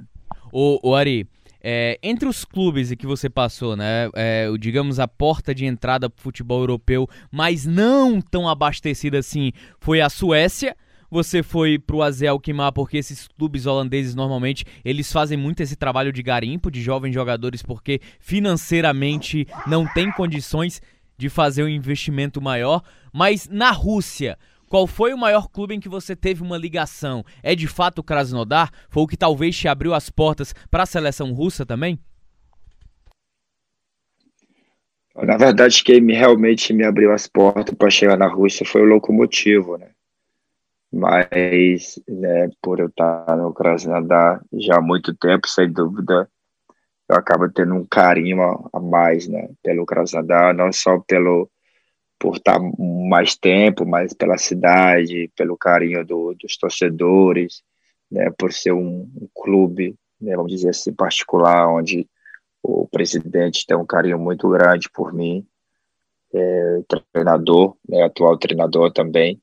O, 0.52 0.78
o 0.88 0.94
Ari, 0.94 1.26
é, 1.62 1.98
entre 2.02 2.28
os 2.28 2.44
clubes 2.44 2.94
que 2.94 3.06
você 3.06 3.28
passou, 3.28 3.74
né, 3.74 4.08
é, 4.14 4.48
digamos 4.58 5.00
a 5.00 5.08
porta 5.08 5.54
de 5.54 5.64
entrada 5.64 6.08
para 6.08 6.20
o 6.20 6.22
futebol 6.22 6.60
europeu, 6.60 7.08
mas 7.32 7.66
não 7.66 8.20
tão 8.20 8.48
abastecida 8.48 9.18
assim, 9.18 9.50
foi 9.80 10.00
a 10.00 10.08
Suécia 10.08 10.76
você 11.14 11.44
foi 11.44 11.78
pro 11.78 12.02
Azel 12.02 12.32
Alkmaar 12.32 12.72
porque 12.72 12.96
esses 12.96 13.28
clubes 13.28 13.66
holandeses 13.66 14.16
normalmente 14.16 14.64
eles 14.84 15.12
fazem 15.12 15.38
muito 15.38 15.62
esse 15.62 15.76
trabalho 15.76 16.12
de 16.12 16.20
garimpo 16.24 16.72
de 16.72 16.82
jovens 16.82 17.14
jogadores 17.14 17.62
porque 17.62 18.00
financeiramente 18.18 19.46
não 19.64 19.86
tem 19.86 20.10
condições 20.10 20.82
de 21.16 21.28
fazer 21.28 21.62
um 21.62 21.68
investimento 21.68 22.42
maior, 22.42 22.82
mas 23.12 23.48
na 23.48 23.70
Rússia, 23.70 24.36
qual 24.68 24.88
foi 24.88 25.14
o 25.14 25.18
maior 25.18 25.48
clube 25.48 25.72
em 25.76 25.78
que 25.78 25.88
você 25.88 26.16
teve 26.16 26.42
uma 26.42 26.58
ligação? 26.58 27.24
É 27.44 27.54
de 27.54 27.68
fato 27.68 28.00
o 28.00 28.02
Krasnodar? 28.02 28.72
Foi 28.90 29.04
o 29.04 29.06
que 29.06 29.16
talvez 29.16 29.56
te 29.56 29.68
abriu 29.68 29.94
as 29.94 30.10
portas 30.10 30.52
para 30.68 30.82
a 30.82 30.86
seleção 30.86 31.32
russa 31.32 31.64
também? 31.64 31.96
Na 35.14 35.36
verdade, 35.36 35.84
quem 35.84 36.04
realmente 36.10 36.72
me 36.72 36.82
abriu 36.84 37.12
as 37.12 37.28
portas 37.28 37.72
para 37.72 37.88
chegar 37.88 38.18
na 38.18 38.26
Rússia 38.26 38.66
foi 38.66 38.82
o 38.82 38.86
Locomotivo, 38.86 39.78
né? 39.78 39.90
Mas 40.94 42.00
né, 42.08 42.48
por 42.62 42.78
eu 42.78 42.86
estar 42.86 43.36
no 43.36 43.52
Krasnodar 43.52 44.40
já 44.52 44.76
há 44.76 44.80
muito 44.80 45.12
tempo, 45.12 45.48
sem 45.48 45.70
dúvida, 45.70 46.30
eu 47.08 47.16
acabo 47.16 47.50
tendo 47.50 47.74
um 47.74 47.84
carinho 47.84 48.40
a, 48.72 48.78
mais 48.80 49.26
né, 49.26 49.50
pelo 49.60 49.84
Krasnodar, 49.84 50.54
não 50.54 50.72
só 50.72 51.00
pelo 51.00 51.50
por 52.16 52.36
estar 52.36 52.60
mais 52.60 53.36
tempo, 53.36 53.84
mas 53.84 54.14
pela 54.14 54.38
cidade, 54.38 55.30
pelo 55.36 55.58
carinho 55.58 56.06
do, 56.06 56.32
dos 56.34 56.56
torcedores, 56.56 57.62
né, 58.10 58.30
por 58.38 58.52
ser 58.52 58.72
um, 58.72 59.10
um 59.20 59.28
clube, 59.34 59.96
né, 60.20 60.36
vamos 60.36 60.52
dizer 60.52 60.70
assim, 60.70 60.92
particular, 60.94 61.68
onde 61.68 62.08
o 62.62 62.86
presidente 62.86 63.66
tem 63.66 63.76
um 63.76 63.84
carinho 63.84 64.18
muito 64.18 64.48
grande 64.48 64.88
por 64.90 65.12
mim, 65.12 65.44
é, 66.32 66.82
treinador, 67.12 67.76
né, 67.86 68.04
atual 68.04 68.38
treinador 68.38 68.92
também, 68.92 69.42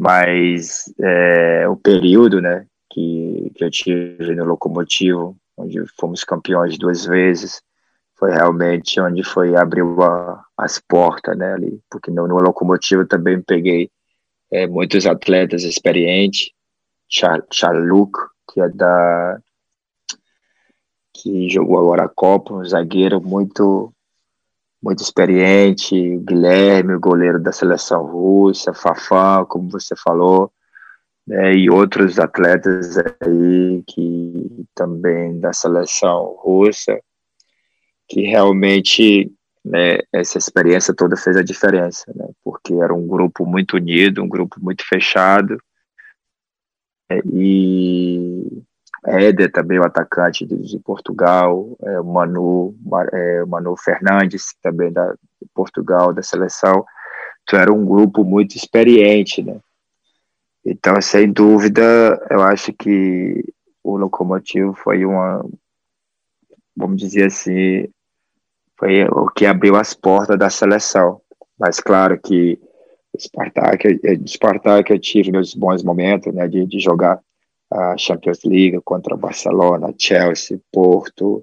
mas 0.00 0.90
é, 0.98 1.68
o 1.68 1.76
período 1.76 2.40
né, 2.40 2.64
que, 2.88 3.52
que 3.54 3.62
eu 3.62 3.70
tive 3.70 4.34
no 4.34 4.46
Locomotivo, 4.46 5.36
onde 5.58 5.78
fomos 5.98 6.24
campeões 6.24 6.78
duas 6.78 7.04
vezes, 7.04 7.60
foi 8.18 8.32
realmente 8.32 8.98
onde 8.98 9.22
foi 9.22 9.54
abriu 9.54 10.02
a, 10.02 10.42
as 10.56 10.78
portas, 10.78 11.36
né, 11.36 11.52
ali, 11.52 11.82
porque 11.90 12.10
no, 12.10 12.26
no 12.26 12.38
Locomotivo 12.38 13.06
também 13.06 13.42
peguei 13.42 13.90
é, 14.50 14.66
muitos 14.66 15.04
atletas 15.04 15.64
experientes, 15.64 16.50
Charles 17.06 17.46
que 18.50 18.58
é 18.58 18.70
da 18.70 19.38
que 21.12 21.50
jogou 21.50 21.78
agora 21.78 22.04
a 22.04 22.08
Copa, 22.08 22.54
um 22.54 22.64
zagueiro 22.64 23.20
muito 23.20 23.92
muito 24.82 25.02
experiente, 25.02 26.16
Guilherme, 26.18 26.94
o 26.94 27.00
goleiro 27.00 27.38
da 27.38 27.52
seleção 27.52 28.06
russa, 28.06 28.72
Fafá, 28.72 29.44
como 29.44 29.70
você 29.70 29.94
falou, 29.94 30.50
né, 31.26 31.52
e 31.54 31.68
outros 31.68 32.18
atletas 32.18 32.96
aí 32.98 33.82
que 33.86 34.66
também 34.74 35.38
da 35.38 35.52
seleção 35.52 36.34
russa, 36.38 36.98
que 38.08 38.22
realmente 38.22 39.30
né, 39.64 39.98
essa 40.12 40.38
experiência 40.38 40.94
toda 40.94 41.16
fez 41.16 41.36
a 41.36 41.42
diferença, 41.42 42.10
né, 42.16 42.28
porque 42.42 42.72
era 42.74 42.94
um 42.94 43.06
grupo 43.06 43.44
muito 43.44 43.76
unido, 43.76 44.22
um 44.22 44.28
grupo 44.28 44.56
muito 44.60 44.82
fechado, 44.88 45.62
né, 47.10 47.20
e 47.26 48.62
Éder 49.04 49.50
também, 49.50 49.78
o 49.78 49.84
atacante 49.84 50.44
de, 50.46 50.56
de 50.56 50.78
Portugal, 50.78 51.76
é, 51.82 52.00
o 52.00 52.04
Manu, 52.04 52.74
é, 53.12 53.44
Manu 53.46 53.76
Fernandes, 53.76 54.54
também 54.62 54.92
da, 54.92 55.12
de 55.12 55.48
Portugal, 55.54 56.12
da 56.12 56.22
seleção. 56.22 56.84
Então 57.42 57.58
era 57.58 57.72
um 57.72 57.84
grupo 57.84 58.24
muito 58.24 58.56
experiente, 58.56 59.42
né? 59.42 59.58
Então, 60.64 61.00
sem 61.00 61.32
dúvida, 61.32 61.82
eu 62.30 62.42
acho 62.42 62.72
que 62.74 63.42
o 63.82 63.96
Locomotivo 63.96 64.74
foi 64.74 65.06
uma, 65.06 65.42
vamos 66.76 67.00
dizer 67.00 67.26
assim, 67.26 67.88
foi 68.78 69.04
o 69.04 69.28
que 69.28 69.46
abriu 69.46 69.76
as 69.76 69.94
portas 69.94 70.38
da 70.38 70.50
seleção. 70.50 71.20
Mas 71.58 71.80
claro 71.80 72.20
que 72.20 72.58
Spartak, 73.18 74.00
o 74.22 74.28
Spartak 74.28 74.90
eu 74.90 74.98
tive 74.98 75.32
meus 75.32 75.54
bons 75.54 75.82
momentos, 75.82 76.32
né, 76.32 76.46
de, 76.46 76.66
de 76.66 76.78
jogar 76.78 77.20
a 77.70 77.96
Champions 77.96 78.42
League 78.44 78.80
contra 78.84 79.16
Barcelona, 79.16 79.94
Chelsea, 79.96 80.60
Porto, 80.72 81.42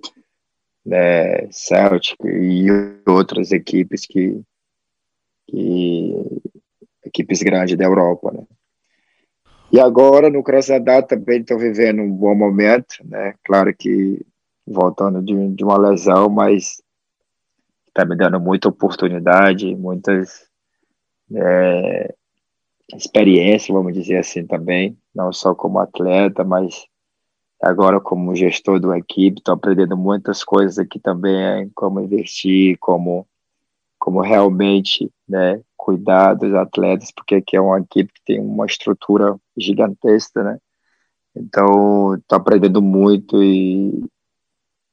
né, 0.85 1.49
Celtic 1.51 2.17
e 2.25 2.67
outras 3.07 3.51
equipes 3.51 4.05
que, 4.05 4.41
que 5.47 6.13
equipes 7.05 7.41
grandes 7.41 7.77
da 7.77 7.85
Europa, 7.85 8.31
né. 8.31 8.45
E 9.71 9.79
agora 9.79 10.29
no 10.29 10.43
Krasnodar 10.43 11.05
também 11.05 11.41
estou 11.41 11.59
vivendo 11.59 12.01
um 12.01 12.09
bom 12.09 12.33
momento, 12.33 12.95
né? 13.03 13.33
Claro 13.43 13.75
que 13.77 14.25
voltando 14.65 15.21
de, 15.21 15.55
de 15.55 15.63
uma 15.63 15.77
lesão, 15.77 16.29
mas 16.29 16.81
está 17.87 18.05
me 18.05 18.15
dando 18.15 18.39
muita 18.39 18.69
oportunidade, 18.69 19.75
muitas 19.75 20.47
é, 21.35 22.15
experiência, 22.95 23.73
vamos 23.73 23.93
dizer 23.93 24.17
assim 24.17 24.45
também, 24.45 24.97
não 25.13 25.31
só 25.33 25.53
como 25.53 25.79
atleta, 25.79 26.43
mas 26.43 26.85
agora 27.61 27.99
como 27.99 28.35
gestor 28.35 28.79
uma 28.83 28.97
equipe, 28.97 29.39
estou 29.39 29.53
aprendendo 29.53 29.97
muitas 29.97 30.43
coisas 30.43 30.77
aqui 30.77 30.99
também, 30.99 31.69
como 31.75 31.99
investir, 31.99 32.77
como 32.79 33.27
como 33.99 34.21
realmente 34.21 35.11
né, 35.27 35.61
cuidar 35.75 36.33
dos 36.35 36.53
atletas, 36.53 37.11
porque 37.11 37.35
aqui 37.35 37.57
é 37.57 37.61
uma 37.61 37.79
equipe 37.79 38.13
que 38.13 38.21
tem 38.25 38.39
uma 38.39 38.65
estrutura 38.65 39.35
gigantesca, 39.57 40.43
né? 40.43 40.59
Então, 41.35 42.15
estou 42.15 42.37
aprendendo 42.37 42.81
muito 42.81 43.43
e, 43.43 44.03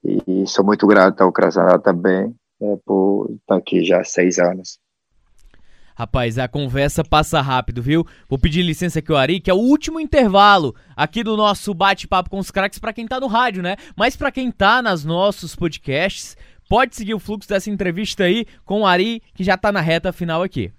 e 0.03 0.47
sou 0.47 0.65
muito 0.65 0.87
grato 0.87 1.21
ao 1.21 1.33
Krasnodar 1.33 1.81
também 1.81 2.35
né, 2.61 2.79
por 2.85 3.31
estar 3.31 3.57
aqui 3.57 3.85
já 3.85 4.01
há 4.01 4.05
seis 4.05 4.39
anos. 4.39 4.79
Rapaz, 5.97 6.39
a 6.39 6.49
conversa 6.49 7.05
passa 7.05 7.41
rápido, 7.41 7.81
viu? 7.81 8.05
Vou 8.29 8.37
pedir 8.39 8.63
licença 8.63 8.99
aqui 8.99 9.13
o 9.13 9.17
Ari, 9.17 9.39
que 9.39 9.51
é 9.51 9.55
o 9.55 9.59
último 9.59 10.01
intervalo 10.01 10.75
aqui 10.97 11.23
do 11.23 11.37
nosso 11.37 11.73
bate-papo 11.73 12.29
com 12.29 12.39
os 12.39 12.51
craques 12.51 12.81
para 12.81 12.93
quem 12.93 13.07
tá 13.07 13.21
no 13.21 13.29
rádio, 13.29 13.63
né? 13.63 13.77
Mas 13.97 14.17
para 14.17 14.33
quem 14.33 14.51
tá 14.51 14.83
nas 14.83 15.05
nossos 15.05 15.55
podcasts, 15.55 16.37
pode 16.69 16.97
seguir 16.97 17.15
o 17.15 17.21
fluxo 17.21 17.49
dessa 17.49 17.71
entrevista 17.71 18.25
aí 18.25 18.45
com 18.65 18.81
o 18.81 18.87
Ari, 18.87 19.23
que 19.35 19.45
já 19.45 19.57
tá 19.57 19.71
na 19.71 19.81
reta 19.81 20.13
final 20.13 20.43
aqui. 20.43 20.73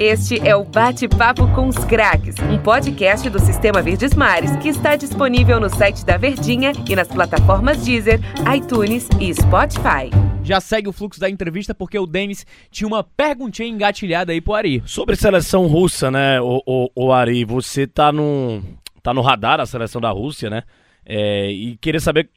Este 0.00 0.40
é 0.48 0.56
o 0.56 0.64
Bate-Papo 0.64 1.46
com 1.54 1.68
os 1.68 1.76
Craques, 1.76 2.34
um 2.50 2.56
podcast 2.56 3.28
do 3.28 3.38
Sistema 3.38 3.82
Verdes 3.82 4.14
Mares 4.14 4.56
que 4.56 4.70
está 4.70 4.96
disponível 4.96 5.60
no 5.60 5.68
site 5.68 6.06
da 6.06 6.16
Verdinha 6.16 6.72
e 6.88 6.96
nas 6.96 7.06
plataformas 7.06 7.84
Deezer, 7.84 8.18
iTunes 8.56 9.06
e 9.20 9.34
Spotify. 9.34 10.08
Já 10.42 10.58
segue 10.58 10.88
o 10.88 10.92
fluxo 10.94 11.20
da 11.20 11.28
entrevista 11.28 11.74
porque 11.74 11.98
o 11.98 12.06
Denis 12.06 12.46
tinha 12.70 12.88
uma 12.88 13.04
perguntinha 13.04 13.68
engatilhada 13.68 14.32
aí 14.32 14.40
pro 14.40 14.54
Ari. 14.54 14.82
Sobre 14.86 15.16
seleção 15.16 15.66
russa, 15.66 16.10
né, 16.10 16.40
o, 16.40 16.62
o, 16.64 16.90
o 16.94 17.12
Ari, 17.12 17.44
você 17.44 17.86
tá 17.86 18.10
no, 18.10 18.62
tá 19.02 19.12
no 19.12 19.20
radar 19.20 19.58
da 19.58 19.66
seleção 19.66 20.00
da 20.00 20.10
Rússia, 20.10 20.48
né? 20.48 20.62
É, 21.04 21.52
e 21.52 21.76
queria 21.76 22.00
saber 22.00 22.30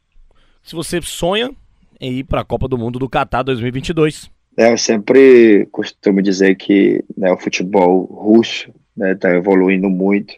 se 0.62 0.76
você 0.76 1.02
sonha 1.02 1.50
em 1.98 2.12
ir 2.12 2.24
para 2.26 2.42
a 2.42 2.46
Copa 2.46 2.68
do 2.68 2.78
Mundo 2.78 3.00
do 3.00 3.08
Qatar 3.08 3.42
2022. 3.42 4.33
É, 4.56 4.72
eu 4.72 4.78
sempre 4.78 5.66
costumo 5.72 6.22
dizer 6.22 6.56
que 6.56 7.04
né, 7.18 7.32
o 7.32 7.38
futebol 7.38 8.06
russo 8.06 8.70
está 8.70 8.76
né, 8.96 9.16
tá 9.16 9.36
evoluindo 9.36 9.90
muito. 9.90 10.36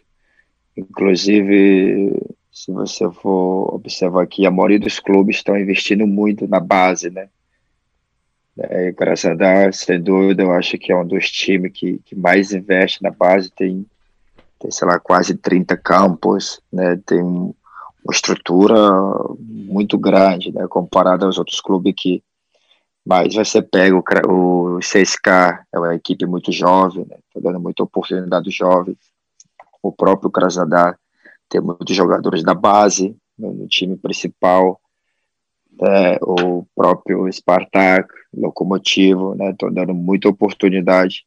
Inclusive, 0.76 2.18
se 2.50 2.72
você 2.72 3.10
for 3.10 3.74
observar 3.74 4.22
aqui, 4.22 4.46
a 4.46 4.50
maioria 4.50 4.78
dos 4.78 4.98
clubes 4.98 5.36
estão 5.36 5.58
investindo 5.58 6.06
muito 6.06 6.48
na 6.48 6.60
base, 6.60 7.10
né? 7.10 7.28
É, 8.58 8.90
Deus, 8.90 9.76
sem 9.78 10.00
dúvida, 10.00 10.42
eu 10.42 10.50
acho 10.52 10.78
que 10.78 10.90
é 10.90 10.96
um 10.96 11.06
dos 11.06 11.30
times 11.30 11.72
que, 11.74 11.98
que 11.98 12.16
mais 12.16 12.52
investe 12.52 13.02
na 13.02 13.10
base. 13.10 13.50
Tem, 13.50 13.84
tem, 14.58 14.70
sei 14.70 14.88
lá, 14.88 14.98
quase 14.98 15.36
30 15.36 15.76
campos, 15.76 16.62
né? 16.72 16.98
Tem 17.04 17.20
uma 17.20 17.54
estrutura 18.10 18.74
muito 19.38 19.98
grande, 19.98 20.50
né? 20.52 20.66
Comparado 20.68 21.26
aos 21.26 21.36
outros 21.36 21.60
clubes 21.60 21.92
que 21.94 22.22
mas 23.06 23.34
você 23.34 23.62
pega 23.62 23.94
o, 23.94 24.02
o 24.76 24.78
CSK, 24.80 25.28
é 25.72 25.78
uma 25.78 25.94
equipe 25.94 26.26
muito 26.26 26.50
jovem, 26.50 27.06
né? 27.08 27.16
Tá 27.32 27.40
dando 27.40 27.60
muita 27.60 27.84
oportunidade 27.84 28.50
jovens. 28.50 28.98
O 29.80 29.92
próprio 29.92 30.28
Krasnodar 30.28 30.98
tem 31.48 31.60
muitos 31.60 31.94
jogadores 31.94 32.42
da 32.42 32.52
base 32.52 33.16
no, 33.38 33.52
no 33.52 33.68
time 33.68 33.96
principal. 33.96 34.80
É, 35.80 36.18
o 36.20 36.66
próprio 36.74 37.32
Spartak, 37.32 38.12
Locomotivo, 38.34 39.36
né? 39.36 39.50
Estão 39.50 39.72
dando 39.72 39.94
muita 39.94 40.28
oportunidade. 40.28 41.24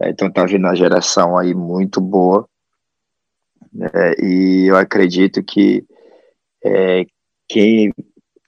É, 0.00 0.08
então 0.08 0.32
tá 0.32 0.46
vindo 0.46 0.64
uma 0.64 0.74
geração 0.74 1.36
aí 1.36 1.52
muito 1.52 2.00
boa. 2.00 2.48
Né? 3.70 3.90
E 4.22 4.70
eu 4.70 4.76
acredito 4.78 5.42
que 5.42 5.84
é, 6.64 7.04
quem 7.46 7.92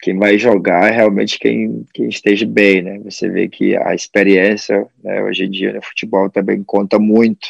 quem 0.01 0.19
vai 0.19 0.39
jogar 0.39 0.89
é 0.89 0.91
realmente 0.91 1.39
quem, 1.39 1.85
quem 1.93 2.09
esteja 2.09 2.47
bem, 2.47 2.83
né? 2.83 2.99
Você 3.01 3.29
vê 3.29 3.49
que 3.49 3.77
a 3.77 3.95
experiência, 3.95 4.87
né, 5.03 5.23
hoje 5.23 5.45
em 5.45 5.51
dia 5.51 5.73
no 5.73 5.83
futebol 5.83 6.31
também 6.31 6.63
conta 6.63 6.99
muito. 6.99 7.49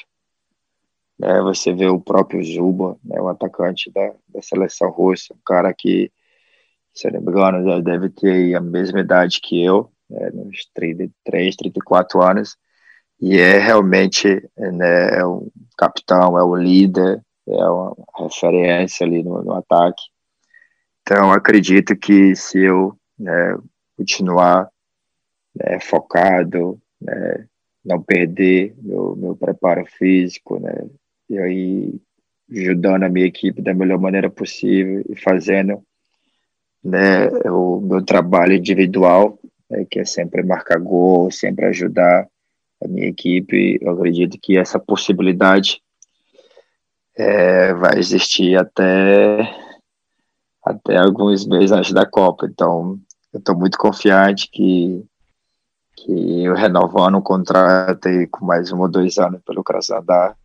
Né? 1.18 1.40
Você 1.42 1.72
vê 1.72 1.86
o 1.86 2.00
próprio 2.00 2.42
Zuba, 2.44 2.96
né, 3.04 3.20
o 3.20 3.28
atacante 3.28 3.90
da, 3.90 4.12
da 4.28 4.42
seleção 4.42 4.90
russa, 4.90 5.34
um 5.34 5.38
cara 5.44 5.72
que, 5.74 6.10
se 6.94 7.10
não 7.10 7.20
me 7.20 7.30
engano, 7.30 7.82
deve 7.82 8.10
ter 8.10 8.54
a 8.54 8.60
mesma 8.60 9.00
idade 9.00 9.40
que 9.40 9.62
eu, 9.64 9.90
né, 10.08 10.30
uns 10.34 10.68
33, 10.74 11.56
34 11.56 12.22
anos, 12.22 12.56
e 13.20 13.38
é 13.38 13.58
realmente 13.58 14.48
né, 14.56 15.18
é 15.18 15.26
um 15.26 15.50
capitão, 15.76 16.38
é 16.38 16.44
o 16.44 16.54
líder, 16.54 17.22
é 17.48 17.64
uma 17.64 17.96
referência 18.18 19.06
ali 19.06 19.22
no, 19.22 19.42
no 19.42 19.54
ataque. 19.54 20.02
Então, 21.08 21.30
acredito 21.30 21.94
que 21.96 22.34
se 22.34 22.58
eu 22.58 22.98
né, 23.16 23.56
continuar 23.96 24.68
né, 25.54 25.78
focado, 25.78 26.80
né, 27.00 27.46
não 27.84 28.02
perder 28.02 28.74
meu, 28.82 29.14
meu 29.14 29.36
preparo 29.36 29.86
físico, 29.86 30.58
né, 30.58 30.72
e 31.30 31.38
aí 31.38 31.94
ajudando 32.50 33.04
a 33.04 33.08
minha 33.08 33.24
equipe 33.24 33.62
da 33.62 33.72
melhor 33.72 34.00
maneira 34.00 34.28
possível 34.28 35.04
e 35.08 35.14
fazendo 35.14 35.80
né, 36.82 37.28
o 37.52 37.80
meu 37.80 38.04
trabalho 38.04 38.54
individual, 38.54 39.38
né, 39.70 39.86
que 39.88 40.00
é 40.00 40.04
sempre 40.04 40.42
marcar 40.42 40.80
gol, 40.80 41.30
sempre 41.30 41.66
ajudar 41.66 42.26
a 42.82 42.88
minha 42.88 43.06
equipe. 43.06 43.78
Eu 43.80 43.92
acredito 43.92 44.40
que 44.42 44.58
essa 44.58 44.80
possibilidade 44.80 45.80
é, 47.16 47.72
vai 47.74 47.96
existir 47.96 48.58
até 48.58 49.65
até 50.66 50.96
alguns 50.96 51.46
meses 51.46 51.70
antes 51.70 51.92
da 51.92 52.04
Copa. 52.04 52.46
Então, 52.50 52.98
eu 53.32 53.38
estou 53.38 53.56
muito 53.56 53.78
confiante 53.78 54.50
que, 54.50 55.04
que 55.94 56.44
eu 56.44 56.54
renovando 56.54 57.14
o 57.14 57.22
contrato 57.22 58.08
aí 58.08 58.26
com 58.26 58.44
mais 58.44 58.72
um 58.72 58.80
ou 58.80 58.88
dois 58.88 59.16
anos 59.16 59.40
pelo 59.46 59.62
Krasnodar, 59.62 60.36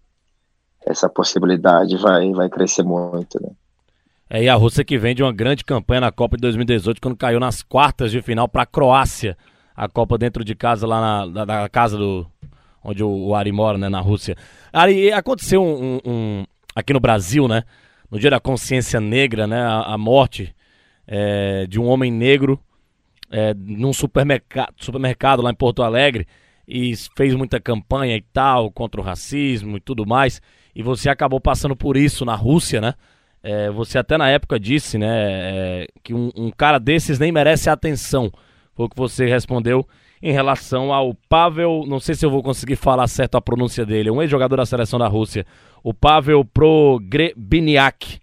essa 0.85 1.09
possibilidade 1.09 1.97
vai, 1.97 2.31
vai 2.33 2.49
crescer 2.49 2.83
muito, 2.83 3.41
né? 3.41 3.49
É, 4.29 4.43
e 4.43 4.47
a 4.47 4.55
Rússia 4.55 4.85
que 4.85 4.97
vem 4.97 5.13
de 5.13 5.21
uma 5.21 5.33
grande 5.33 5.65
campanha 5.65 6.01
na 6.01 6.11
Copa 6.11 6.37
de 6.37 6.41
2018, 6.41 7.01
quando 7.01 7.17
caiu 7.17 7.39
nas 7.39 7.61
quartas 7.61 8.11
de 8.11 8.21
final 8.21 8.47
para 8.47 8.61
a 8.61 8.65
Croácia. 8.65 9.37
A 9.75 9.89
Copa 9.89 10.17
dentro 10.17 10.43
de 10.43 10.55
casa, 10.55 10.87
lá 10.87 11.25
na, 11.25 11.45
na 11.45 11.69
casa 11.69 11.97
do. 11.97 12.25
onde 12.83 13.03
o, 13.03 13.09
o, 13.09 13.35
Ari 13.35 13.51
mora, 13.51 13.77
né, 13.77 13.89
na 13.89 13.99
Rússia. 13.99 14.37
Ari, 14.71 15.11
aconteceu 15.11 15.61
um, 15.61 15.95
um, 15.95 15.99
um, 16.05 16.45
aqui 16.73 16.93
no 16.93 16.99
Brasil, 16.99 17.45
né? 17.47 17.63
No 18.11 18.19
dia 18.19 18.29
da 18.29 18.39
consciência 18.39 18.99
negra, 18.99 19.47
né, 19.47 19.61
a, 19.61 19.93
a 19.93 19.97
morte 19.97 20.53
é, 21.07 21.65
de 21.65 21.79
um 21.79 21.87
homem 21.87 22.11
negro 22.11 22.59
é, 23.31 23.53
num 23.53 23.93
supermercado, 23.93 24.73
supermercado 24.75 25.41
lá 25.41 25.49
em 25.49 25.55
Porto 25.55 25.81
Alegre 25.81 26.27
e 26.67 26.93
fez 27.15 27.33
muita 27.33 27.59
campanha 27.59 28.15
e 28.15 28.21
tal 28.33 28.69
contra 28.69 28.99
o 28.99 29.03
racismo 29.03 29.77
e 29.77 29.79
tudo 29.79 30.05
mais. 30.05 30.41
E 30.75 30.83
você 30.83 31.09
acabou 31.09 31.39
passando 31.39 31.75
por 31.75 31.97
isso 31.97 32.25
na 32.25 32.35
Rússia, 32.35 32.79
né? 32.81 32.93
É, 33.43 33.71
você 33.71 33.97
até 33.97 34.17
na 34.17 34.29
época 34.29 34.59
disse, 34.59 34.97
né, 34.97 35.07
é, 35.09 35.87
que 36.03 36.13
um, 36.13 36.29
um, 36.35 36.51
cara 36.51 36.77
desses 36.77 37.17
nem 37.17 37.31
merece 37.31 37.69
atenção. 37.69 38.31
Foi 38.75 38.85
o 38.85 38.89
que 38.89 38.95
você 38.95 39.25
respondeu 39.25 39.87
em 40.21 40.31
relação 40.31 40.93
ao 40.93 41.15
Pavel, 41.27 41.83
não 41.87 41.99
sei 41.99 42.13
se 42.13 42.23
eu 42.23 42.29
vou 42.29 42.43
conseguir 42.43 42.75
falar 42.75 43.07
certo 43.07 43.35
a 43.35 43.41
pronúncia 43.41 43.83
dele, 43.83 44.11
um 44.11 44.21
ex-jogador 44.21 44.57
da 44.57 44.65
seleção 44.65 44.99
da 44.99 45.07
Rússia, 45.07 45.45
o 45.83 45.93
Pavel 45.93 46.43
Progrebiniak, 46.45 48.19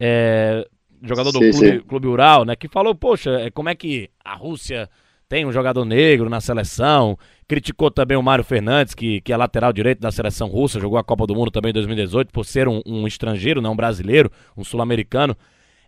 é, 0.00 0.66
jogador 1.02 1.32
do 1.32 1.38
sim, 1.38 1.50
clube, 1.50 1.70
sim. 1.70 1.80
clube 1.80 2.06
Ural, 2.06 2.44
né, 2.44 2.56
que 2.56 2.68
falou, 2.68 2.94
poxa, 2.94 3.30
é, 3.40 3.50
como 3.50 3.68
é 3.68 3.74
que 3.74 4.10
a 4.24 4.34
Rússia 4.34 4.88
tem 5.28 5.44
um 5.44 5.52
jogador 5.52 5.84
negro 5.84 6.30
na 6.30 6.40
seleção, 6.40 7.18
criticou 7.46 7.90
também 7.90 8.16
o 8.16 8.22
Mário 8.22 8.42
Fernandes, 8.42 8.94
que, 8.94 9.20
que 9.20 9.32
é 9.32 9.36
lateral 9.36 9.72
direito 9.72 10.00
da 10.00 10.10
seleção 10.10 10.48
russa, 10.48 10.80
jogou 10.80 10.98
a 10.98 11.04
Copa 11.04 11.26
do 11.26 11.34
Mundo 11.34 11.50
também 11.50 11.70
em 11.70 11.74
2018, 11.74 12.32
por 12.32 12.44
ser 12.44 12.66
um, 12.66 12.80
um 12.86 13.06
estrangeiro, 13.06 13.60
não 13.60 13.72
um 13.72 13.76
brasileiro, 13.76 14.30
um 14.56 14.64
sul-americano. 14.64 15.36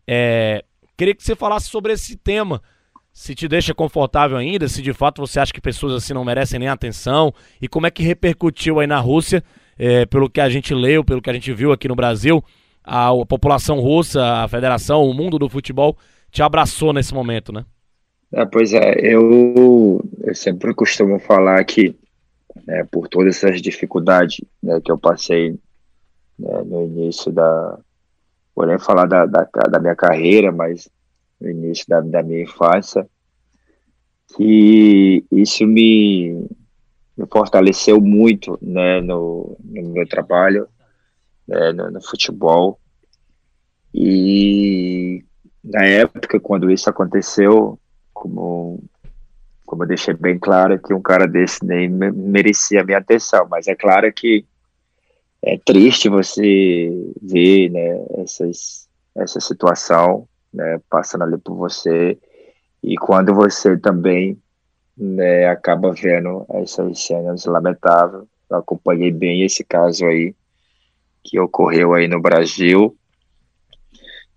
É, 0.07 0.63
queria 0.97 1.15
que 1.15 1.23
você 1.23 1.35
falasse 1.35 1.71
sobre 1.71 1.95
esse 1.95 2.17
tema, 2.17 2.61
se 3.13 3.35
te 3.35 3.49
deixa 3.49 3.73
confortável 3.73 4.37
ainda, 4.37 4.69
se 4.69 4.83
de 4.83 4.93
fato 4.93 5.27
você 5.27 5.41
acha 5.41 5.53
que 5.53 5.61
pessoas 5.61 5.95
assim 5.95 6.13
não 6.13 6.25
merecem 6.25 6.59
nem 6.59 6.69
atenção, 6.69 7.33
e 7.63 7.67
como 7.67 7.87
é 7.87 7.91
que 7.91 8.03
repercutiu 8.03 8.79
aí 8.79 8.87
na 8.87 9.01
Rússia, 9.01 9.43
é, 9.81 10.05
pelo 10.05 10.29
que 10.29 10.43
a 10.43 10.49
gente 10.51 10.75
leu, 10.75 11.03
pelo 11.03 11.23
que 11.23 11.31
a 11.31 11.33
gente 11.33 11.51
viu 11.55 11.73
aqui 11.73 11.89
no 11.89 11.97
Brasil, 11.97 12.45
a, 12.85 13.09
a, 13.09 13.27
população 13.27 13.81
russa, 13.81 14.23
a 14.23 14.47
federação, 14.47 15.05
o 15.05 15.15
mundo 15.15 15.39
do 15.39 15.49
futebol 15.49 15.97
te 16.31 16.43
abraçou 16.43 16.93
nesse 16.93 17.15
momento, 17.15 17.51
né? 17.51 17.65
É, 18.31 18.45
pois 18.45 18.75
é, 18.75 18.93
eu, 19.01 20.05
eu 20.23 20.35
sempre 20.35 20.75
costumo 20.75 21.19
falar 21.19 21.65
que 21.65 21.97
né, 22.67 22.87
por 22.91 23.09
todas 23.09 23.37
essas 23.37 23.63
dificuldades 23.63 24.45
né, 24.63 24.79
que 24.85 24.93
eu 24.93 24.99
passei 24.99 25.59
né, 26.39 26.63
no 26.67 26.85
início 26.85 27.33
da. 27.33 27.79
Vou 28.55 28.67
nem 28.67 28.79
falar 28.79 29.07
da, 29.07 29.25
da, 29.25 29.45
da 29.45 29.81
minha 29.81 29.97
carreira, 29.97 30.53
mas 30.53 30.91
no 31.41 31.49
início 31.49 31.87
da, 31.89 32.03
da 32.03 32.23
minha 32.23 32.43
infância, 32.43 33.09
que 34.37 35.25
isso 35.33 35.67
me, 35.67 36.47
me 37.21 37.27
fortaleceu 37.31 38.01
muito 38.01 38.59
né, 38.63 39.01
no, 39.01 39.57
no 39.63 39.91
meu 39.91 40.09
trabalho, 40.09 40.67
né, 41.47 41.73
no, 41.73 41.91
no 41.91 42.01
futebol. 42.03 42.81
E 43.93 45.23
na 45.63 45.85
época, 45.85 46.41
quando 46.41 46.71
isso 46.71 46.89
aconteceu, 46.89 47.79
como, 48.15 48.83
como 49.67 49.83
eu 49.83 49.89
deixei 49.89 50.15
bem 50.15 50.39
claro, 50.39 50.79
que 50.79 50.95
um 50.95 51.03
cara 51.03 51.27
desse 51.27 51.65
nem 51.65 51.89
merecia 51.89 52.81
a 52.81 52.85
minha 52.85 52.99
atenção, 52.99 53.47
mas 53.51 53.69
é 53.69 53.75
claro 53.75 54.11
que 54.13 54.47
é 55.43 55.59
triste 55.59 56.09
você 56.09 56.91
ver 57.21 57.71
né, 57.71 58.05
essas, 58.19 58.89
essa 59.15 59.41
situação 59.41 60.27
né, 60.53 60.81
passando 60.89 61.25
ali 61.25 61.37
por 61.37 61.55
você. 61.55 62.19
E 62.83 62.97
quando 62.97 63.35
você 63.35 63.77
também 63.77 64.41
né, 65.01 65.47
acaba 65.47 65.93
vendo 65.93 66.45
essas 66.51 67.01
cenas 67.01 67.47
lamentáveis, 67.47 68.25
eu 68.51 68.57
acompanhei 68.57 69.11
bem 69.11 69.43
esse 69.43 69.65
caso 69.65 70.05
aí 70.05 70.35
que 71.25 71.39
ocorreu 71.39 71.95
aí 71.95 72.07
no 72.07 72.21
Brasil. 72.21 72.97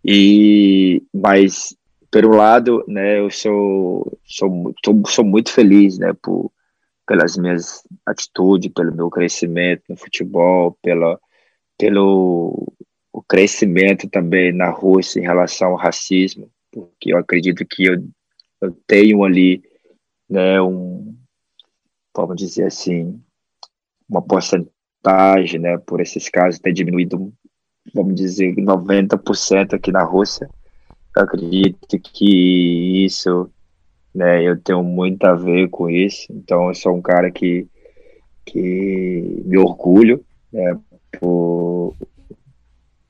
E 0.06 1.04
mas 1.14 1.76
pelo 2.10 2.36
lado, 2.36 2.84
né, 2.88 3.20
eu 3.20 3.30
sou 3.30 4.18
sou, 4.26 4.74
sou, 4.84 5.04
sou 5.08 5.26
muito 5.26 5.52
feliz, 5.52 5.98
né, 5.98 6.14
por 6.22 6.52
pelas 7.06 7.36
minhas 7.36 7.84
atitudes, 8.06 8.72
pelo 8.74 8.96
meu 8.96 9.10
crescimento 9.10 9.84
no 9.90 9.98
futebol, 9.98 10.78
pela 10.82 11.20
pelo 11.78 12.74
o 13.12 13.22
crescimento 13.22 14.10
também 14.10 14.52
na 14.52 14.70
Rússia 14.70 15.20
em 15.20 15.24
relação 15.24 15.70
ao 15.70 15.76
racismo, 15.76 16.50
porque 16.72 17.14
eu 17.14 17.18
acredito 17.18 17.66
que 17.66 17.86
eu, 17.86 18.04
eu 18.62 18.72
tenho 18.88 19.24
ali, 19.24 19.62
né, 20.34 20.60
um, 20.60 21.16
vamos 22.16 22.36
dizer 22.38 22.66
assim, 22.66 23.22
uma 24.10 24.20
porcentagem, 24.20 25.60
né, 25.60 25.78
por 25.78 26.02
esses 26.02 26.28
casos 26.28 26.60
ter 26.60 26.74
diminuído, 26.74 27.32
vamos 27.94 28.16
dizer, 28.16 28.56
90% 28.56 29.76
aqui 29.76 29.92
na 29.92 30.04
Rússia. 30.04 30.50
Eu 31.16 31.22
acredito 31.22 32.00
que 32.00 33.06
isso, 33.06 33.48
né, 34.14 34.42
eu 34.42 34.60
tenho 34.60 34.84
muito 34.84 35.24
a 35.26 35.36
ver 35.36 35.70
com 35.70 35.88
isso. 35.88 36.26
Então, 36.32 36.70
eu 36.70 36.74
sou 36.74 36.96
um 36.96 37.02
cara 37.02 37.30
que, 37.30 37.68
que 38.44 39.44
me 39.46 39.60
orgulho, 39.60 40.26
né, 40.52 40.80
por, 41.20 41.96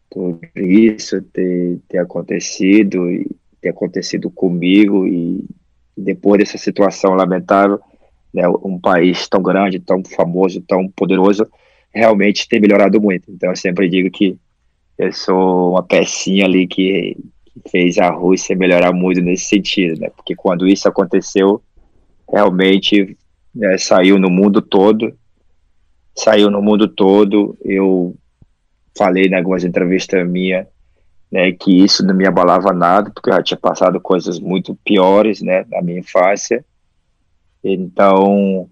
por 0.10 0.40
isso 0.58 1.22
ter, 1.22 1.80
ter 1.88 2.00
acontecido 2.00 3.08
ter 3.62 3.70
acontecido 3.70 4.30
comigo 4.30 5.08
e 5.08 5.46
depois 5.98 6.40
dessa 6.40 6.58
situação 6.58 7.14
lamentável, 7.14 7.80
né, 8.34 8.48
um 8.48 8.80
país 8.80 9.28
tão 9.28 9.42
grande, 9.42 9.80
tão 9.80 10.04
famoso, 10.04 10.62
tão 10.62 10.88
poderoso, 10.90 11.48
realmente 11.94 12.48
tem 12.48 12.60
melhorado 12.60 13.00
muito. 13.00 13.32
Então 13.32 13.50
eu 13.50 13.56
sempre 13.56 13.88
digo 13.88 14.10
que 14.10 14.38
eu 14.98 15.12
sou 15.12 15.72
uma 15.72 15.84
pecinha 15.84 16.46
ali 16.46 16.68
que, 16.68 17.18
que 17.46 17.70
fez 17.70 17.98
a 17.98 18.10
Rússia 18.10 18.56
melhorar 18.56 18.92
muito 18.92 19.22
nesse 19.22 19.46
sentido, 19.46 20.00
né? 20.00 20.10
Porque 20.16 20.36
quando 20.36 20.68
isso 20.68 20.88
aconteceu, 20.88 21.62
realmente 22.32 23.18
né, 23.54 23.78
saiu 23.78 24.18
no 24.18 24.30
mundo 24.30 24.62
todo, 24.62 25.16
saiu 26.16 26.50
no 26.50 26.62
mundo 26.62 26.88
todo. 26.88 27.58
Eu 27.64 28.16
falei 28.98 29.26
em 29.26 29.36
algumas 29.36 29.64
entrevistas 29.64 30.28
minhas 30.28 30.66
né, 31.34 31.52
que 31.52 31.84
isso 31.84 32.06
não 32.06 32.14
me 32.14 32.28
abalava 32.28 32.72
nada, 32.72 33.10
porque 33.10 33.32
eu 33.32 33.34
já 33.34 33.42
tinha 33.42 33.58
passado 33.58 34.00
coisas 34.00 34.40
muito 34.40 34.78
piores, 34.86 35.42
né, 35.42 35.66
na 35.68 35.82
minha 35.82 35.98
infância. 35.98 36.64
Então, 37.64 38.70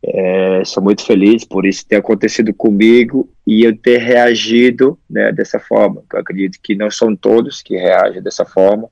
é, 0.00 0.62
sou 0.64 0.80
muito 0.80 1.04
feliz 1.04 1.44
por 1.44 1.66
isso 1.66 1.84
ter 1.84 1.96
acontecido 1.96 2.54
comigo 2.54 3.28
e 3.44 3.64
eu 3.64 3.76
ter 3.76 3.98
reagido 3.98 4.96
né, 5.10 5.32
dessa 5.32 5.58
forma. 5.58 6.04
Eu 6.12 6.20
acredito 6.20 6.60
que 6.62 6.76
não 6.76 6.88
são 6.88 7.16
todos 7.16 7.60
que 7.60 7.76
reagem 7.76 8.22
dessa 8.22 8.44
forma. 8.44 8.88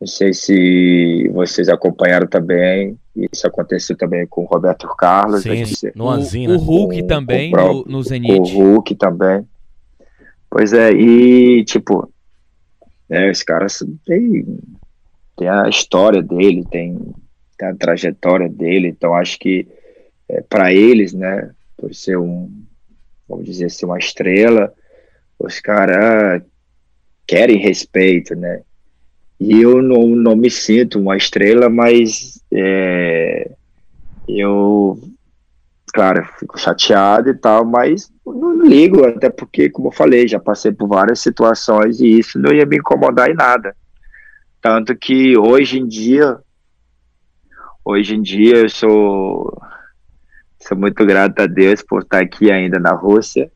Não 0.00 0.06
sei 0.06 0.32
se 0.32 1.28
vocês 1.34 1.68
acompanharam 1.68 2.28
também. 2.28 2.96
Isso 3.16 3.48
aconteceu 3.48 3.96
também 3.96 4.24
com 4.28 4.42
o 4.42 4.46
Roberto 4.46 4.86
Carlos. 4.96 5.42
Sim, 5.42 5.64
no 5.92 6.08
Anzina. 6.08 6.54
O, 6.54 6.56
o 6.56 6.60
Hulk 6.60 7.00
com, 7.00 7.06
também, 7.08 7.50
com 7.50 7.58
o, 7.58 7.74
no, 7.78 7.84
no 7.84 8.02
Zenit. 8.04 8.38
O 8.38 8.44
Hulk 8.44 8.94
também. 8.94 9.44
Pois 10.48 10.72
é, 10.72 10.92
e 10.92 11.64
tipo, 11.64 12.08
né, 13.08 13.30
os 13.30 13.42
caras 13.42 13.82
têm, 14.04 14.58
têm 15.36 15.48
a 15.48 15.68
história 15.68 16.22
dele, 16.22 16.64
tem, 16.70 16.98
tem 17.56 17.68
a 17.68 17.74
trajetória 17.74 18.48
dele, 18.48 18.88
então 18.88 19.14
acho 19.14 19.38
que 19.38 19.66
é, 20.28 20.42
para 20.42 20.72
eles, 20.72 21.12
né, 21.12 21.50
por 21.76 21.94
ser 21.94 22.18
um, 22.18 22.50
vamos 23.28 23.46
dizer, 23.46 23.70
ser 23.70 23.86
uma 23.86 23.98
estrela, 23.98 24.72
os 25.38 25.60
caras 25.60 26.42
querem 27.26 27.58
respeito, 27.58 28.34
né? 28.34 28.62
E 29.38 29.60
eu 29.60 29.80
não, 29.80 30.08
não 30.08 30.34
me 30.34 30.50
sinto 30.50 30.98
uma 30.98 31.16
estrela, 31.16 31.68
mas 31.68 32.42
é, 32.52 33.50
eu 34.26 34.98
claro, 35.98 36.24
fico 36.38 36.56
chateado 36.56 37.28
e 37.28 37.34
tal, 37.34 37.64
mas 37.64 38.08
não 38.24 38.62
ligo, 38.62 39.04
até 39.04 39.28
porque, 39.28 39.68
como 39.68 39.88
eu 39.88 39.92
falei, 39.92 40.28
já 40.28 40.38
passei 40.38 40.70
por 40.70 40.86
várias 40.86 41.18
situações 41.18 42.00
e 42.00 42.20
isso 42.20 42.38
não 42.38 42.52
ia 42.52 42.64
me 42.64 42.76
incomodar 42.76 43.28
em 43.28 43.34
nada. 43.34 43.74
Tanto 44.62 44.94
que 44.94 45.36
hoje 45.36 45.80
em 45.80 45.88
dia, 45.88 46.38
hoje 47.84 48.14
em 48.14 48.22
dia 48.22 48.58
eu 48.58 48.68
sou, 48.68 49.60
sou 50.60 50.78
muito 50.78 51.04
grato 51.04 51.40
a 51.40 51.46
Deus 51.46 51.82
por 51.82 52.02
estar 52.02 52.22
aqui 52.22 52.48
ainda 52.48 52.78
na 52.78 52.92
Rússia 52.92 53.50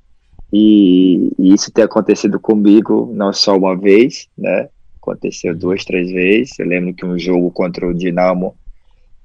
e, 0.53 1.31
e 1.39 1.55
isso 1.55 1.71
ter 1.71 1.83
acontecido 1.83 2.41
comigo 2.41 3.09
não 3.15 3.33
só 3.33 3.57
uma 3.57 3.77
vez, 3.77 4.27
né? 4.37 4.69
Aconteceu 5.01 5.55
duas, 5.55 5.85
três 5.85 6.11
vezes. 6.11 6.59
Eu 6.59 6.67
lembro 6.67 6.93
que 6.93 7.07
um 7.07 7.17
jogo 7.17 7.53
contra 7.53 7.87
o 7.87 7.95
Dinamo 7.95 8.57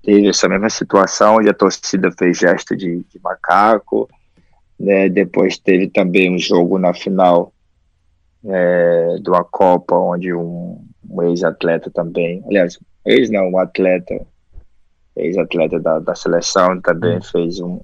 teve 0.07 0.29
essa 0.29 0.47
mesma 0.47 0.69
situação, 0.69 1.35
onde 1.35 1.49
a 1.49 1.53
torcida 1.53 2.09
fez 2.17 2.37
gesto 2.37 2.77
de, 2.77 3.03
de 3.09 3.19
macaco, 3.21 4.09
né? 4.79 5.09
Depois 5.09 5.57
teve 5.57 5.89
também 5.89 6.33
um 6.33 6.39
jogo 6.39 6.79
na 6.79 6.93
final 6.93 7.51
é, 8.45 9.17
de 9.21 9.29
uma 9.29 9.43
Copa, 9.43 9.95
onde 9.95 10.33
um, 10.33 10.81
um 11.09 11.23
ex-atleta 11.23 11.91
também, 11.91 12.41
aliás, 12.47 12.79
ex 13.05 13.29
não, 13.29 13.49
um 13.49 13.59
atleta, 13.59 14.25
ex-atleta 15.13 15.77
da, 15.77 15.99
da 15.99 16.15
seleção 16.15 16.79
também 16.79 17.17
hum. 17.17 17.21
fez 17.21 17.59
um, 17.59 17.81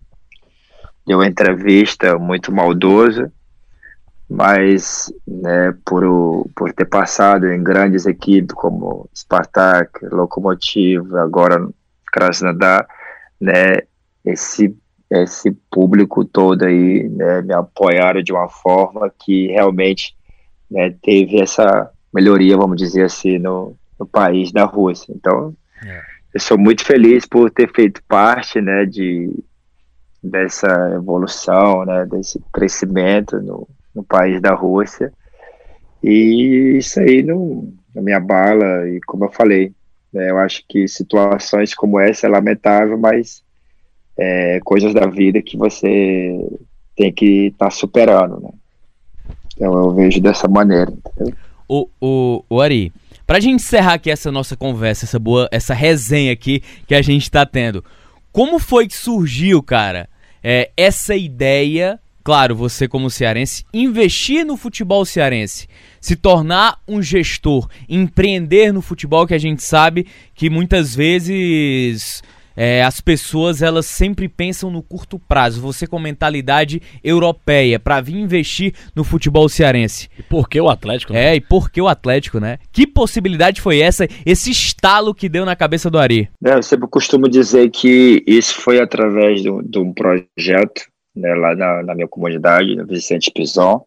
deu 1.06 1.18
uma 1.18 1.28
entrevista 1.28 2.18
muito 2.18 2.54
maldosa, 2.54 3.30
mas 4.30 5.14
né, 5.28 5.76
por, 5.86 6.50
por 6.56 6.72
ter 6.72 6.86
passado 6.86 7.52
em 7.52 7.62
grandes 7.62 8.06
equipes 8.06 8.56
como 8.56 9.10
Spartak, 9.14 10.06
Lokomotiv, 10.06 11.18
agora 11.18 11.68
Krasnodar, 12.14 12.88
né, 13.42 13.80
esse 14.24 14.74
esse 15.12 15.52
público 15.70 16.26
todo 16.26 16.64
aí 16.64 17.08
né, 17.08 17.42
me 17.44 17.54
apoiaram 17.54 18.24
de 18.24 18.34
uma 18.34 18.50
forma 18.50 19.14
que 19.20 19.48
realmente 19.48 20.16
né, 20.72 20.96
teve 21.04 21.40
essa 21.40 21.92
melhoria, 22.12 22.58
vamos 22.58 22.78
dizer 22.78 23.06
assim, 23.06 23.38
no, 23.38 23.76
no 24.00 24.08
país 24.08 24.52
da 24.52 24.66
Rússia. 24.66 25.14
Então, 25.16 25.56
é. 25.86 26.02
eu 26.34 26.40
sou 26.40 26.58
muito 26.58 26.84
feliz 26.84 27.28
por 27.28 27.52
ter 27.52 27.72
feito 27.72 28.02
parte, 28.08 28.60
né, 28.60 28.86
de 28.86 29.32
dessa 30.24 30.68
evolução, 30.96 31.86
né, 31.86 32.06
desse 32.06 32.42
crescimento 32.52 33.40
no, 33.42 33.68
no 33.94 34.04
país 34.04 34.42
da 34.42 34.54
Rússia. 34.56 35.12
E 36.02 36.78
isso 36.78 37.00
aí 37.00 37.22
não, 37.22 37.72
não 37.94 38.02
me 38.02 38.14
abala, 38.14 38.90
e 38.90 39.00
como 39.02 39.26
eu 39.26 39.32
falei, 39.32 39.74
né? 40.14 40.30
Eu 40.30 40.38
acho 40.38 40.64
que 40.68 40.88
situações 40.88 41.74
como 41.74 42.00
essa 42.00 42.28
é 42.28 42.30
lamentável, 42.30 42.98
mas 42.98 43.44
é, 44.18 44.60
coisas 44.64 44.94
da 44.94 45.08
vida 45.08 45.42
que 45.42 45.58
você 45.58 46.38
tem 46.96 47.12
que 47.12 47.48
estar 47.48 47.66
tá 47.66 47.72
superando, 47.72 48.40
né? 48.40 48.50
Então 49.56 49.74
eu 49.74 49.92
vejo 49.92 50.20
dessa 50.22 50.48
maneira. 50.48 50.92
O, 51.68 51.88
o, 52.02 52.44
o 52.50 52.62
Ari, 52.62 52.92
pra 53.26 53.40
gente 53.40 53.56
encerrar 53.56 53.94
aqui 53.94 54.12
essa 54.12 54.32
nossa 54.32 54.56
conversa, 54.56 55.06
essa 55.06 55.20
boa, 55.20 55.48
essa 55.52 55.74
resenha 55.74 56.32
aqui 56.32 56.62
que 56.88 56.96
a 56.96 57.02
gente 57.02 57.30
tá 57.30 57.46
tendo, 57.46 57.84
como 58.32 58.60
foi 58.60 58.88
que 58.88 58.96
surgiu, 58.96 59.62
cara, 59.62 60.10
é, 60.44 60.72
essa 60.76 61.16
ideia 61.16 62.00
claro, 62.24 62.56
você 62.56 62.88
como 62.88 63.10
cearense, 63.10 63.66
investir 63.74 64.46
no 64.46 64.56
futebol 64.56 65.06
cearense, 65.06 65.68
se 66.00 66.16
tornar 66.16 66.80
um 66.88 67.02
gestor, 67.02 67.68
empreender 67.88 68.72
no 68.72 68.82
futebol, 68.82 69.28
que 69.28 69.34
a 69.34 69.40
gente 69.40 69.64
sabe 69.64 70.08
que 70.34 70.50
muitas 70.50 70.96
vezes 70.96 72.22
é, 72.56 72.84
as 72.84 73.02
pessoas 73.02 73.62
elas 73.62 73.86
sempre 73.86 74.28
pensam 74.30 74.70
no 74.70 74.82
curto 74.82 75.20
prazo. 75.20 75.62
Você 75.62 75.88
com 75.88 76.00
mentalidade 76.00 76.82
europeia 77.04 77.80
para 77.80 78.02
vir 78.02 78.16
investir 78.16 78.74
no 78.96 79.04
futebol 79.04 79.48
cearense. 79.50 80.10
E 80.18 80.24
por 80.24 80.48
que 80.48 80.60
o 80.60 80.70
Atlético? 80.70 81.14
Né? 81.14 81.34
É, 81.34 81.36
e 81.36 81.42
por 81.42 81.72
que 81.72 81.82
o 81.82 81.88
Atlético, 81.88 82.40
né? 82.40 82.60
Que 82.72 82.86
possibilidade 82.86 83.62
foi 83.62 83.80
essa? 83.80 84.08
Esse 84.26 84.52
estalo 84.52 85.14
que 85.14 85.30
deu 85.30 85.46
na 85.46 85.56
cabeça 85.56 85.90
do 85.90 85.98
Ari? 85.98 86.30
É, 86.46 86.54
eu 86.54 86.64
sempre 86.64 86.88
costumo 86.88 87.28
dizer 87.28 87.70
que 87.72 88.24
isso 88.28 88.56
foi 88.56 88.80
através 88.80 89.42
de 89.42 89.50
um, 89.50 89.62
de 89.62 89.80
um 89.80 89.94
projeto 89.94 90.93
né, 91.16 91.34
lá 91.36 91.56
na, 91.56 91.84
na, 91.84 91.96
minha 91.96 92.08
comunidade, 92.08 92.76
no 92.76 92.86
Vicente 92.86 93.32
Pison, 93.32 93.86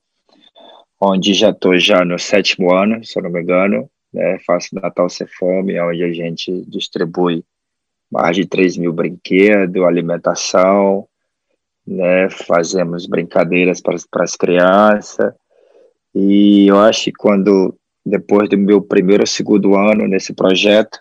onde 1.01 1.35
já 1.35 1.51
estou 1.51 1.79
já 1.79 2.05
no 2.05 2.19
sétimo 2.19 2.73
ano, 2.73 3.05
se 3.05 3.19
eu 3.19 3.23
não 3.23 3.31
me 3.31 3.43
engano, 3.43 3.91
né, 4.13 4.39
faço 4.47 4.75
Natal 4.75 5.09
Sem 5.09 5.27
Fome, 5.27 5.81
onde 5.81 6.03
a 6.03 6.13
gente 6.13 6.65
distribui 6.69 7.45
mais 8.11 8.37
de 8.37 8.47
3 8.47 8.77
mil 8.77 8.93
brinquedos, 8.93 9.83
alimentação, 9.83 11.07
né, 11.87 12.31
fazemos 12.31 13.07
brincadeiras 13.07 13.81
para, 13.81 13.97
as 14.23 14.37
crianças, 14.37 15.35
e 16.15 16.67
eu 16.69 16.79
acho 16.79 17.05
que 17.05 17.13
quando, 17.13 17.77
depois 18.05 18.49
do 18.49 18.57
meu 18.57 18.81
primeiro 18.81 19.23
ou 19.23 19.27
segundo 19.27 19.75
ano 19.75 20.09
nesse 20.09 20.33
projeto, 20.33 20.99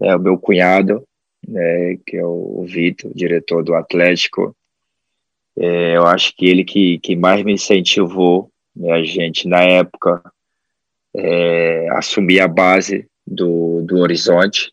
é, 0.00 0.14
o 0.16 0.18
meu 0.18 0.38
cunhado, 0.38 1.04
né, 1.46 1.98
que 2.06 2.16
é 2.16 2.24
o 2.24 2.64
Vitor, 2.66 3.12
diretor 3.14 3.62
do 3.62 3.74
Atlético, 3.74 4.56
É, 5.60 5.96
eu 5.96 6.06
acho 6.06 6.34
que 6.36 6.46
ele 6.46 6.64
que, 6.64 6.98
que 6.98 7.16
mais 7.16 7.42
me 7.42 7.52
incentivou, 7.52 8.50
né, 8.76 8.92
a 8.92 9.02
gente 9.02 9.48
na 9.48 9.62
época 9.62 10.22
é, 11.14 11.88
assumir 11.90 12.40
a 12.40 12.46
base 12.46 13.08
do, 13.26 13.82
do 13.82 13.98
Horizonte. 13.98 14.72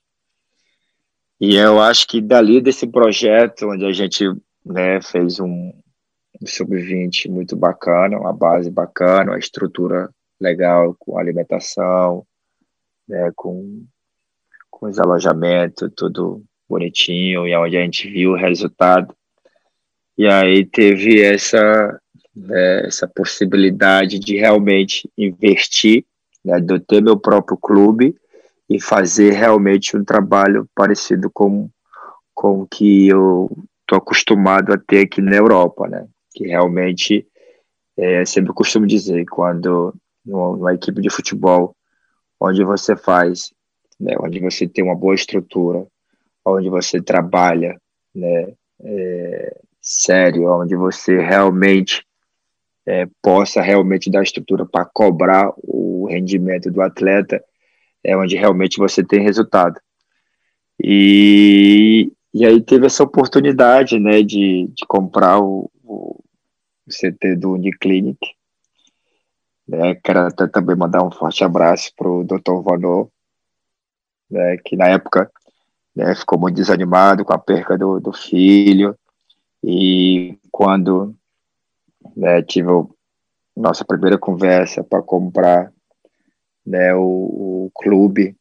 E 1.41 1.55
eu 1.55 1.81
acho 1.81 2.07
que 2.07 2.21
dali 2.21 2.61
desse 2.61 2.87
projeto, 2.87 3.67
onde 3.67 3.85
a 3.85 3.91
gente 3.91 4.25
né, 4.63 5.01
fez 5.01 5.39
um, 5.39 5.73
um 6.41 6.45
sub-20 6.45 7.29
muito 7.29 7.55
bacana, 7.55 8.19
uma 8.19 8.33
base 8.33 8.69
bacana, 8.69 9.31
uma 9.31 9.39
estrutura 9.39 10.09
legal 10.39 10.95
com 10.99 11.17
alimentação, 11.17 12.25
né, 13.07 13.31
com, 13.35 13.85
com 14.69 14.87
os 14.87 14.99
alojamentos, 14.99 15.89
tudo 15.95 16.43
bonitinho, 16.67 17.47
e 17.47 17.55
onde 17.55 17.77
a 17.77 17.81
gente 17.81 18.09
viu 18.09 18.31
o 18.31 18.37
resultado. 18.37 19.14
E 20.17 20.27
aí 20.27 20.65
teve 20.65 21.21
essa, 21.21 21.99
né, 22.35 22.85
essa 22.87 23.07
possibilidade 23.07 24.19
de 24.19 24.37
realmente 24.37 25.09
investir, 25.17 26.05
né, 26.43 26.59
de 26.59 26.73
eu 26.73 26.79
ter 26.79 27.01
meu 27.01 27.17
próprio 27.17 27.57
clube 27.57 28.15
e 28.69 28.81
fazer 28.81 29.31
realmente 29.33 29.95
um 29.95 30.03
trabalho 30.03 30.67
parecido 30.75 31.29
com 31.31 31.69
com 32.33 32.67
que 32.67 33.07
eu 33.07 33.49
estou 33.81 33.97
acostumado 33.97 34.73
a 34.73 34.77
ter 34.77 35.05
aqui 35.05 35.21
na 35.21 35.37
Europa, 35.37 35.87
né? 35.87 36.05
Que 36.33 36.47
realmente 36.47 37.25
é, 37.97 38.25
sempre 38.25 38.53
costumo 38.53 38.85
dizer 38.85 39.25
quando 39.25 39.95
numa 40.25 40.73
equipe 40.73 41.01
de 41.01 41.09
futebol 41.09 41.73
onde 42.39 42.63
você 42.63 42.95
faz, 42.95 43.53
né, 43.99 44.15
onde 44.19 44.39
você 44.39 44.67
tem 44.67 44.83
uma 44.83 44.95
boa 44.95 45.15
estrutura, 45.15 45.87
onde 46.43 46.69
você 46.69 47.01
trabalha, 47.01 47.79
né, 48.13 48.53
é, 48.83 49.61
sério, 49.85 50.51
onde 50.51 50.75
você 50.75 51.19
realmente 51.19 52.03
é, 52.87 53.07
possa 53.21 53.61
realmente 53.61 54.09
dar 54.09 54.23
estrutura 54.23 54.65
para 54.65 54.83
cobrar 54.83 55.53
o 55.57 56.07
rendimento 56.09 56.71
do 56.71 56.81
atleta, 56.81 57.43
é 58.03 58.17
onde 58.17 58.35
realmente 58.35 58.77
você 58.77 59.03
tem 59.03 59.21
resultado. 59.21 59.79
E, 60.83 62.11
e 62.33 62.45
aí 62.45 62.59
teve 62.61 62.87
essa 62.87 63.03
oportunidade, 63.03 63.99
né, 63.99 64.23
de, 64.23 64.67
de 64.67 64.85
comprar 64.87 65.39
o, 65.39 65.69
o 65.83 66.19
CT 66.89 67.35
do 67.35 67.53
Uniclinic, 67.53 68.19
né, 69.67 69.95
quero 70.03 70.19
até 70.19 70.47
também 70.47 70.75
mandar 70.75 71.03
um 71.03 71.11
forte 71.11 71.43
abraço 71.43 71.91
para 71.95 72.09
o 72.09 72.23
Dr. 72.23 72.61
Vanô, 72.63 73.09
né, 74.29 74.57
que 74.63 74.75
na 74.75 74.87
época 74.87 75.31
né, 75.95 76.13
ficou 76.15 76.39
muito 76.39 76.55
desanimado 76.55 77.23
com 77.23 77.33
a 77.33 77.39
perca 77.39 77.77
do, 77.77 77.99
do 77.99 78.11
filho, 78.13 78.95
e 79.67 80.37
quando 80.51 81.15
né, 82.15 82.39
tive 82.43 82.69
a 82.69 82.85
nossa 83.57 83.83
primeira 83.83 84.15
conversa 84.15 84.83
para 84.83 85.01
comprar 85.01 85.73
né, 86.63 86.93
o, 86.93 87.01
o, 87.01 87.71
clube, 87.73 88.35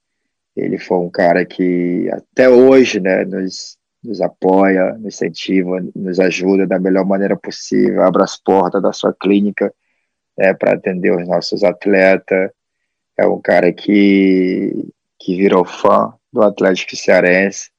ele 0.55 0.77
foi 0.77 0.99
um 0.99 1.09
cara 1.09 1.47
que 1.47 2.11
até 2.13 2.51
hoje 2.51 3.01
né, 3.01 3.25
nos, 3.25 3.79
nos 4.03 4.21
apoia, 4.21 4.93
nos 4.99 5.15
incentiva, 5.15 5.83
nos 5.97 6.21
ajuda 6.21 6.67
da 6.67 6.79
melhor 6.79 7.07
maneira 7.07 7.39
possível, 7.39 8.03
abre 8.03 8.23
as 8.23 8.37
portas 8.37 8.83
da 8.83 8.93
sua 8.93 9.15
clínica 9.15 9.73
né, 10.37 10.53
para 10.53 10.75
atender 10.75 11.17
os 11.17 11.27
nossos 11.27 11.65
atletas. 11.65 12.51
É 13.17 13.27
um 13.27 13.41
cara 13.41 13.73
que, 13.73 14.93
que 15.19 15.37
virou 15.37 15.65
fã 15.65 16.13
do 16.31 16.43
Atlético 16.43 16.97
Cearense. 16.97 17.71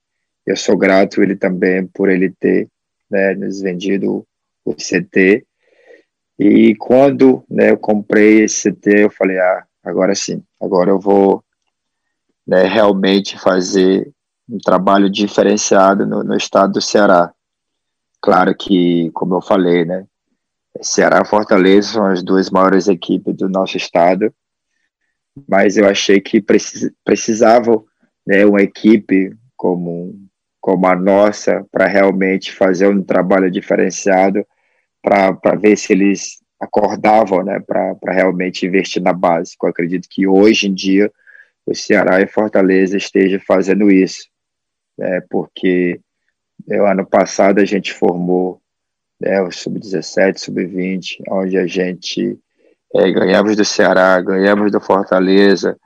Eu 0.47 0.57
sou 0.57 0.75
grato 0.75 1.21
ele 1.21 1.35
também 1.35 1.85
por 1.85 2.09
ele 2.09 2.31
ter 2.31 2.67
né, 3.09 3.33
nos 3.35 3.61
vendido 3.61 4.25
o 4.63 4.73
CT. 4.73 5.45
E 6.37 6.75
quando 6.75 7.43
né, 7.49 7.71
eu 7.71 7.77
comprei 7.77 8.43
esse 8.43 8.71
CT, 8.71 9.03
eu 9.03 9.09
falei, 9.09 9.39
ah, 9.39 9.65
agora 9.83 10.13
sim, 10.13 10.43
agora 10.61 10.89
eu 10.89 10.99
vou 10.99 11.43
né, 12.45 12.63
realmente 12.63 13.39
fazer 13.39 14.11
um 14.49 14.57
trabalho 14.57 15.09
diferenciado 15.09 16.05
no, 16.05 16.23
no 16.23 16.35
estado 16.35 16.73
do 16.73 16.81
Ceará. 16.81 17.33
Claro 18.21 18.55
que, 18.55 19.11
como 19.11 19.35
eu 19.35 19.41
falei, 19.41 19.85
né, 19.85 20.05
Ceará 20.81 21.21
e 21.23 21.27
Fortaleza 21.27 21.93
são 21.93 22.05
as 22.05 22.21
duas 22.21 22.49
maiores 22.49 22.87
equipes 22.87 23.35
do 23.35 23.47
nosso 23.47 23.77
estado, 23.77 24.33
mas 25.47 25.77
eu 25.77 25.87
achei 25.87 26.19
que 26.19 26.41
precis, 26.41 26.91
precisava 27.03 27.81
né, 28.25 28.45
uma 28.45 28.61
equipe 28.61 29.35
como, 29.55 30.24
como 30.65 30.87
a 30.87 30.95
nossa 30.95 31.63
para 31.71 31.85
realmente 31.85 32.51
fazer 32.51 32.87
um 32.87 33.03
trabalho 33.03 33.51
diferenciado, 33.51 34.43
para 34.99 35.55
ver 35.55 35.77
se 35.77 35.93
eles 35.93 36.41
acordavam 36.59 37.43
né, 37.43 37.59
para 37.59 38.11
realmente 38.11 38.65
investir 38.65 38.99
na 38.99 39.13
base. 39.13 39.55
Eu 39.61 39.69
acredito 39.69 40.07
que 40.09 40.27
hoje 40.27 40.67
em 40.67 40.73
dia 40.73 41.11
o 41.67 41.75
Ceará 41.75 42.19
e 42.19 42.25
Fortaleza 42.25 42.97
estejam 42.97 43.39
fazendo 43.41 43.91
isso, 43.91 44.27
né, 44.97 45.21
porque 45.29 45.99
no 46.67 46.83
né, 46.83 46.91
ano 46.91 47.05
passado 47.05 47.59
a 47.59 47.65
gente 47.65 47.93
formou 47.93 48.59
né, 49.21 49.39
o 49.43 49.51
sub-17, 49.51 50.39
sub-20, 50.39 51.21
onde 51.29 51.59
a 51.59 51.67
gente 51.67 52.39
é, 52.95 53.11
ganhamos 53.11 53.55
do 53.55 53.63
Ceará, 53.63 54.19
ganhamos 54.19 54.71
do 54.71 54.81
Fortaleza, 54.81 55.77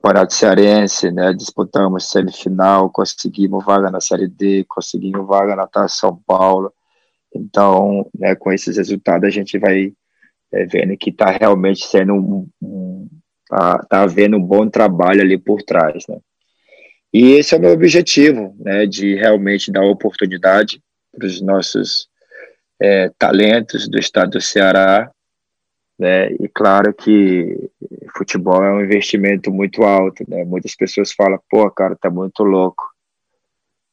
Campeonato 0.00 0.32
Cearense, 0.32 1.10
né, 1.10 1.32
disputamos 1.32 2.08
semifinal, 2.08 2.88
conseguimos 2.88 3.64
vaga 3.64 3.90
na 3.90 4.00
Série 4.00 4.28
D, 4.28 4.64
conseguimos 4.68 5.26
vaga 5.26 5.56
na 5.56 5.66
Taça 5.66 5.96
São 5.96 6.16
Paulo. 6.24 6.72
Então, 7.34 8.08
né, 8.16 8.34
com 8.36 8.52
esses 8.52 8.76
resultados, 8.76 9.26
a 9.26 9.30
gente 9.30 9.58
vai 9.58 9.92
é, 10.52 10.64
vendo 10.66 10.96
que 10.96 11.10
está 11.10 11.30
realmente 11.30 11.84
sendo 11.84 12.14
um, 12.14 12.48
um 12.62 13.08
tá, 13.48 13.78
tá 13.88 14.02
havendo 14.02 14.36
um 14.36 14.42
bom 14.42 14.68
trabalho 14.68 15.20
ali 15.20 15.36
por 15.36 15.62
trás, 15.62 16.04
né? 16.08 16.18
E 17.12 17.32
esse 17.32 17.54
é 17.54 17.58
o 17.58 17.60
meu 17.60 17.72
objetivo, 17.72 18.54
né, 18.58 18.86
de 18.86 19.14
realmente 19.14 19.72
dar 19.72 19.82
oportunidade 19.82 20.80
para 21.16 21.26
os 21.26 21.40
nossos 21.40 22.08
é, 22.80 23.10
talentos 23.18 23.88
do 23.88 23.98
estado 23.98 24.32
do 24.32 24.40
Ceará, 24.40 25.10
né? 25.98 26.30
E 26.32 26.48
claro 26.48 26.94
que 26.94 27.70
futebol 28.16 28.62
é 28.62 28.72
um 28.72 28.80
investimento 28.82 29.50
muito 29.52 29.82
alto, 29.82 30.24
né? 30.28 30.44
Muitas 30.44 30.74
pessoas 30.74 31.12
falam, 31.12 31.40
pô, 31.50 31.70
cara, 31.70 31.96
tá 31.96 32.10
muito 32.10 32.42
louco, 32.44 32.84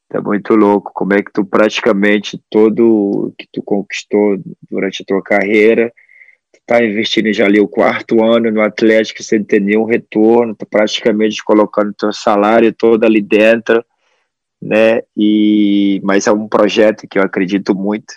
tá 0.08 0.20
muito 0.20 0.54
louco. 0.54 0.92
Como 0.94 1.14
é 1.14 1.22
que 1.22 1.32
tu 1.32 1.44
praticamente 1.44 2.40
todo 2.50 3.32
que 3.38 3.46
tu 3.52 3.62
conquistou 3.62 4.38
durante 4.70 5.02
a 5.02 5.06
tua 5.06 5.22
carreira, 5.22 5.92
tu 6.52 6.60
tá 6.66 6.84
investindo 6.84 7.32
já 7.32 7.46
ali 7.46 7.60
o 7.60 7.68
quarto 7.68 8.24
ano 8.24 8.50
no 8.50 8.60
Atlético 8.62 9.22
sem 9.22 9.42
ter 9.44 9.60
nenhum 9.60 9.84
retorno, 9.84 10.54
tá 10.54 10.66
praticamente 10.68 11.42
colocando 11.44 11.94
teu 11.94 12.12
salário 12.12 12.72
todo 12.72 13.04
ali 13.04 13.22
dentro, 13.22 13.84
né? 14.62 15.02
E 15.16 16.00
mas 16.04 16.26
é 16.26 16.32
um 16.32 16.48
projeto 16.48 17.06
que 17.08 17.18
eu 17.18 17.22
acredito 17.22 17.74
muito 17.74 18.14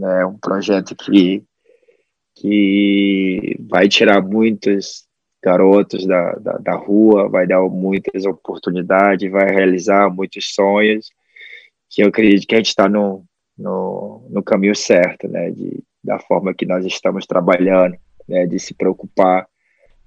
né? 0.00 0.24
Um 0.24 0.38
projeto 0.38 0.96
que, 0.96 1.44
que 2.40 3.54
vai 3.68 3.86
tirar 3.86 4.22
muitos 4.22 5.04
garotos 5.42 6.06
da, 6.06 6.32
da, 6.32 6.52
da 6.58 6.74
rua, 6.74 7.28
vai 7.28 7.46
dar 7.46 7.60
muitas 7.62 8.24
oportunidades, 8.24 9.30
vai 9.30 9.50
realizar 9.50 10.08
muitos 10.08 10.54
sonhos, 10.54 11.10
que 11.90 12.02
eu 12.02 12.08
acredito 12.08 12.46
que 12.46 12.54
a 12.54 12.58
gente 12.58 12.68
está 12.68 12.88
no, 12.88 13.24
no, 13.58 14.26
no 14.30 14.42
caminho 14.42 14.74
certo, 14.74 15.28
né? 15.28 15.50
De, 15.50 15.82
da 16.02 16.18
forma 16.18 16.54
que 16.54 16.64
nós 16.64 16.86
estamos 16.86 17.26
trabalhando, 17.26 17.96
né? 18.26 18.46
De 18.46 18.58
se 18.58 18.72
preocupar 18.72 19.46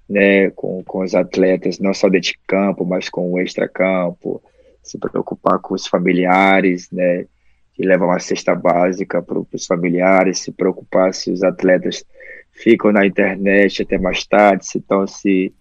né, 0.08 0.50
com, 0.50 0.82
com 0.84 1.02
os 1.02 1.14
atletas, 1.14 1.78
não 1.78 1.94
só 1.94 2.08
dentro 2.08 2.32
de 2.32 2.38
campo, 2.46 2.84
mas 2.84 3.08
com 3.08 3.32
o 3.32 3.38
extra-campo, 3.38 4.42
se 4.82 4.98
preocupar 4.98 5.60
com 5.60 5.74
os 5.74 5.86
familiares, 5.86 6.90
né, 6.90 7.26
que 7.72 7.86
levar 7.86 8.06
uma 8.06 8.18
cesta 8.18 8.54
básica 8.54 9.22
para 9.22 9.38
os 9.38 9.66
familiares, 9.66 10.40
se 10.40 10.52
preocupar 10.52 11.14
se 11.14 11.30
os 11.30 11.42
atletas 11.42 12.04
ficam 12.54 12.92
na 12.92 13.06
internet 13.06 13.82
até 13.82 13.98
mais 13.98 14.26
tarde, 14.26 14.66
se 14.66 14.78
estão 14.78 15.06
se, 15.06 15.52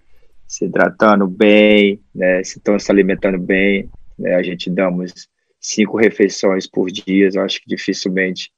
se 0.48 0.66
hidratando 0.66 1.28
bem, 1.28 2.00
né, 2.14 2.44
se 2.44 2.58
estão 2.58 2.78
se 2.80 2.91
alimentando 2.91 3.39
bem. 3.39 3.89
Né, 4.18 4.36
a 4.36 4.44
gente 4.44 4.70
damos 4.70 5.28
cinco 5.60 5.98
refeições 5.98 6.68
por 6.68 6.89
dia, 6.91 7.30
eu 7.34 7.41
acho 7.41 7.62
que 7.62 7.68
dificilmente 7.68 8.52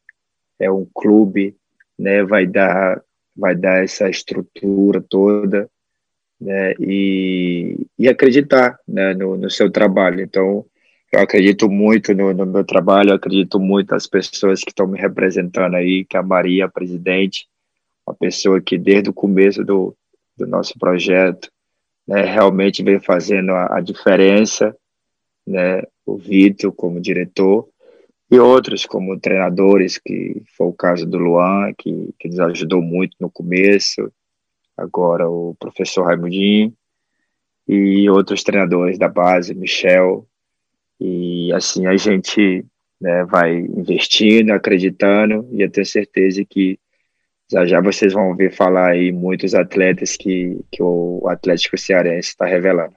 é 0.60 0.70
um 0.70 0.86
clube 0.94 1.56
né, 1.98 2.24
vai 2.24 2.46
dar 2.46 3.02
vai 3.36 3.54
dar 3.54 3.84
essa 3.84 4.10
estrutura 4.10 5.02
toda 5.02 5.70
né, 6.40 6.74
e, 6.80 7.86
e 7.98 8.08
acreditar 8.08 8.80
né, 8.88 9.14
no, 9.14 9.36
no 9.36 9.50
seu 9.50 9.70
trabalho. 9.70 10.22
Então, 10.22 10.66
eu 11.12 11.20
acredito 11.20 11.70
muito 11.70 12.14
no, 12.14 12.34
no, 12.34 12.46
meu 12.46 12.64
trabalho, 12.64 13.14
acredito 13.14 13.60
muito 13.60 13.92
nas 13.92 14.08
pessoas 14.08 14.62
que 14.62 14.70
estão 14.70 14.88
me 14.88 14.98
representando 14.98 15.76
aí, 15.76 16.06
que 16.06 16.16
é 16.16 16.20
a 16.20 16.24
Maria, 16.24 16.66
a 16.66 16.70
presidente, 16.70 17.48
uma 18.08 18.16
pessoa 18.16 18.62
que 18.62 18.78
desde 18.78 19.10
o 19.10 19.14
começo 19.14 19.64
do, 19.64 19.96
do 20.38 20.46
nosso 20.46 20.78
projeto, 20.78 21.50
né, 22.08 22.22
realmente 22.24 22.84
vem 22.84 23.00
fazendo 23.00 23.52
a, 23.52 23.78
a 23.78 23.82
diferença, 23.82 24.76
né, 25.46 25.82
o 26.06 26.18
Vitor 26.18 26.72
como 26.72 27.02
diretor, 27.02 27.68
e 28.30 28.40
outros 28.40 28.86
como 28.86 29.20
treinadores, 29.20 29.98
que 29.98 30.42
foi 30.56 30.68
o 30.68 30.74
caso 30.74 31.06
do 31.06 31.18
Luan, 31.18 31.74
que, 31.78 32.14
que 32.20 32.28
nos 32.28 32.40
ajudou 32.40 32.82
muito 32.82 33.16
no 33.20 33.30
começo, 33.30 34.12
agora 34.76 35.30
o 35.30 35.56
professor 35.60 36.04
Raimundinho, 36.06 36.74
e 37.68 38.10
outros 38.10 38.44
treinadores 38.44 38.98
da 38.98 39.08
base, 39.08 39.56
Michel, 39.56 40.28
e 41.00 41.52
assim 41.54 41.88
a 41.88 41.98
gente 41.98 42.66
né, 43.02 43.26
vai 43.26 43.58
investindo, 43.58 44.52
acreditando, 44.52 45.48
e 45.52 45.62
eu 45.62 45.70
tenho 45.70 45.86
certeza 45.86 46.44
que 46.46 46.80
já 47.52 47.66
já 47.66 47.82
vocês 47.82 48.14
vão 48.14 48.30
ouvir 48.30 48.52
falar 48.52 48.92
aí 48.92 49.12
muitos 49.12 49.54
atletas 49.54 50.16
que, 50.16 50.60
que 50.72 50.82
o 50.82 51.26
Atlético 51.28 51.78
Cearense 51.78 52.30
está 52.30 52.46
revelando. 52.46 52.94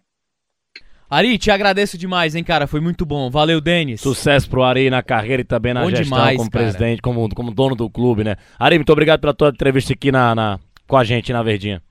Ari, 1.10 1.38
te 1.38 1.50
agradeço 1.50 1.96
demais, 1.96 2.34
hein, 2.34 2.44
cara. 2.44 2.66
Foi 2.66 2.80
muito 2.80 3.06
bom. 3.06 3.30
Valeu, 3.30 3.62
Denis. 3.62 4.00
Sucesso 4.00 4.48
pro 4.48 4.62
Ari 4.62 4.90
na 4.90 5.02
carreira 5.02 5.40
e 5.40 5.44
também 5.44 5.72
na 5.72 5.80
Bom 5.82 5.88
gestão 5.88 6.04
demais, 6.04 6.36
como 6.36 6.50
cara. 6.50 6.64
presidente, 6.64 7.00
como, 7.00 7.34
como 7.34 7.50
dono 7.50 7.74
do 7.74 7.88
clube, 7.88 8.24
né? 8.24 8.36
Ari, 8.58 8.76
muito 8.76 8.92
obrigado 8.92 9.20
pela 9.20 9.32
tua 9.32 9.48
entrevista 9.48 9.94
aqui 9.94 10.12
na, 10.12 10.34
na- 10.34 10.60
com 10.86 10.96
a 10.98 11.04
gente 11.04 11.32
na 11.32 11.42
Verdinha. 11.42 11.82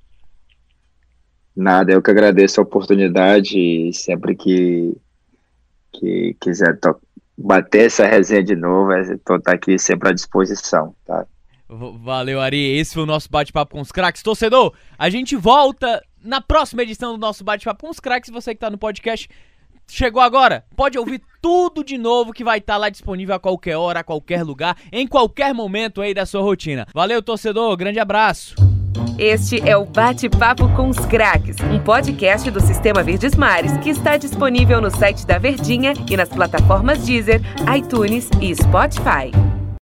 Nada, 1.55 1.91
eu 1.91 2.01
que 2.01 2.11
agradeço 2.11 2.59
a 2.59 2.63
oportunidade 2.63 3.57
e 3.57 3.91
sempre 3.91 4.35
que, 4.35 4.95
que 5.91 6.35
quiser 6.39 6.77
bater 7.35 7.87
essa 7.87 8.05
resenha 8.05 8.43
de 8.43 8.55
novo, 8.55 8.93
estou 8.93 9.41
tá 9.41 9.53
aqui 9.53 9.79
sempre 9.79 10.09
à 10.09 10.11
disposição, 10.13 10.95
tá? 11.03 11.25
Valeu, 11.69 12.39
Ari. 12.39 12.77
Esse 12.77 12.93
foi 12.93 13.03
o 13.03 13.07
nosso 13.07 13.29
bate-papo 13.29 13.73
com 13.73 13.81
os 13.81 13.91
craques. 13.91 14.23
Torcedor, 14.23 14.73
a 14.97 15.09
gente 15.09 15.35
volta 15.35 16.03
na 16.23 16.41
próxima 16.41 16.83
edição 16.83 17.13
do 17.13 17.17
nosso 17.17 17.43
bate-papo 17.43 17.85
com 17.85 17.91
os 17.91 17.99
craques. 17.99 18.29
Você 18.29 18.53
que 18.53 18.59
tá 18.61 18.69
no 18.69 18.77
podcast, 18.77 19.29
chegou 19.87 20.21
agora, 20.21 20.65
pode 20.75 20.97
ouvir 20.97 21.21
tudo 21.41 21.83
de 21.83 21.97
novo 21.97 22.33
que 22.33 22.43
vai 22.43 22.59
estar 22.59 22.77
lá 22.77 22.89
disponível 22.89 23.35
a 23.35 23.39
qualquer 23.39 23.75
hora, 23.75 23.99
a 23.99 24.03
qualquer 24.03 24.43
lugar, 24.43 24.77
em 24.91 25.05
qualquer 25.07 25.53
momento 25.53 26.01
aí 26.01 26.13
da 26.13 26.25
sua 26.25 26.41
rotina. 26.41 26.87
Valeu, 26.93 27.21
torcedor. 27.21 27.75
Grande 27.75 27.99
abraço. 27.99 28.55
Este 29.17 29.59
é 29.67 29.75
o 29.75 29.85
Bate-Papo 29.85 30.69
com 30.75 30.89
os 30.89 30.97
Craques, 31.05 31.57
um 31.71 31.79
podcast 31.79 32.49
do 32.51 32.59
Sistema 32.59 33.03
Verdes 33.03 33.35
Mares 33.35 33.75
que 33.77 33.89
está 33.89 34.15
disponível 34.15 34.79
no 34.79 34.91
site 34.91 35.25
da 35.25 35.37
Verdinha 35.37 35.93
e 36.09 36.15
nas 36.15 36.29
plataformas 36.29 37.03
Deezer, 37.05 37.41
iTunes 37.75 38.29
e 38.41 38.55
Spotify. 38.55 39.56